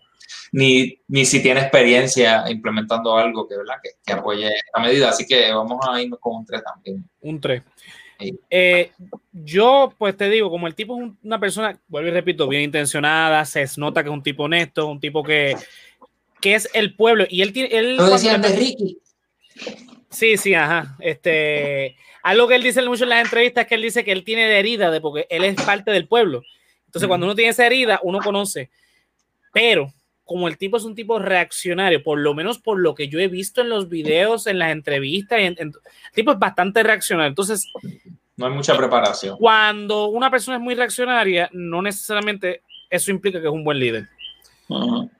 [0.51, 3.75] ni, ni si tiene experiencia implementando algo que, ¿verdad?
[3.81, 5.09] que, que apoye esta medida.
[5.09, 7.03] Así que vamos a irnos con un 3 también.
[7.21, 7.61] Un 3.
[8.19, 8.39] Sí.
[9.31, 12.61] yo, pues te digo, como el tipo es un- una persona, vuelvo y repito, bien
[12.63, 15.55] intencionada, se nota que es un tipo honesto, un tipo que,
[16.39, 17.25] que es el pueblo.
[17.29, 17.69] Y él tiene.
[17.75, 18.99] Él, cuando- Ricky.
[20.13, 20.95] Sí, sí, ajá.
[20.99, 24.23] Este, algo que él dice mucho en las entrevistas es que él dice que él
[24.23, 26.43] tiene de herida de porque él es parte del pueblo.
[26.85, 28.69] Entonces, cuando uno tiene esa herida, uno conoce.
[29.51, 29.91] Pero
[30.23, 33.27] como el tipo es un tipo reaccionario, por lo menos por lo que yo he
[33.27, 37.29] visto en los videos, en las entrevistas, en- en- el tipo es bastante reaccionario.
[37.29, 37.67] Entonces,
[38.37, 39.37] No hay mucha preparación.
[39.37, 44.07] cuando una persona es muy reaccionaria, no necesariamente eso implica que es un buen líder.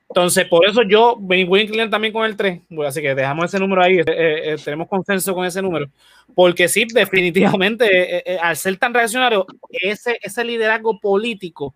[0.09, 2.61] Entonces, por eso yo me voy a inclinar también con el 3.
[2.69, 3.97] Bueno, así que dejamos ese número ahí.
[3.99, 5.87] eh, eh, tenemos consenso con ese número.
[6.35, 7.85] Porque sí, definitivamente,
[8.17, 11.75] eh, eh, al ser tan reaccionario, ese, ese liderazgo político,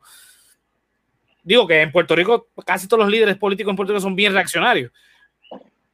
[1.44, 4.34] digo que en Puerto Rico casi todos los líderes políticos en Puerto Rico son bien
[4.34, 4.92] reaccionarios.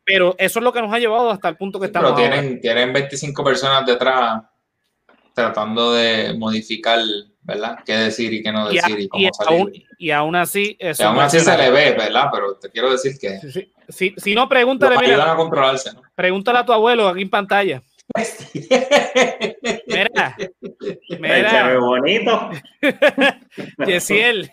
[0.05, 2.41] Pero eso es lo que nos ha llevado hasta el punto que estamos Pero ahora.
[2.41, 4.43] tienen, tienen 25 personas detrás
[5.33, 6.99] tratando de modificar,
[7.43, 7.77] ¿verdad?
[7.85, 9.59] Qué decir y qué no Y, a- decir y, y cómo salir.
[9.61, 12.29] aún, y aún así, Y eso aún así se le ve, ¿verdad?
[12.33, 15.93] Pero te quiero decir que Si, si- si- si no, pregúntale, ayudan mira, a controlarse,
[15.93, 16.01] ¿no?
[16.15, 17.81] pregúntale a tu abuelo aquí en pantalla.
[19.87, 22.49] Mira, Él se ve mira, bonito.
[23.85, 24.51] Yesiel,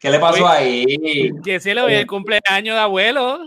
[0.00, 0.52] ¿Qué le pasó Oye.
[0.52, 1.30] ahí?
[1.44, 3.40] Yesiel, hoy es el cumpleaños de abuelo.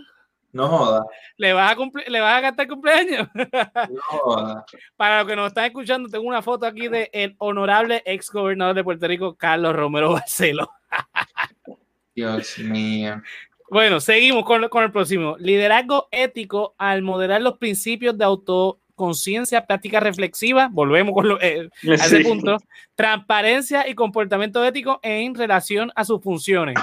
[0.54, 1.04] No joda,
[1.38, 3.28] ¿Le vas a, cumple- ¿le vas a cantar cumpleaños?
[3.34, 4.66] no joda.
[4.96, 8.76] Para los que nos están escuchando, tengo una foto aquí de el honorable ex gobernador
[8.76, 10.70] de Puerto Rico, Carlos Romero Barceló.
[12.16, 13.22] Dios mío.
[13.70, 15.36] Bueno, seguimos con, con el próximo.
[15.40, 20.70] Liderazgo ético al moderar los principios de autoconciencia, práctica reflexiva.
[20.72, 22.24] Volvemos con lo, eh, a ese Sí.
[22.24, 22.58] punto.
[22.94, 26.76] Transparencia y comportamiento ético en relación a sus funciones.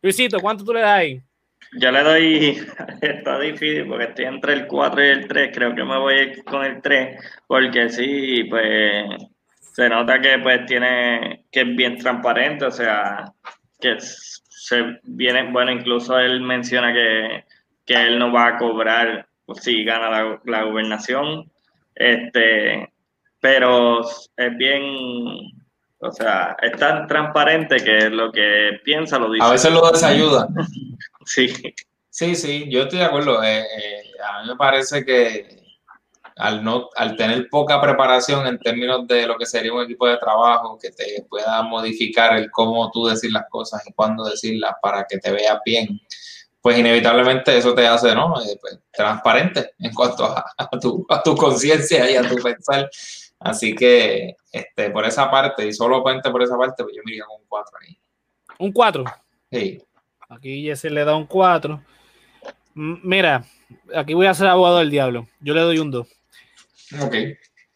[0.00, 1.22] Luisito, ¿cuánto tú le das ahí?
[1.72, 2.66] Yo le doy,
[3.02, 6.22] está difícil porque estoy entre el 4 y el 3, creo que me voy a
[6.22, 9.04] ir con el 3, porque sí, pues
[9.72, 13.32] se nota que pues tiene, que es bien transparente, o sea,
[13.80, 17.44] que se viene, bueno, incluso él menciona que,
[17.84, 21.50] que él no va a cobrar pues, si gana la, la gobernación,
[21.94, 22.92] este,
[23.40, 24.00] pero
[24.36, 24.82] es bien,
[25.98, 29.46] o sea, es tan transparente que lo que piensa lo dice.
[29.46, 30.48] A veces lo desayuda.
[31.28, 31.52] Sí.
[32.10, 33.42] Sí, sí, yo estoy de acuerdo.
[33.44, 35.62] Eh, eh, a mí me parece que
[36.36, 40.16] al, no, al tener poca preparación en términos de lo que sería un equipo de
[40.16, 45.04] trabajo que te pueda modificar el cómo tú decir las cosas y cuándo decirlas para
[45.04, 46.00] que te veas bien,
[46.60, 48.40] pues inevitablemente eso te hace ¿no?
[48.40, 52.88] Eh, pues, transparente en cuanto a, a tu, a tu conciencia y a tu pensar.
[53.38, 57.12] Así que este, por esa parte, y solo cuente por esa parte, pues yo me
[57.12, 57.98] iría con un 4 ahí.
[58.58, 59.04] Un 4.
[59.52, 59.80] Sí.
[60.28, 61.82] Aquí Jesse le da un 4.
[62.76, 63.44] M- Mira,
[63.94, 65.26] aquí voy a ser abogado del diablo.
[65.40, 66.06] Yo le doy un 2.
[67.00, 67.14] Ok.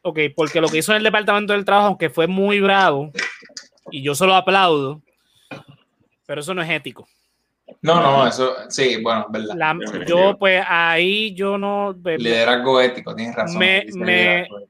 [0.03, 3.13] Ok, porque lo que hizo en el Departamento del Trabajo, aunque fue muy bravo,
[3.91, 5.01] y yo se lo aplaudo,
[6.27, 7.09] pero eso no es ético.
[7.81, 9.55] No, no, eso, sí, bueno, verdad.
[9.57, 11.97] La- yo, pues ahí yo no.
[12.05, 13.59] Liderazgo ético, tienes razón.
[13.59, 14.61] Me- ético.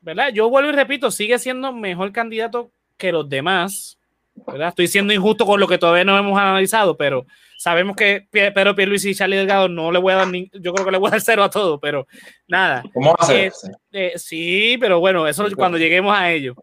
[0.00, 0.28] ¿Verdad?
[0.32, 3.97] Yo vuelvo y repito, sigue siendo mejor candidato que los demás.
[4.46, 4.68] ¿Verdad?
[4.68, 7.26] Estoy siendo injusto con lo que todavía no hemos analizado, pero
[7.58, 10.84] sabemos que Pedro Pierluisi y Charlie Delgado no le voy a dar ni, yo creo
[10.84, 12.06] que le voy a dar cero a todo, pero
[12.46, 12.82] nada.
[12.92, 13.46] ¿Cómo va a ser?
[13.46, 13.50] Eh,
[13.90, 15.78] Eh, sí, pero bueno, eso cuando claro.
[15.78, 16.54] lleguemos a ello.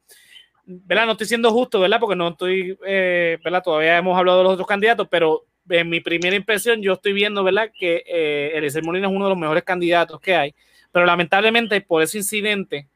[0.66, 1.06] ¿Verdad?
[1.06, 2.00] No estoy siendo justo, ¿verdad?
[2.00, 3.62] Porque no estoy, eh, ¿verdad?
[3.64, 7.44] Todavía hemos hablado de los otros candidatos, pero en mi primera impresión yo estoy viendo,
[7.44, 7.70] ¿verdad?
[7.78, 10.56] Que eh, Eliezer Molina es uno de los mejores candidatos que hay,
[10.92, 12.88] pero lamentablemente por ese incidente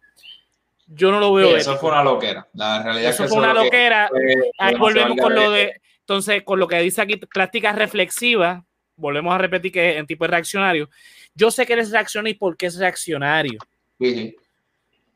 [0.92, 1.50] yo no lo veo.
[1.50, 1.82] Sí, eso ético.
[1.82, 2.48] fue una loquera.
[2.54, 4.08] La realidad Eso es que fue una lo que loquera.
[4.10, 8.64] fue- Ahí volvemos con lo de, entonces, con lo que dice aquí, prácticas reflexivas,
[8.96, 10.90] volvemos a repetir que en tipo de reaccionario.
[11.36, 13.60] Yo sé que eres reaccionario y por qué es reaccionario.
[14.00, 14.36] Sí, sí.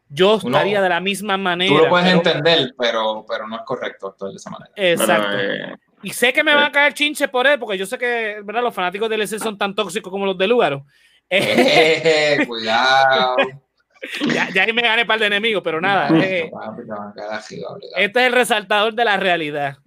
[0.10, 1.76] Yo Uno- estaría de la misma manera.
[1.76, 4.72] Tú lo puedes pero- entender, pero, pero no es correcto actuar de esa manera.
[4.76, 5.28] Exacto.
[5.32, 7.98] Pero, eh, Y sé que me van a caer chinches por él, porque yo sé
[7.98, 8.62] que ¿verdad?
[8.62, 10.86] los fanáticos del EC son tan tóxicos como los de Lugaro.
[11.30, 11.40] Eh,
[12.44, 13.36] Eh, cuidado.
[14.34, 16.10] Ya, ya ahí me gané un par de enemigos, pero nada.
[16.24, 16.52] eh,
[17.98, 19.78] este es el resaltador de la realidad.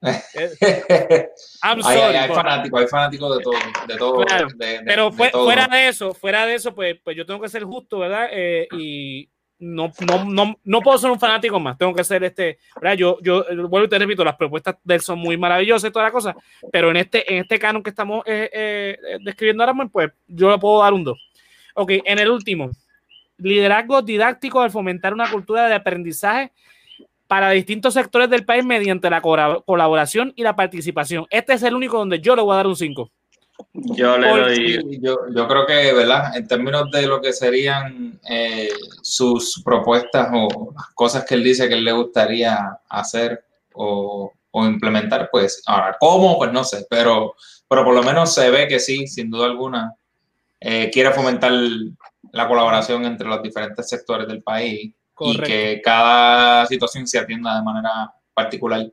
[0.00, 1.98] I'm Hay, sorry.
[2.00, 3.54] hay, hay por- fanáticos, hay fanáticos de todo,
[3.88, 4.24] de todo.
[4.24, 5.44] Claro, de- de- pero de fue- todo.
[5.44, 8.28] fuera de eso, fuera de eso, pues, pues yo tengo que ser justo, ¿verdad?
[8.30, 9.28] Eh, y
[9.58, 12.96] no, no, no, no puedo ser un fanático más, tengo que ser este, ¿verdad?
[12.96, 16.04] Yo, yo vuelvo y te repito, las propuestas de él son muy maravillosas y toda
[16.04, 16.36] la cosa,
[16.70, 20.48] pero en este, en este canon que estamos eh, eh, describiendo ahora, mismo, pues yo
[20.48, 21.18] le puedo dar un 2.
[21.74, 22.70] Ok, en el último,
[23.38, 26.52] liderazgo didáctico al fomentar una cultura de aprendizaje
[27.26, 31.26] para distintos sectores del país mediante la colaboración y la participación.
[31.30, 33.10] Este es el único donde yo le voy a dar un 5.
[33.74, 34.98] yo le Por- doy.
[35.02, 36.36] Yo, yo creo que, ¿verdad?
[36.36, 38.68] En términos de lo que serían eh,
[39.02, 42.56] sus propuestas o las cosas que él dice que él le gustaría
[42.88, 43.44] hacer
[43.74, 46.38] o, o implementar, pues ahora, ¿cómo?
[46.38, 47.34] Pues no sé, pero,
[47.68, 49.92] pero por lo menos se ve que sí, sin duda alguna,
[50.60, 51.52] eh, quiere fomentar
[52.32, 55.44] la colaboración entre los diferentes sectores del país Correcto.
[55.44, 58.86] y que cada situación se atienda de manera particular,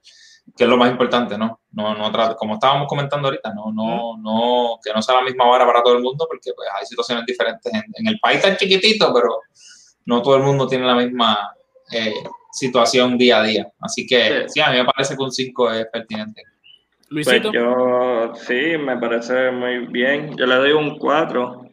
[0.57, 1.62] que es lo más importante, ¿no?
[1.72, 5.66] No, no como estábamos comentando ahorita, no, no, no, que no sea la misma vara
[5.66, 9.14] para todo el mundo, porque pues hay situaciones diferentes en, en el país tan chiquitito,
[9.14, 9.30] pero
[10.06, 11.52] no todo el mundo tiene la misma
[11.91, 12.14] eh,
[12.52, 13.68] situación día a día.
[13.80, 14.53] Así que Sí.
[14.56, 16.41] sí, a mí me parece que un 5 es pertinente.
[17.12, 17.52] Pues Luisito.
[17.52, 20.36] yo sí, me parece muy bien.
[20.38, 21.65] Yo le doy un 4.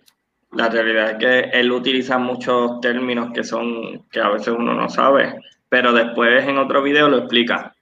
[0.53, 4.89] La realidad es que él utiliza muchos términos que son que a veces uno no
[4.89, 7.75] sabe, pero después en otro video lo explica.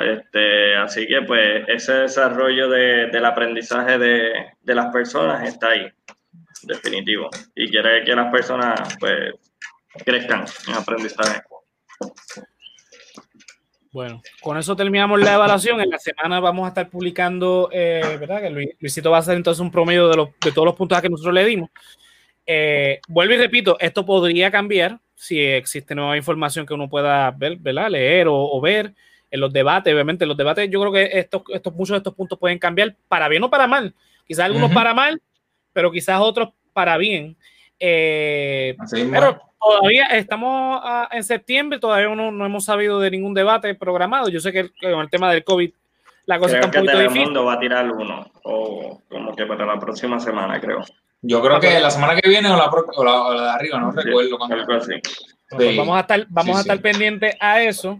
[0.00, 5.86] Este, así que pues ese desarrollo de- del aprendizaje de, de las personas está ahí,
[6.62, 7.28] definitivo.
[7.54, 9.34] Y quiere que las personas pues
[10.04, 11.42] crezcan en aprendizaje.
[13.92, 15.80] Bueno, con eso terminamos la evaluación.
[15.80, 18.40] En la semana vamos a estar publicando, eh, ¿verdad?
[18.40, 21.00] Que Luis- Luisito va a hacer entonces un promedio de, los, de todos los puntos
[21.02, 21.68] que nosotros le dimos.
[22.46, 27.56] Eh, vuelvo y repito, esto podría cambiar si existe nueva información que uno pueda ver,
[27.58, 27.90] ¿verdad?
[27.90, 28.94] Leer o, o ver
[29.30, 29.92] en los debates.
[29.92, 32.96] Obviamente, en los debates yo creo que estos, estos, muchos de estos puntos pueden cambiar
[33.08, 33.94] para bien o para mal.
[34.26, 35.20] Quizás algunos para mal,
[35.74, 37.36] pero quizás otros para bien.
[37.84, 38.76] Eh,
[39.10, 44.28] pero todavía estamos ah, en septiembre, todavía no, no hemos sabido de ningún debate programado.
[44.28, 45.70] Yo sé que, el- que con el tema del COVID
[46.26, 47.18] la cosa Creo está que un poquito difícil.
[47.22, 50.80] Telemundo va a tirar uno, o como que para la próxima semana, creo.
[51.20, 53.80] Yo creo que la semana que viene o la, o la, o la de arriba,
[53.80, 54.38] no Sí, recuerdo.
[55.50, 55.76] Pues Sí.
[55.76, 56.82] vamos a estar, vamos Sí, a estar sí.
[56.82, 57.98] pendientes a eso.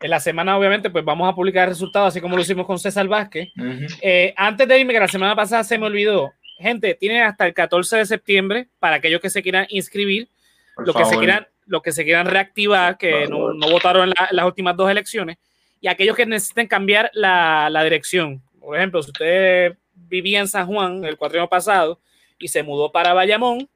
[0.00, 3.06] En la semana, obviamente, pues vamos a publicar resultados, así como lo hicimos con César
[3.08, 3.48] Vázquez.
[3.56, 3.86] Ujú.
[4.02, 6.32] Eh, antes de irme, que la semana pasada se me olvidó,
[6.62, 10.28] gente, tienen hasta el 14 de septiembre para aquellos que se quieran inscribir,
[10.74, 14.14] Por los que, se quieran, los que se quieran reactivar, que no, no votaron en,
[14.18, 15.36] la- en las últimas dos elecciones,
[15.80, 18.40] y aquellos que necesiten cambiar la, la dirección.
[18.60, 22.00] Por ejemplo, si usted vivía en San Juan el cuatrienio pasado
[22.38, 23.68] y se mudó para Bayamón,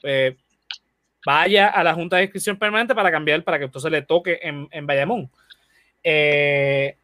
[0.00, 0.34] pues
[1.26, 4.66] vaya a la Junta de Inscripción Permanente para cambiar, para que entonces le toque en,
[4.70, 5.30] en Bayamón.
[6.02, 6.96] Eh,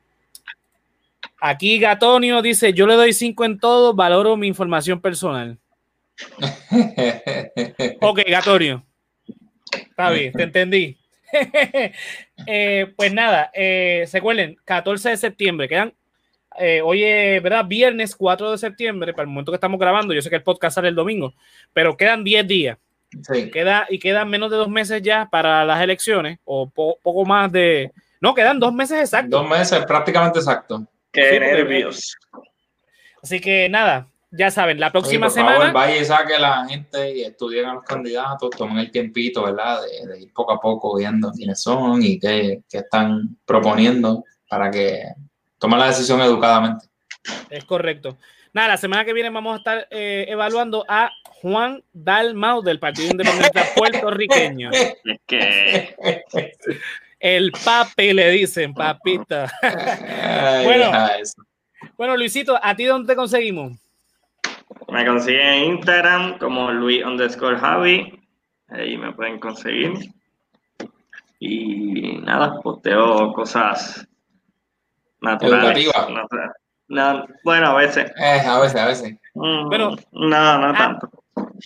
[1.40, 5.58] aquí Gatonio dice, yo le doy 5 en todo, valoro mi información personal.
[8.00, 8.84] Ok, Gatonio.
[9.72, 10.96] Está bien, te entendí.
[12.46, 15.92] Eh, pues nada, eh, se acuerden, 14 de septiembre, quedan,
[16.58, 17.64] eh, hoy es, ¿verdad?
[17.64, 20.74] Viernes 4 de septiembre, para el momento que estamos grabando, yo sé que el podcast
[20.76, 21.34] sale el domingo,
[21.72, 22.78] pero quedan 10 días.
[23.22, 23.50] Sí.
[23.50, 27.50] Queda, y quedan menos de dos meses ya para las elecciones, o po- poco más
[27.50, 27.90] de...
[28.20, 29.30] No, quedan dos meses exactos.
[29.40, 30.86] Dos meses, prácticamente exacto.
[31.16, 32.16] Qué Sí, porque- nervios.
[33.22, 35.56] Así que nada, ya saben, la Oye, próxima por semana...
[35.58, 39.42] favor, vaya y saque a la gente y estudien a los candidatos, tomen el tiempito,
[39.44, 39.80] ¿verdad?
[39.82, 44.70] De, de ir poco a poco viendo quiénes son y qué, qué están proponiendo para
[44.70, 45.02] que
[45.58, 46.86] tomen la decisión educadamente.
[47.50, 48.16] Es correcto.
[48.52, 51.10] Nada, la semana que viene vamos a estar eh, evaluando a
[51.42, 54.70] Juan Dalmau del Partido Independiente Puertorriqueño.
[54.72, 54.94] Es
[55.26, 55.94] que
[57.26, 59.50] El papi le dicen, papita.
[60.64, 60.90] Bueno.
[61.96, 63.72] Bueno, Luisito, ¿a ti dónde te conseguimos?
[64.88, 68.20] me consiguen en Instagram como Luis underscore Javi.
[68.68, 69.92] Ahí me pueden conseguir.
[71.40, 74.06] Y nada, posteo cosas
[75.20, 75.64] naturales.
[75.84, 76.08] Educativas.
[76.08, 76.52] natu-
[76.88, 78.10] no, bueno, a veces.
[78.16, 79.12] Eh, a veces, a veces.
[79.34, 79.96] Mm, Bueno.
[80.12, 80.74] no, no Ah.
[80.78, 81.10] tanto.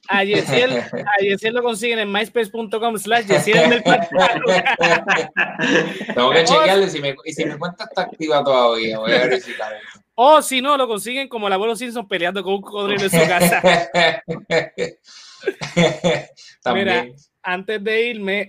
[0.09, 3.83] A Yesiel, a Yesiel lo consiguen en myspace.com slash Yesiel del.
[6.15, 8.99] Tengo que chequearle si me, y si mi cuenta está activa todavía.
[8.99, 10.01] Voy a verificar eso.
[10.23, 13.17] O si no, lo consiguen como el abuelo Simpson peleando con un cocodrilo en su
[13.17, 13.63] casa.
[16.63, 17.15] También.
[17.43, 18.47] antes de irme,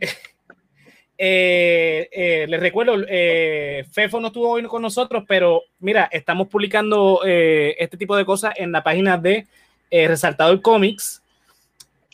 [1.18, 7.22] eh, eh, les recuerdo, eh, Fefo no estuvo hoy con nosotros, pero mira, estamos publicando
[7.24, 9.48] este tipo de cosas en la página de
[9.90, 11.21] Resaltador Comics.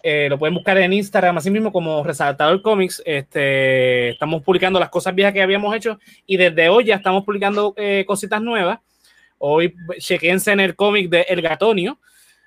[0.09, 3.03] Eh, lo pueden buscar en Instagram, así mismo como Resaltador Comics.
[3.05, 7.73] Este, estamos publicando las cosas viejas que habíamos hecho y desde hoy ya estamos publicando
[7.75, 8.79] eh, cositas nuevas.
[9.38, 11.99] Hoy chequense en el cómic de El Gatonio,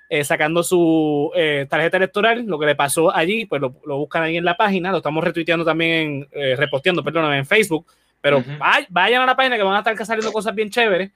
[0.09, 1.31] eh, sacando su
[1.69, 4.89] tarjeta electoral, lo que le pasó allí, pues lo, lo buscan ahí en la página,
[4.89, 7.85] lo estamos retuiteando también, reposteando, perdón, en Facebook,
[8.21, 8.43] pero
[8.89, 11.11] vayan a la página que van a estar saliendo cosas bien chéveres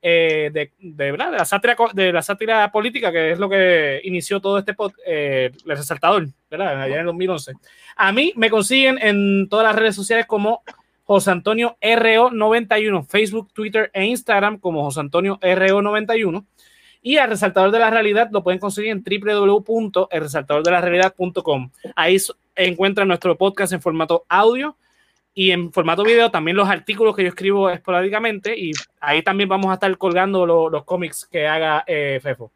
[0.00, 0.70] eh, de,
[1.16, 5.76] la sátira, de la sátira política, que es lo que inició todo este eh, el
[5.76, 6.82] resaltador, ¿verdad?
[6.82, 7.54] allá en el 2011.
[7.96, 10.62] A mí me consiguen en todas las redes sociales como
[11.02, 16.46] José Antonio RO91, Facebook, Twitter e Instagram como José Antonio RO91.
[17.00, 21.70] Y al resaltador de la realidad lo pueden conseguir en www.elresaltadordelarealidad.com.
[21.96, 22.18] Ahí
[22.54, 24.76] encuentran nuestro podcast en formato audio
[25.40, 29.70] y en formato video también los artículos que yo escribo esporádicamente y ahí también vamos
[29.70, 32.50] a estar colgando lo- los cómics que haga eh, Fefo.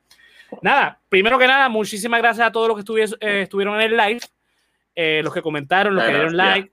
[0.62, 4.20] Nada, primero que nada, muchísimas gracias a todos los que eh, estuvieron en el live,
[4.96, 6.72] eh, los que comentaron, los que dieron like.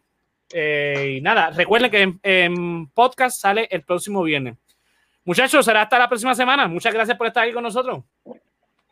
[0.52, 4.56] eh, y nada, recuerden que en, en podcast sale el próximo viernes.
[5.26, 6.68] Muchachos, será hasta la próxima semana.
[6.68, 8.04] Muchas gracias por estar aquí con nosotros.
[8.26, 8.36] Nos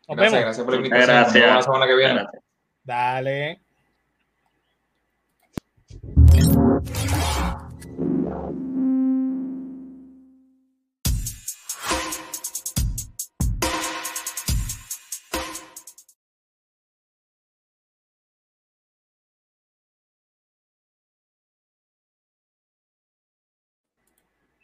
[0.06, 0.40] Gracias, vemos.
[0.44, 1.08] gracias por la invitación.
[1.08, 1.34] Gracias.
[1.34, 2.26] Nos vemos la semana que viene.
[2.84, 3.60] Dale.
[6.78, 7.57] あっ!